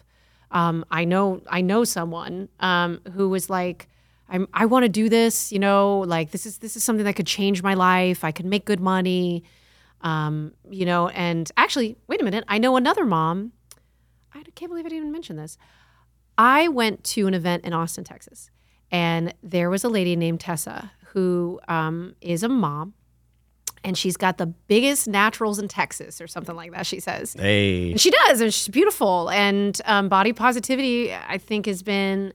Um, 0.51 0.85
I 0.91 1.05
know, 1.05 1.41
I 1.49 1.61
know 1.61 1.83
someone 1.83 2.49
um, 2.59 2.99
who 3.13 3.29
was 3.29 3.49
like, 3.49 3.87
I'm, 4.29 4.47
I 4.53 4.67
want 4.67 4.83
to 4.83 4.89
do 4.89 5.09
this. 5.09 5.51
You 5.51 5.57
know, 5.57 5.99
like 6.01 6.29
this 6.29 6.45
is 6.45 6.59
this 6.59 6.75
is 6.75 6.83
something 6.83 7.03
that 7.05 7.15
could 7.15 7.25
change 7.25 7.63
my 7.63 7.73
life. 7.73 8.23
I 8.23 8.31
could 8.31 8.45
make 8.45 8.63
good 8.63 8.79
money. 8.79 9.43
Um, 10.01 10.53
you 10.69 10.85
know, 10.85 11.09
and 11.09 11.51
actually, 11.57 11.97
wait 12.07 12.21
a 12.21 12.23
minute. 12.23 12.45
I 12.47 12.57
know 12.57 12.77
another 12.77 13.05
mom. 13.05 13.51
I 14.33 14.43
can't 14.55 14.69
believe 14.69 14.85
I 14.85 14.89
didn't 14.89 14.99
even 15.03 15.11
mention 15.11 15.35
this. 15.35 15.57
I 16.37 16.69
went 16.69 17.03
to 17.05 17.27
an 17.27 17.33
event 17.33 17.65
in 17.65 17.73
Austin, 17.73 18.05
Texas, 18.05 18.49
and 18.91 19.33
there 19.43 19.69
was 19.69 19.83
a 19.83 19.89
lady 19.89 20.15
named 20.15 20.39
Tessa 20.39 20.91
who 21.07 21.59
um, 21.67 22.15
is 22.21 22.43
a 22.43 22.49
mom, 22.49 22.93
and 23.83 23.97
she's 23.97 24.15
got 24.15 24.37
the 24.37 24.45
biggest 24.45 25.07
naturals 25.07 25.59
in 25.59 25.67
Texas 25.67 26.21
or 26.21 26.27
something 26.27 26.55
like 26.55 26.71
that. 26.71 26.85
She 26.85 26.99
says, 26.99 27.33
hey, 27.33 27.91
and 27.91 27.99
she 27.99 28.11
does, 28.11 28.39
and 28.39 28.53
she's 28.53 28.69
beautiful. 28.69 29.29
And 29.31 29.81
um, 29.85 30.07
body 30.07 30.31
positivity, 30.31 31.13
I 31.13 31.37
think, 31.37 31.65
has 31.65 31.83
been 31.83 32.33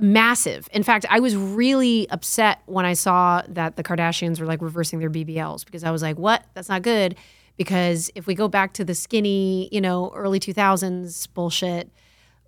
massive. 0.00 0.68
In 0.72 0.82
fact, 0.82 1.06
I 1.10 1.20
was 1.20 1.36
really 1.36 2.08
upset 2.10 2.60
when 2.66 2.84
I 2.84 2.94
saw 2.94 3.42
that 3.48 3.76
the 3.76 3.82
Kardashians 3.82 4.40
were 4.40 4.46
like 4.46 4.62
reversing 4.62 4.98
their 4.98 5.10
BBLs 5.10 5.64
because 5.64 5.84
I 5.84 5.90
was 5.90 6.02
like, 6.02 6.18
what? 6.18 6.44
That's 6.54 6.68
not 6.68 6.82
good. 6.82 7.16
Because 7.56 8.10
if 8.14 8.26
we 8.26 8.34
go 8.34 8.48
back 8.48 8.74
to 8.74 8.84
the 8.84 8.94
skinny, 8.94 9.68
you 9.72 9.80
know, 9.80 10.12
early 10.14 10.38
2000s 10.38 11.28
bullshit, 11.32 11.90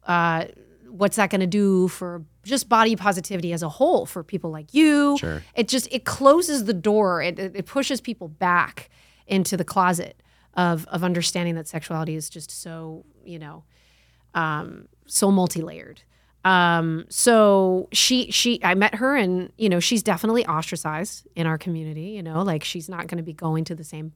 uh, 0.07 0.47
what's 0.89 1.17
that 1.17 1.31
going 1.31 1.41
to 1.41 1.47
do 1.47 1.89
for 1.89 2.25
just 2.45 2.69
body 2.69 2.97
positivity 2.97 3.53
as 3.53 3.63
a 3.63 3.69
whole 3.69 4.07
for 4.07 4.23
people 4.23 4.51
like 4.51 4.75
you? 4.75 5.17
Sure. 5.19 5.43
It 5.55 5.69
just 5.69 5.89
it 5.91 6.05
closes 6.05 6.65
the 6.65 6.75
door. 6.75 7.23
It, 7.23 7.39
it 7.39 7.57
it 7.57 7.67
pushes 7.67 8.01
people 8.01 8.29
back 8.29 8.91
into 9.27 9.57
the 9.57 9.65
closet 9.65 10.23
of 10.55 10.87
of 10.89 11.05
understanding 11.05 11.55
that 11.55 11.69
sexuality 11.69 12.15
is 12.15 12.29
just 12.29 12.51
so 12.51 13.05
you 13.25 13.39
know 13.39 13.65
um, 14.35 14.89
so 15.07 15.31
multi-layered. 15.31 16.03
Um, 16.45 17.05
so 17.09 17.89
she 17.93 18.31
she 18.31 18.63
I 18.63 18.75
met 18.75 18.97
her 18.97 19.17
and 19.17 19.53
you 19.59 19.69
know 19.69 19.81
she's 19.81 20.03
definitely 20.03 20.47
ostracized 20.47 21.27
in 21.35 21.47
our 21.47 21.59
community. 21.59 22.11
You 22.11 22.23
know, 22.23 22.43
like 22.43 22.65
she's 22.65 22.89
not 22.89 23.07
going 23.07 23.19
to 23.19 23.25
be 23.25 23.33
going 23.33 23.65
to 23.65 23.75
the 23.75 23.85
same 23.85 24.13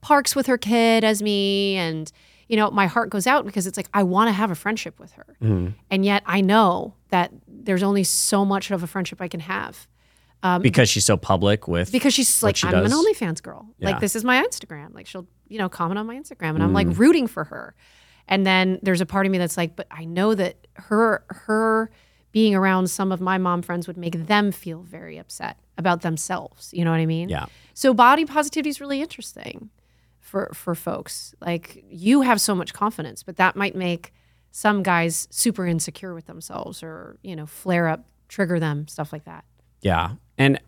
parks 0.00 0.36
with 0.36 0.46
her 0.46 0.58
kid 0.58 1.02
as 1.02 1.22
me. 1.22 1.76
And 1.76 2.10
you 2.48 2.56
know 2.56 2.70
my 2.70 2.86
heart 2.86 3.10
goes 3.10 3.26
out 3.26 3.46
because 3.46 3.66
it's 3.66 3.76
like 3.76 3.88
i 3.94 4.02
want 4.02 4.28
to 4.28 4.32
have 4.32 4.50
a 4.50 4.54
friendship 4.54 5.00
with 5.00 5.12
her. 5.12 5.36
Mm-hmm. 5.42 5.68
And 5.90 6.04
yet 6.04 6.22
i 6.26 6.40
know 6.40 6.94
that 7.08 7.32
there's 7.48 7.82
only 7.82 8.04
so 8.04 8.44
much 8.44 8.70
of 8.70 8.82
a 8.82 8.86
friendship 8.86 9.20
i 9.20 9.28
can 9.28 9.40
have. 9.40 9.86
Um, 10.42 10.60
because 10.60 10.90
she's 10.90 11.06
so 11.06 11.16
public 11.16 11.66
with 11.66 11.90
because 11.90 12.12
she's 12.12 12.42
like 12.42 12.56
she 12.56 12.66
i'm 12.66 12.74
an 12.74 12.90
does. 12.90 12.92
onlyfans 12.92 13.42
girl. 13.42 13.66
Yeah. 13.78 13.90
like 13.90 14.00
this 14.00 14.14
is 14.14 14.24
my 14.24 14.44
instagram. 14.46 14.94
Like 14.94 15.06
she'll 15.06 15.26
you 15.48 15.58
know 15.58 15.70
comment 15.70 15.98
on 15.98 16.06
my 16.06 16.16
instagram. 16.16 16.50
And 16.54 16.62
i'm 16.62 16.74
like 16.74 16.86
mm. 16.86 16.98
rooting 16.98 17.26
for 17.26 17.44
her 17.44 17.74
and 18.28 18.46
then 18.46 18.78
there's 18.82 19.00
a 19.00 19.06
part 19.06 19.26
of 19.26 19.32
me 19.32 19.38
that's 19.38 19.56
like 19.56 19.76
but 19.76 19.86
i 19.90 20.04
know 20.04 20.34
that 20.34 20.66
her 20.74 21.24
her 21.28 21.90
being 22.32 22.54
around 22.54 22.88
some 22.88 23.12
of 23.12 23.20
my 23.20 23.38
mom 23.38 23.62
friends 23.62 23.86
would 23.86 23.96
make 23.96 24.26
them 24.26 24.50
feel 24.50 24.80
very 24.82 25.18
upset 25.18 25.58
about 25.78 26.02
themselves 26.02 26.70
you 26.72 26.84
know 26.84 26.90
what 26.90 27.00
i 27.00 27.06
mean 27.06 27.28
yeah. 27.28 27.46
so 27.74 27.94
body 27.94 28.24
positivity 28.24 28.70
is 28.70 28.80
really 28.80 29.00
interesting 29.00 29.70
for 30.34 30.50
for 30.52 30.74
folks. 30.74 31.32
Like 31.40 31.84
you 31.88 32.22
have 32.22 32.40
so 32.40 32.56
much 32.56 32.72
confidence, 32.72 33.22
but 33.22 33.36
that 33.36 33.54
might 33.54 33.76
make 33.76 34.12
some 34.50 34.82
guys 34.82 35.28
super 35.30 35.64
insecure 35.66 36.12
with 36.12 36.26
themselves 36.26 36.82
or, 36.82 37.18
you 37.22 37.36
know, 37.36 37.46
flare 37.46 37.86
up, 37.86 38.04
trigger 38.28 38.58
them, 38.58 38.88
stuff 38.88 39.12
like 39.12 39.24
that. 39.26 39.44
Yeah. 39.80 40.14
And, 40.36 40.60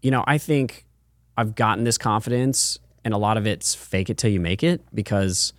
you 0.00 0.12
know, 0.12 0.22
I 0.28 0.38
think 0.38 0.84
I've 1.36 1.54
gotten 1.56 1.84
this 1.84 1.98
confidence, 1.98 2.78
and 3.04 3.14
a 3.14 3.16
lot 3.16 3.36
of 3.36 3.46
it's 3.46 3.74
fake 3.74 4.10
it 4.10 4.18
till 4.18 4.30
you 4.30 4.38
make 4.38 4.62
it 4.62 4.80
because 4.94 5.52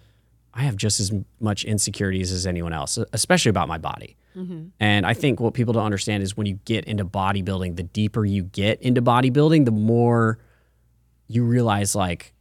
I 0.54 0.64
have 0.64 0.76
just 0.76 1.00
as 1.00 1.12
much 1.40 1.64
insecurities 1.64 2.32
as 2.32 2.46
anyone 2.46 2.74
else, 2.74 2.98
especially 3.14 3.50
about 3.50 3.68
my 3.68 3.78
body. 3.78 4.18
And 4.80 5.06
I 5.06 5.14
think 5.14 5.40
what 5.40 5.54
people 5.54 5.74
don't 5.74 5.84
understand 5.84 6.24
is 6.24 6.38
when 6.38 6.48
you 6.48 6.60
get 6.66 6.86
into 6.86 7.04
bodybuilding, 7.04 7.76
the 7.76 7.84
deeper 7.84 8.26
you 8.26 8.44
get 8.44 8.82
into 8.82 9.02
bodybuilding, 9.02 9.66
the 9.66 9.72
more 9.72 10.40
you 11.28 11.44
realize 11.44 11.96
like 11.96 12.34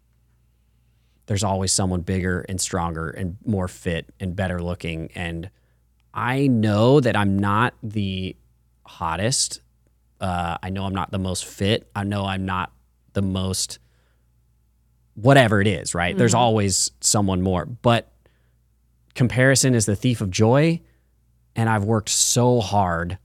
there's 1.27 1.43
always 1.45 1.73
someone 1.73 2.03
bigger 2.03 2.45
and 2.49 2.61
stronger 2.61 3.11
and 3.11 3.37
more 3.45 3.69
fit 3.69 4.13
and 4.21 4.37
better 4.37 4.63
looking. 4.63 5.11
And 5.15 5.51
I 6.15 6.47
know 6.47 7.01
that 7.01 7.17
I'm 7.17 7.39
not 7.39 7.75
the 7.83 8.37
hottest 8.87 9.61
uh, 10.21 10.59
I 10.63 10.71
know 10.71 10.85
I'm 10.85 10.95
not 10.95 11.11
the 11.11 11.19
most 11.19 11.45
fit. 11.45 11.89
I 11.97 12.05
know 12.05 12.27
I'm 12.27 12.45
not 12.45 12.73
the 13.15 13.23
most 13.23 13.79
whatever 15.23 15.61
it 15.61 15.67
is, 15.67 15.95
right? 15.95 16.17
There's 16.17 16.33
mm-hmm. 16.33 16.41
always 16.41 16.91
someone 17.01 17.43
more. 17.43 17.67
But 17.67 18.13
comparison 19.15 19.75
is 19.75 19.87
the 19.87 19.97
thief 19.97 20.21
of 20.21 20.31
joy. 20.31 20.81
And 21.57 21.69
I've 21.69 21.85
worked 21.85 22.09
so 22.09 22.61
hard 22.61 23.19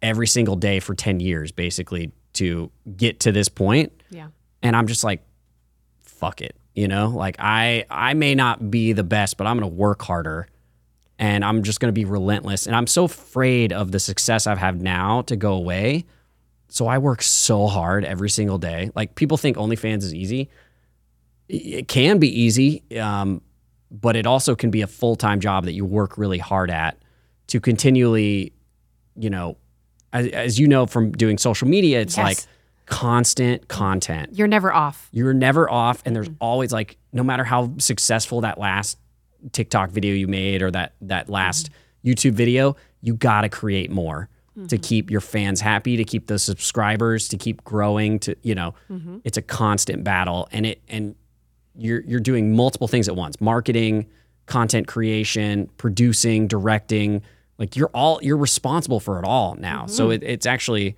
every 0.00 0.26
single 0.26 0.56
day 0.56 0.80
for 0.80 0.94
10 0.94 1.20
years, 1.20 1.52
basically, 1.52 2.12
to 2.34 2.70
get 2.96 3.20
to 3.20 3.32
this 3.32 3.48
point. 3.48 3.92
Yeah. 4.10 4.28
And 4.62 4.76
I'm 4.76 4.86
just 4.86 5.02
like, 5.02 5.22
fuck 6.00 6.40
it. 6.40 6.56
You 6.74 6.88
know, 6.88 7.08
like 7.08 7.36
I 7.38 7.86
I 7.88 8.12
may 8.12 8.34
not 8.34 8.70
be 8.70 8.92
the 8.92 9.02
best, 9.02 9.38
but 9.38 9.46
I'm 9.46 9.56
gonna 9.56 9.68
work 9.68 10.02
harder 10.02 10.46
and 11.18 11.44
I'm 11.44 11.62
just 11.62 11.80
going 11.80 11.88
to 11.88 11.98
be 11.98 12.04
relentless. 12.04 12.66
And 12.66 12.76
I'm 12.76 12.86
so 12.86 13.04
afraid 13.04 13.72
of 13.72 13.92
the 13.92 13.98
success 13.98 14.46
I've 14.46 14.58
had 14.58 14.82
now 14.82 15.22
to 15.22 15.36
go 15.36 15.54
away. 15.54 16.04
So 16.68 16.86
I 16.86 16.98
work 16.98 17.22
so 17.22 17.66
hard 17.66 18.04
every 18.04 18.28
single 18.30 18.58
day. 18.58 18.90
Like 18.94 19.14
people 19.14 19.36
think 19.36 19.56
OnlyFans 19.56 19.98
is 20.02 20.14
easy. 20.14 20.50
It 21.48 21.86
can 21.88 22.18
be 22.18 22.28
easy, 22.40 22.82
um, 22.98 23.40
but 23.90 24.16
it 24.16 24.26
also 24.26 24.56
can 24.56 24.70
be 24.70 24.82
a 24.82 24.86
full 24.86 25.14
time 25.16 25.38
job 25.40 25.64
that 25.64 25.72
you 25.72 25.84
work 25.84 26.18
really 26.18 26.38
hard 26.38 26.70
at 26.70 26.98
to 27.48 27.60
continually, 27.60 28.52
you 29.14 29.30
know, 29.30 29.56
as, 30.12 30.26
as 30.28 30.58
you 30.58 30.66
know 30.66 30.86
from 30.86 31.12
doing 31.12 31.38
social 31.38 31.68
media, 31.68 32.00
it's 32.00 32.16
Yes. 32.16 32.24
like 32.24 32.38
constant 32.86 33.68
content. 33.68 34.30
You're 34.36 34.48
never 34.48 34.72
off. 34.72 35.08
You're 35.12 35.34
never 35.34 35.70
off, 35.70 36.02
and 36.04 36.14
there's 36.16 36.30
always 36.40 36.72
like, 36.72 36.96
no 37.12 37.22
matter 37.22 37.44
how 37.44 37.72
successful 37.78 38.40
that 38.40 38.58
last 38.58 38.98
TikTok 39.52 39.90
video 39.90 40.14
you 40.14 40.26
made 40.26 40.62
or 40.62 40.70
that 40.72 40.94
that 41.02 41.28
last 41.28 41.70
YouTube 42.04 42.32
video, 42.32 42.74
you 43.02 43.14
got 43.14 43.42
to 43.42 43.48
create 43.48 43.90
more 43.90 44.28
to 44.56 44.60
mm-hmm. 44.62 44.82
keep 44.82 45.10
your 45.10 45.20
fans 45.20 45.60
happy, 45.60 45.98
to 45.98 46.04
keep 46.04 46.28
the 46.28 46.38
subscribers, 46.38 47.28
to 47.28 47.36
keep 47.36 47.62
growing. 47.64 48.18
To 48.20 48.34
you 48.42 48.54
know, 48.54 48.74
mm-hmm. 48.90 49.18
it's 49.22 49.36
a 49.36 49.42
constant 49.42 50.02
battle, 50.02 50.48
and 50.50 50.64
it 50.64 50.80
and 50.88 51.14
you're 51.74 52.00
you're 52.00 52.20
doing 52.20 52.56
multiple 52.56 52.88
things 52.88 53.06
at 53.06 53.16
once: 53.16 53.38
marketing, 53.40 54.06
content 54.46 54.88
creation, 54.88 55.68
producing, 55.76 56.48
directing. 56.48 57.22
Like 57.58 57.76
you're 57.76 57.90
all 57.92 58.18
you're 58.22 58.36
responsible 58.38 58.98
for 58.98 59.18
it 59.18 59.26
all 59.26 59.56
now. 59.56 59.86
So 59.86 60.04
mm-hmm. 60.04 60.12
it, 60.12 60.22
it's 60.22 60.46
actually 60.46 60.96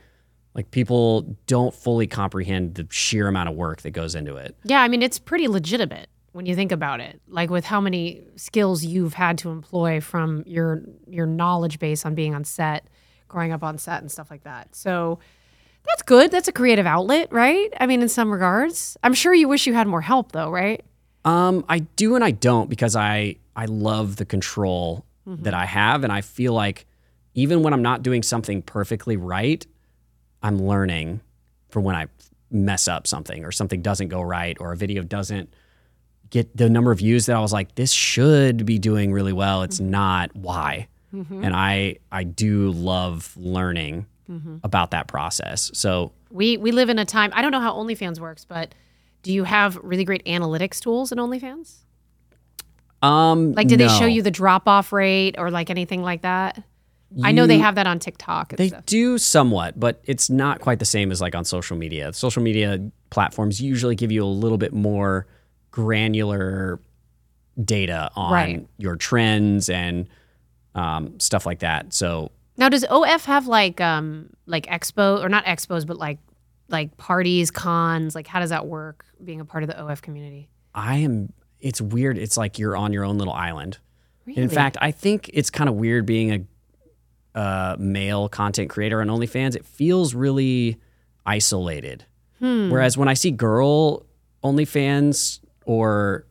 like 0.54 0.70
people 0.70 1.36
don't 1.46 1.74
fully 1.74 2.06
comprehend 2.06 2.76
the 2.76 2.86
sheer 2.90 3.26
amount 3.28 3.48
of 3.48 3.56
work 3.56 3.82
that 3.82 3.90
goes 3.90 4.14
into 4.14 4.36
it. 4.36 4.56
Yeah, 4.64 4.82
I 4.82 4.88
mean 4.88 5.02
it's 5.02 5.18
pretty 5.18 5.48
legitimate 5.48 6.08
when 6.32 6.46
you 6.46 6.54
think 6.54 6.70
about 6.70 7.00
it. 7.00 7.20
Like 7.28 7.50
with 7.50 7.64
how 7.64 7.80
many 7.80 8.22
skills 8.36 8.84
you've 8.84 9.14
had 9.14 9.38
to 9.38 9.50
employ 9.50 10.00
from 10.00 10.44
your 10.46 10.82
your 11.08 11.26
knowledge 11.26 11.80
base 11.80 12.06
on 12.06 12.14
being 12.14 12.34
on 12.34 12.44
set, 12.44 12.86
growing 13.28 13.52
up 13.52 13.62
on 13.62 13.78
set 13.78 14.00
and 14.00 14.10
stuff 14.10 14.30
like 14.30 14.44
that. 14.44 14.74
So 14.74 15.18
that's 15.86 16.02
good. 16.02 16.30
That's 16.30 16.48
a 16.48 16.52
creative 16.52 16.86
outlet, 16.86 17.32
right? 17.32 17.72
I 17.78 17.86
mean 17.86 18.02
in 18.02 18.08
some 18.08 18.30
regards. 18.30 18.96
I'm 19.02 19.14
sure 19.14 19.34
you 19.34 19.48
wish 19.48 19.66
you 19.66 19.74
had 19.74 19.86
more 19.86 20.00
help 20.00 20.32
though, 20.32 20.50
right? 20.50 20.84
Um, 21.24 21.64
I 21.68 21.80
do 21.80 22.14
and 22.14 22.24
I 22.24 22.30
don't 22.30 22.70
because 22.70 22.96
I 22.96 23.36
I 23.54 23.66
love 23.66 24.16
the 24.16 24.24
control 24.24 25.04
that 25.26 25.52
I 25.52 25.66
have, 25.66 26.04
and 26.04 26.12
I 26.12 26.22
feel 26.22 26.54
like 26.54 26.86
even 27.34 27.62
when 27.62 27.74
I'm 27.74 27.82
not 27.82 28.02
doing 28.02 28.22
something 28.22 28.62
perfectly 28.62 29.18
right, 29.18 29.66
I'm 30.42 30.58
learning 30.58 31.20
from 31.68 31.84
when 31.84 31.94
I 31.94 32.06
mess 32.50 32.88
up 32.88 33.06
something 33.06 33.44
or 33.44 33.52
something 33.52 33.82
doesn't 33.82 34.08
go 34.08 34.22
right 34.22 34.56
or 34.58 34.72
a 34.72 34.76
video 34.76 35.02
doesn't 35.02 35.52
get 36.30 36.56
the 36.56 36.70
number 36.70 36.92
of 36.92 36.98
views 36.98 37.26
that 37.26 37.36
I 37.36 37.40
was 37.40 37.52
like, 37.52 37.74
this 37.74 37.92
should 37.92 38.64
be 38.64 38.78
doing 38.78 39.12
really 39.12 39.32
well. 39.32 39.62
It's 39.62 39.80
not. 39.80 40.34
Why? 40.34 40.88
And 41.12 41.54
I 41.56 41.96
I 42.12 42.24
do 42.24 42.70
love 42.70 43.32
learning 43.36 44.06
about 44.62 44.90
that 44.90 45.06
process. 45.08 45.70
So 45.74 46.12
We 46.30 46.56
we 46.58 46.70
live 46.72 46.90
in 46.90 46.98
a 46.98 47.04
time. 47.06 47.30
I 47.34 47.40
don't 47.42 47.50
know 47.52 47.60
how 47.60 47.74
OnlyFans 47.74 48.18
works, 48.20 48.44
but 48.44 48.74
do 49.22 49.32
you 49.32 49.44
have 49.44 49.76
really 49.82 50.04
great 50.04 50.24
analytics 50.26 50.80
tools 50.80 51.10
in 51.12 51.18
OnlyFans? 51.18 51.76
um, 53.02 53.52
Like, 53.54 53.68
did 53.68 53.78
they 53.80 53.88
show 53.88 54.06
you 54.06 54.22
the 54.22 54.30
drop 54.30 54.66
off 54.68 54.92
rate 54.92 55.36
or 55.38 55.50
like 55.50 55.70
anything 55.70 56.02
like 56.02 56.22
that? 56.22 56.62
I 57.22 57.32
know 57.32 57.46
they 57.46 57.58
have 57.58 57.76
that 57.76 57.86
on 57.86 57.98
TikTok. 58.00 58.52
And 58.52 58.58
They 58.58 58.68
stuff. 58.68 58.84
do 58.84 59.16
somewhat, 59.16 59.80
but 59.80 60.00
it's 60.04 60.28
not 60.28 60.60
quite 60.60 60.78
the 60.78 60.84
same 60.84 61.10
as 61.10 61.22
like 61.22 61.34
on 61.34 61.44
social 61.46 61.76
media. 61.76 62.12
Social 62.12 62.42
media 62.42 62.78
platforms 63.08 63.62
usually 63.62 63.94
give 63.94 64.12
you 64.12 64.22
a 64.22 64.26
little 64.26 64.58
bit 64.58 64.74
more 64.74 65.26
granular 65.70 66.80
data 67.64 68.10
on 68.14 68.32
Right. 68.32 68.68
your 68.76 68.96
trends 68.96 69.70
and 69.70 70.06
um, 70.74 71.18
stuff 71.20 71.46
like 71.46 71.60
that. 71.60 71.92
So 71.92 72.30
Now, 72.56 72.68
does 72.68 72.84
OF 72.88 73.24
have 73.26 73.46
like 73.46 73.80
um 73.80 74.30
like 74.46 74.66
expo 74.66 75.22
or 75.22 75.28
not 75.28 75.44
expos, 75.44 75.86
but 75.86 75.96
like 75.96 76.18
like 76.68 76.96
parties, 76.96 77.50
cons? 77.50 78.14
Like, 78.14 78.26
how 78.26 78.40
does 78.40 78.50
that 78.50 78.66
work? 78.66 79.04
Being 79.24 79.40
a 79.40 79.44
part 79.44 79.62
of 79.64 79.68
the 79.70 79.80
OF 79.82 80.02
community. 80.02 80.48
I 80.74 80.96
am. 80.98 81.32
It's 81.60 81.80
weird. 81.80 82.18
It's 82.18 82.36
like 82.36 82.58
you're 82.58 82.76
on 82.76 82.92
your 82.92 83.04
own 83.04 83.18
little 83.18 83.32
island. 83.34 83.78
Really? 84.26 84.42
In 84.42 84.48
fact, 84.48 84.76
I 84.80 84.90
think 84.92 85.30
it's 85.32 85.50
kind 85.50 85.68
of 85.68 85.74
weird 85.76 86.04
being 86.06 86.46
a 87.34 87.38
uh, 87.38 87.76
male 87.78 88.28
content 88.28 88.68
creator 88.70 89.00
on 89.00 89.08
OnlyFans. 89.08 89.56
It 89.56 89.64
feels 89.64 90.14
really 90.14 90.76
isolated. 91.26 92.04
Hmm. 92.38 92.70
Whereas 92.70 92.96
when 92.96 93.08
I 93.08 93.14
see 93.14 93.30
girl 93.30 94.04
OnlyFans 94.44 95.40
or 95.64 96.26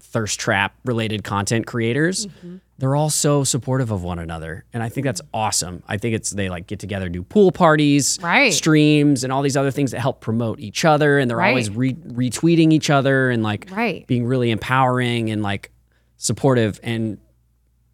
thirst 0.00 0.38
trap 0.40 0.74
related 0.84 1.24
content 1.24 1.66
creators, 1.66 2.26
Mm-hmm. 2.26 2.56
They're 2.78 2.96
all 2.96 3.10
so 3.10 3.44
supportive 3.44 3.90
of 3.92 4.02
one 4.02 4.18
another, 4.18 4.64
and 4.72 4.82
I 4.82 4.88
think 4.88 5.04
that's 5.04 5.20
awesome. 5.32 5.82
I 5.86 5.96
think 5.96 6.14
it's 6.16 6.30
they 6.30 6.48
like 6.48 6.66
get 6.66 6.80
together, 6.80 7.08
do 7.08 7.22
pool 7.22 7.52
parties, 7.52 8.18
Right. 8.20 8.52
streams, 8.52 9.22
and 9.22 9.32
all 9.32 9.42
these 9.42 9.56
other 9.56 9.70
things 9.70 9.92
that 9.92 10.00
help 10.00 10.20
promote 10.20 10.58
each 10.58 10.84
other, 10.84 11.18
and 11.18 11.30
they're 11.30 11.36
Right. 11.38 11.50
always 11.50 11.70
re- 11.70 11.94
retweeting 11.94 12.72
each 12.72 12.90
other 12.90 13.30
and 13.30 13.42
like 13.44 13.68
Right. 13.70 14.04
being 14.08 14.26
really 14.26 14.50
empowering 14.50 15.30
and 15.30 15.42
like 15.42 15.70
supportive 16.16 16.80
and 16.82 17.18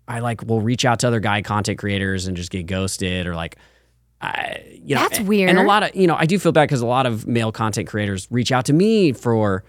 I 0.08 0.20
like 0.20 0.46
will 0.46 0.60
reach 0.60 0.84
out 0.84 1.00
to 1.00 1.06
other 1.08 1.20
guy 1.20 1.42
content 1.42 1.78
creators 1.78 2.26
and 2.26 2.36
just 2.36 2.50
get 2.50 2.66
ghosted 2.66 3.26
or 3.26 3.34
like 3.34 3.56
I 4.20 4.60
you 4.84 4.94
know 4.94 5.02
That's 5.02 5.18
and- 5.18 5.28
weird. 5.28 5.50
And 5.50 5.58
a 5.58 5.62
lot 5.62 5.82
of 5.82 5.94
you 5.94 6.06
know 6.06 6.16
I 6.18 6.26
do 6.26 6.38
feel 6.38 6.52
bad 6.52 6.64
because 6.68 6.80
a 6.80 6.86
lot 6.86 7.06
of 7.06 7.26
male 7.26 7.52
content 7.52 7.88
creators 7.88 8.26
reach 8.30 8.50
out 8.52 8.64
to 8.66 8.72
me 8.72 9.12
for 9.12 9.62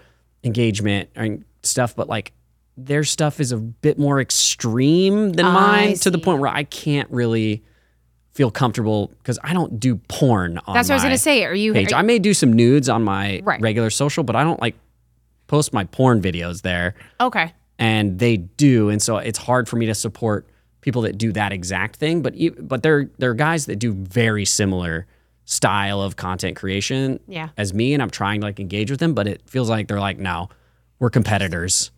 engagement 0.44 1.10
and 1.14 1.44
stuff, 1.62 1.94
but 1.94 2.08
like 2.08 2.32
their 2.76 3.04
stuff 3.04 3.38
is 3.40 3.52
a 3.52 3.56
bit 3.58 3.98
more 3.98 4.20
extreme 4.20 5.30
than 5.32 5.46
mine 5.46 5.94
to 5.94 6.10
the 6.10 6.18
point 6.18 6.40
where 6.40 6.50
I 6.50 6.64
can't 6.64 7.10
really 7.10 7.62
feel 8.32 8.50
comfortable 8.50 9.08
because 9.18 9.38
I 9.44 9.52
don't 9.52 9.78
do 9.78 9.96
porn 10.08 10.58
on 10.66 10.74
That's 10.74 10.88
what 10.88 10.94
I 10.94 10.96
was 10.96 11.02
my 11.02 11.08
gonna 11.10 11.18
say. 11.18 11.44
Are 11.44 11.54
you? 11.54 11.74
page. 11.74 11.92
are- 11.92 11.96
I 11.98 12.02
may 12.02 12.18
do 12.18 12.32
some 12.32 12.52
nudes 12.52 12.88
on 12.88 13.02
my 13.02 13.40
Right. 13.44 13.60
regular 13.60 13.90
social, 13.90 14.24
but 14.24 14.36
I 14.36 14.42
don't 14.42 14.60
like 14.60 14.74
post 15.48 15.74
my 15.74 15.84
porn 15.84 16.22
videos 16.22 16.62
there 16.62 16.94
okay. 17.20 17.52
and 17.78 18.18
they 18.18 18.38
do, 18.38 18.88
and 18.88 19.02
so 19.02 19.18
it's 19.18 19.38
hard 19.38 19.68
for 19.68 19.76
me 19.76 19.84
to 19.86 19.94
support 19.94 20.48
people 20.80 21.02
that 21.02 21.18
do 21.18 21.30
that 21.32 21.52
exact 21.52 21.96
thing. 21.96 22.22
But 22.22 22.34
e- 22.36 22.48
but 22.48 22.82
there 22.82 23.10
there 23.18 23.30
are 23.30 23.34
guys 23.34 23.66
that 23.66 23.76
do 23.76 23.92
very 23.92 24.46
similar 24.46 25.06
style 25.44 26.00
of 26.00 26.16
content 26.16 26.56
creation 26.56 27.20
Yeah. 27.28 27.50
as 27.58 27.74
me, 27.74 27.92
and 27.92 28.02
I'm 28.02 28.08
trying 28.10 28.40
to 28.40 28.46
like 28.46 28.58
engage 28.60 28.90
with 28.90 29.00
them, 29.00 29.12
but 29.12 29.26
it 29.26 29.42
feels 29.46 29.68
like 29.68 29.88
they're 29.88 30.00
like, 30.00 30.18
no, 30.18 30.48
we're 31.00 31.10
competitors, 31.10 31.90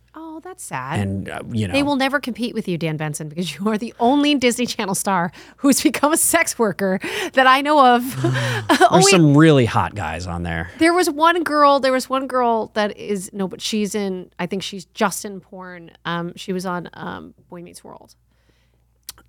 that's 0.54 0.64
sad. 0.64 1.00
and 1.00 1.28
uh, 1.28 1.40
you 1.50 1.66
know, 1.66 1.72
They 1.74 1.82
will 1.82 1.96
never 1.96 2.20
compete 2.20 2.54
with 2.54 2.68
you, 2.68 2.78
Dan 2.78 2.96
Benson, 2.96 3.28
because 3.28 3.54
you 3.56 3.68
are 3.68 3.76
the 3.78 3.92
only 4.00 4.34
Disney 4.36 4.66
Channel 4.66 4.94
star 4.94 5.32
who's 5.58 5.82
become 5.82 6.12
a 6.12 6.16
sex 6.16 6.58
worker 6.58 7.00
that 7.32 7.46
I 7.46 7.60
know 7.60 7.94
of. 7.96 8.22
there's 8.22 8.80
Only 8.90 9.10
some 9.10 9.36
really 9.36 9.64
hot 9.66 9.94
guys 9.94 10.26
on 10.26 10.42
there. 10.44 10.70
there 10.78 10.92
was 10.94 11.10
one 11.10 11.42
girl. 11.42 11.80
There 11.80 11.92
was 11.92 12.08
one 12.08 12.26
girl 12.26 12.70
that 12.74 12.96
is 12.96 13.30
no, 13.32 13.48
but 13.48 13.60
she's 13.60 13.94
in. 13.94 14.30
I 14.38 14.46
think 14.46 14.62
she's 14.62 14.84
just 14.86 15.24
in 15.24 15.40
porn. 15.40 15.90
Um, 16.04 16.32
she 16.36 16.52
was 16.52 16.64
on 16.66 16.88
um, 16.94 17.34
Boy 17.48 17.62
Meets 17.62 17.82
World. 17.82 18.14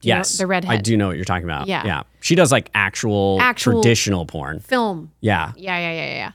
Do 0.02 0.08
you 0.10 0.14
know- 0.14 0.18
Yes, 0.20 0.38
the 0.38 0.48
redhead 0.48 0.72
I 0.74 0.78
do 0.82 0.98
know 0.98 1.08
what 1.08 1.16
you're 1.16 1.26
talking 1.26 1.46
about. 1.46 1.68
Yeah. 1.68 1.84
yeah. 1.86 2.04
She 2.20 2.36
does 2.36 2.52
like 2.52 2.70
actual, 2.74 3.38
Actual- 3.42 3.82
traditional 3.82 4.26
porn. 4.26 4.60
film. 4.60 5.12
Yeah, 5.22 5.54
Yeah, 5.56 5.78
yeah, 5.80 5.92
yeah, 5.92 6.06
yeah, 6.06 6.14
yeah. 6.16 6.32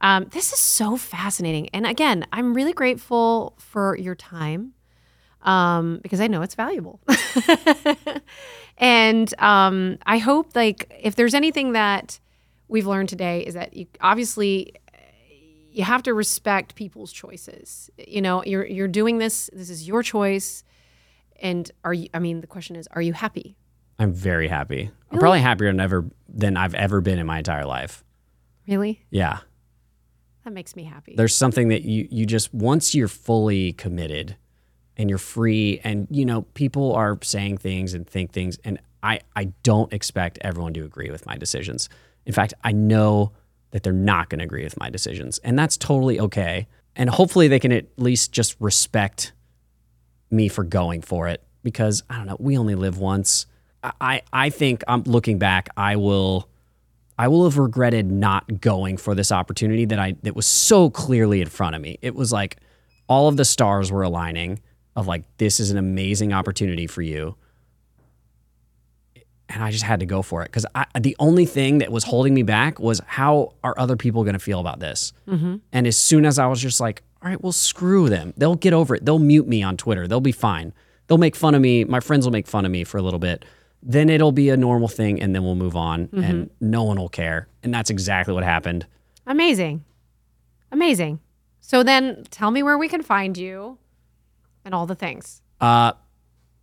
Um, 0.00 0.26
this 0.30 0.52
is 0.52 0.58
so 0.58 0.96
fascinating. 0.96 1.68
And 1.70 1.86
again, 1.86 2.26
I'm 2.32 2.54
really 2.54 2.72
grateful 2.72 3.54
for 3.58 3.96
your 3.98 4.14
time 4.14 4.72
um, 5.42 6.00
because 6.02 6.20
I 6.20 6.26
know 6.26 6.42
it's 6.42 6.54
valuable. 6.54 7.00
and 8.78 9.32
um, 9.40 9.98
I 10.06 10.18
hope, 10.18 10.54
like, 10.54 10.92
if 11.02 11.16
there's 11.16 11.34
anything 11.34 11.72
that 11.72 12.18
we've 12.68 12.86
learned 12.86 13.08
today, 13.08 13.40
is 13.40 13.54
that 13.54 13.76
you 13.76 13.86
obviously 14.00 14.74
you 15.72 15.84
have 15.84 16.02
to 16.02 16.14
respect 16.14 16.74
people's 16.74 17.12
choices. 17.12 17.90
You 17.98 18.20
know, 18.22 18.44
you're 18.44 18.66
you're 18.66 18.88
doing 18.88 19.18
this. 19.18 19.50
This 19.52 19.70
is 19.70 19.86
your 19.86 20.02
choice. 20.02 20.64
And 21.40 21.70
are 21.84 21.94
you? 21.94 22.08
I 22.12 22.18
mean, 22.18 22.40
the 22.40 22.46
question 22.46 22.76
is, 22.76 22.86
are 22.92 23.02
you 23.02 23.12
happy? 23.12 23.56
I'm 23.98 24.12
very 24.12 24.48
happy. 24.48 24.90
I'm 25.10 25.18
probably 25.18 25.40
happier 25.40 25.68
than 25.68 25.80
ever 25.80 26.06
than 26.28 26.56
I've 26.56 26.74
ever 26.74 27.00
been 27.00 27.18
in 27.18 27.26
my 27.26 27.38
entire 27.38 27.66
life. 27.66 28.04
Really? 28.66 29.04
Yeah. 29.10 29.40
That 30.50 30.54
makes 30.54 30.74
me 30.74 30.82
happy. 30.82 31.14
there's 31.16 31.36
something 31.36 31.68
that 31.68 31.82
you 31.82 32.08
you 32.10 32.26
just 32.26 32.52
once 32.52 32.92
you're 32.92 33.06
fully 33.06 33.72
committed 33.74 34.36
and 34.96 35.08
you're 35.08 35.16
free 35.16 35.80
and 35.84 36.08
you 36.10 36.24
know 36.24 36.42
people 36.42 36.92
are 36.92 37.16
saying 37.22 37.58
things 37.58 37.94
and 37.94 38.04
think 38.04 38.32
things 38.32 38.58
and 38.64 38.80
I 39.00 39.20
I 39.36 39.44
don't 39.62 39.92
expect 39.92 40.38
everyone 40.40 40.74
to 40.74 40.84
agree 40.84 41.08
with 41.08 41.24
my 41.24 41.36
decisions. 41.36 41.88
In 42.26 42.32
fact, 42.32 42.52
I 42.64 42.72
know 42.72 43.30
that 43.70 43.84
they're 43.84 43.92
not 43.92 44.28
going 44.28 44.40
to 44.40 44.44
agree 44.44 44.64
with 44.64 44.76
my 44.76 44.90
decisions 44.90 45.38
and 45.44 45.56
that's 45.56 45.76
totally 45.76 46.18
okay. 46.18 46.66
And 46.96 47.08
hopefully 47.10 47.46
they 47.46 47.60
can 47.60 47.70
at 47.70 47.86
least 47.96 48.32
just 48.32 48.56
respect 48.58 49.32
me 50.32 50.48
for 50.48 50.64
going 50.64 51.00
for 51.00 51.28
it 51.28 51.44
because 51.62 52.02
I 52.10 52.16
don't 52.16 52.26
know, 52.26 52.36
we 52.40 52.58
only 52.58 52.74
live 52.74 52.98
once. 52.98 53.46
I 53.84 53.92
I, 54.00 54.22
I 54.32 54.50
think 54.50 54.82
I'm 54.88 55.04
looking 55.04 55.38
back, 55.38 55.68
I 55.76 55.94
will 55.94 56.48
I 57.20 57.28
will 57.28 57.44
have 57.44 57.58
regretted 57.58 58.10
not 58.10 58.62
going 58.62 58.96
for 58.96 59.14
this 59.14 59.30
opportunity 59.30 59.84
that 59.84 59.98
I 59.98 60.16
that 60.22 60.34
was 60.34 60.46
so 60.46 60.88
clearly 60.88 61.42
in 61.42 61.48
front 61.48 61.76
of 61.76 61.82
me. 61.82 61.98
It 62.00 62.14
was 62.14 62.32
like 62.32 62.56
all 63.10 63.28
of 63.28 63.36
the 63.36 63.44
stars 63.44 63.92
were 63.92 64.00
aligning 64.00 64.60
of 64.96 65.06
like 65.06 65.24
this 65.36 65.60
is 65.60 65.70
an 65.70 65.76
amazing 65.76 66.32
opportunity 66.32 66.86
for 66.86 67.02
you. 67.02 67.36
And 69.50 69.62
I 69.62 69.70
just 69.70 69.84
had 69.84 70.00
to 70.00 70.06
go 70.06 70.22
for 70.22 70.40
it 70.40 70.46
because 70.46 70.64
the 70.98 71.14
only 71.18 71.44
thing 71.44 71.78
that 71.78 71.92
was 71.92 72.04
holding 72.04 72.32
me 72.32 72.42
back 72.42 72.80
was 72.80 73.02
how 73.04 73.52
are 73.62 73.74
other 73.76 73.96
people 73.96 74.24
going 74.24 74.32
to 74.32 74.38
feel 74.38 74.58
about 74.58 74.80
this? 74.80 75.12
Mm-hmm. 75.28 75.56
And 75.72 75.86
as 75.86 75.98
soon 75.98 76.24
as 76.24 76.38
I 76.38 76.46
was 76.46 76.62
just 76.62 76.80
like, 76.80 77.02
All 77.22 77.28
right, 77.28 77.42
well, 77.42 77.52
screw 77.52 78.08
them. 78.08 78.32
They'll 78.38 78.54
get 78.54 78.72
over 78.72 78.94
it. 78.94 79.04
They'll 79.04 79.18
mute 79.18 79.46
me 79.46 79.62
on 79.62 79.76
Twitter. 79.76 80.08
They'll 80.08 80.22
be 80.22 80.32
fine. 80.32 80.72
They'll 81.06 81.18
make 81.18 81.36
fun 81.36 81.54
of 81.54 81.60
me. 81.60 81.84
My 81.84 82.00
friends 82.00 82.24
will 82.24 82.32
make 82.32 82.46
fun 82.46 82.64
of 82.64 82.72
me 82.72 82.82
for 82.82 82.96
a 82.96 83.02
little 83.02 83.18
bit. 83.18 83.44
Then 83.82 84.10
it'll 84.10 84.32
be 84.32 84.50
a 84.50 84.56
normal 84.56 84.88
thing, 84.88 85.20
and 85.22 85.34
then 85.34 85.42
we'll 85.42 85.54
move 85.54 85.74
on, 85.76 86.08
and 86.12 86.50
no 86.60 86.82
one 86.84 86.98
will 86.98 87.08
care. 87.08 87.48
And 87.62 87.72
that's 87.72 87.88
exactly 87.90 88.34
what 88.34 88.44
happened. 88.44 88.86
Amazing. 89.26 89.84
Amazing. 90.70 91.20
So 91.60 91.82
then 91.82 92.24
tell 92.30 92.50
me 92.50 92.62
where 92.62 92.76
we 92.76 92.88
can 92.88 93.02
find 93.02 93.36
you 93.38 93.78
and 94.64 94.74
all 94.74 94.86
the 94.86 94.94
things. 94.94 95.40
Uh, 95.60 95.92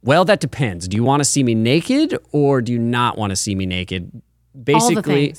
well, 0.03 0.25
that 0.25 0.39
depends. 0.39 0.87
Do 0.87 0.95
you 0.95 1.03
want 1.03 1.21
to 1.21 1.25
see 1.25 1.43
me 1.43 1.55
naked 1.55 2.17
or 2.31 2.61
do 2.61 2.71
you 2.71 2.79
not 2.79 3.17
want 3.17 3.31
to 3.31 3.35
see 3.35 3.55
me 3.55 3.65
naked? 3.65 4.21
Basically, 4.63 5.33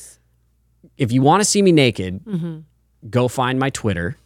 if 0.97 1.13
you 1.13 1.23
want 1.23 1.41
to 1.41 1.45
see 1.45 1.63
me 1.63 1.71
naked, 1.73 2.25
Mm-hmm. 2.25 2.59
go 3.11 3.29
find 3.29 3.59
my 3.59 3.71
Twitter. 3.71 4.17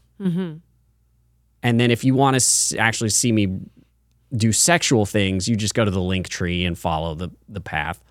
And 1.65 1.79
then 1.81 1.91
if 1.91 2.05
you 2.05 2.15
want 2.15 2.39
to 2.41 2.79
actually 2.79 3.11
see 3.11 3.31
me 3.33 3.59
do 4.35 4.53
sexual 4.53 5.05
things, 5.07 5.49
you 5.49 5.57
just 5.57 5.75
go 5.75 5.85
to 5.85 5.91
the 5.91 6.01
link 6.01 6.29
tree 6.29 6.65
and 6.65 6.79
follow 6.79 7.15
the, 7.15 7.31
the 7.49 7.61
path. 7.61 8.03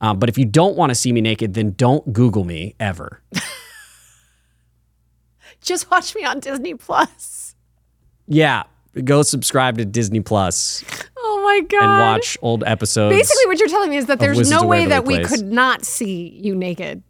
Um, 0.00 0.18
but 0.18 0.28
if 0.28 0.38
you 0.38 0.44
don't 0.44 0.76
want 0.76 0.90
to 0.90 0.94
see 0.94 1.12
me 1.12 1.20
naked, 1.20 1.54
then 1.54 1.72
don't 1.72 2.12
Google 2.12 2.44
me 2.44 2.74
ever. 2.80 3.20
Just 5.60 5.90
watch 5.90 6.14
me 6.14 6.24
on 6.24 6.40
Disney 6.40 6.74
Plus. 6.74 7.54
yeah, 8.26 8.62
go 9.04 9.22
subscribe 9.22 9.76
to 9.78 9.84
Disney 9.84 10.20
Plus 10.20 10.82
Oh 11.18 11.42
my 11.44 11.60
god. 11.68 11.82
and 11.82 12.00
watch 12.00 12.38
old 12.40 12.64
episodes. 12.64 13.14
Basically 13.14 13.46
what 13.46 13.58
you're 13.58 13.68
telling 13.68 13.90
me 13.90 13.98
is 13.98 14.06
that 14.06 14.18
there's 14.20 14.50
no 14.50 14.64
way 14.66 14.86
that 14.86 15.04
we 15.04 15.16
Place. 15.16 15.28
could 15.28 15.46
not 15.52 15.84
see 15.84 16.28
you 16.42 16.54
naked. 16.54 17.02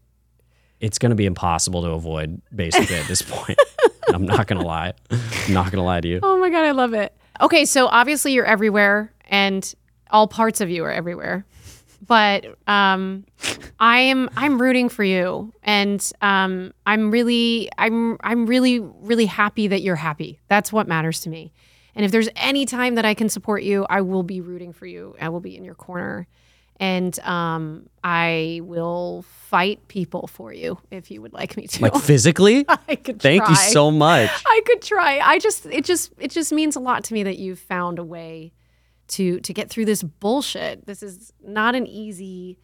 it's 0.80 0.98
going 0.98 1.10
to 1.10 1.16
be 1.16 1.26
impossible 1.26 1.82
to 1.82 1.90
avoid 1.90 2.40
basically 2.54 2.96
at 2.96 3.06
this 3.06 3.22
point. 3.22 3.58
I'm 4.08 4.24
not 4.24 4.48
going 4.48 4.60
to 4.60 4.66
lie. 4.66 4.94
I'm 5.10 5.54
not 5.54 5.66
going 5.66 5.76
to 5.80 5.82
lie 5.82 6.00
to 6.00 6.08
you. 6.08 6.18
Oh 6.22 6.38
my 6.40 6.50
god, 6.50 6.64
I 6.64 6.72
love 6.72 6.92
it. 6.94 7.14
Okay, 7.40 7.64
so 7.64 7.86
obviously 7.86 8.32
you're 8.32 8.44
everywhere 8.44 9.12
and 9.28 9.74
all 10.10 10.28
parts 10.28 10.60
of 10.60 10.68
you 10.68 10.84
are 10.84 10.92
everywhere. 10.92 11.46
But 12.06 12.46
um 12.66 13.24
I'm 13.78 14.28
I'm 14.36 14.60
rooting 14.60 14.88
for 14.88 15.04
you 15.04 15.52
and 15.62 16.12
um 16.20 16.72
I'm 16.86 17.10
really 17.10 17.70
I'm 17.78 18.18
I'm 18.22 18.46
really 18.46 18.80
really 18.80 19.26
happy 19.26 19.68
that 19.68 19.82
you're 19.82 19.96
happy. 19.96 20.40
That's 20.48 20.72
what 20.72 20.88
matters 20.88 21.20
to 21.22 21.30
me. 21.30 21.52
And 21.94 22.04
if 22.04 22.12
there's 22.12 22.28
any 22.36 22.66
time 22.66 22.94
that 22.96 23.04
I 23.04 23.14
can 23.14 23.28
support 23.28 23.62
you, 23.62 23.86
I 23.88 24.00
will 24.00 24.22
be 24.22 24.40
rooting 24.40 24.72
for 24.72 24.86
you. 24.86 25.16
I 25.20 25.28
will 25.28 25.40
be 25.40 25.56
in 25.56 25.64
your 25.64 25.74
corner. 25.74 26.26
And 26.80 27.16
um 27.20 27.88
I 28.02 28.60
will 28.64 29.22
fight 29.22 29.86
people 29.88 30.26
for 30.26 30.52
you 30.52 30.78
if 30.90 31.10
you 31.10 31.20
would 31.22 31.34
like 31.34 31.56
me 31.56 31.66
to. 31.66 31.82
Like 31.82 31.94
physically? 31.96 32.64
I 32.88 32.96
could 32.96 33.20
Thank 33.20 33.48
you 33.48 33.54
so 33.54 33.90
much. 33.90 34.30
I 34.46 34.62
could 34.66 34.80
try. 34.80 35.20
I 35.20 35.38
just 35.38 35.66
it 35.66 35.84
just 35.84 36.12
it 36.18 36.30
just 36.30 36.52
means 36.52 36.74
a 36.76 36.80
lot 36.80 37.04
to 37.04 37.14
me 37.14 37.22
that 37.22 37.38
you've 37.38 37.58
found 37.58 37.98
a 37.98 38.04
way 38.04 38.52
to 39.08 39.40
to 39.40 39.52
get 39.52 39.68
through 39.68 39.84
this 39.84 40.02
bullshit. 40.02 40.86
This 40.86 41.02
is 41.02 41.32
not 41.44 41.74
an 41.74 41.86
easy 41.86 42.58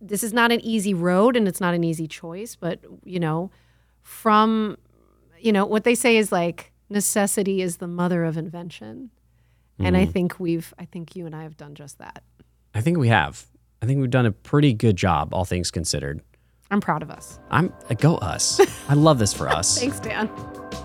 this 0.00 0.24
is 0.24 0.32
not 0.32 0.50
an 0.50 0.60
easy 0.64 0.94
road 0.94 1.36
and 1.36 1.46
it's 1.46 1.60
not 1.60 1.74
an 1.74 1.84
easy 1.84 2.08
choice, 2.08 2.56
but 2.56 2.80
you 3.04 3.20
know, 3.20 3.50
from 4.02 4.78
you 5.38 5.52
know, 5.52 5.66
what 5.66 5.84
they 5.84 5.94
say 5.94 6.16
is 6.16 6.32
like 6.32 6.72
necessity 6.88 7.60
is 7.60 7.76
the 7.76 7.86
mother 7.86 8.24
of 8.24 8.36
invention. 8.36 9.10
And 9.82 9.96
I 9.96 10.04
think 10.04 10.38
we've 10.38 10.74
I 10.78 10.84
think 10.84 11.16
you 11.16 11.24
and 11.24 11.34
I 11.34 11.42
have 11.42 11.56
done 11.56 11.74
just 11.74 11.98
that. 11.98 12.22
I 12.74 12.82
think 12.82 12.98
we 12.98 13.08
have. 13.08 13.46
I 13.82 13.86
think 13.86 14.00
we've 14.00 14.10
done 14.10 14.26
a 14.26 14.32
pretty 14.32 14.74
good 14.74 14.96
job, 14.96 15.32
all 15.34 15.44
things 15.44 15.70
considered. 15.70 16.20
I'm 16.70 16.80
proud 16.80 17.02
of 17.02 17.10
us. 17.10 17.40
I'm 17.50 17.72
uh, 17.88 17.94
go 17.94 18.16
us. 18.16 18.60
I 18.88 18.94
love 18.94 19.18
this 19.18 19.32
for 19.32 19.48
us. 19.48 19.78
Thanks, 19.80 19.98
Dan. 19.98 20.28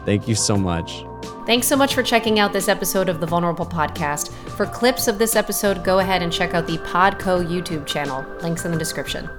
Thank 0.06 0.28
you 0.28 0.36
so 0.36 0.58
much. 0.58 1.04
Thanks 1.46 1.68
so 1.68 1.76
much 1.76 1.94
for 1.94 2.02
checking 2.02 2.40
out 2.40 2.54
this 2.54 2.68
episode 2.68 3.08
of 3.08 3.20
the 3.20 3.28
Vulnerable 3.28 3.66
Podcast. 3.66 4.32
For 4.52 4.66
clips 4.66 5.08
of 5.08 5.20
this 5.20 5.36
episode, 5.36 5.84
go 5.84 6.00
ahead 6.00 6.24
and 6.24 6.34
check 6.34 6.56
out 6.56 6.66
the 6.66 6.78
Podco 6.80 7.46
YouTube 7.46 7.86
channel. 7.86 8.26
Links 8.42 8.66
in 8.66 8.72
the 8.72 8.80
description. 8.80 9.30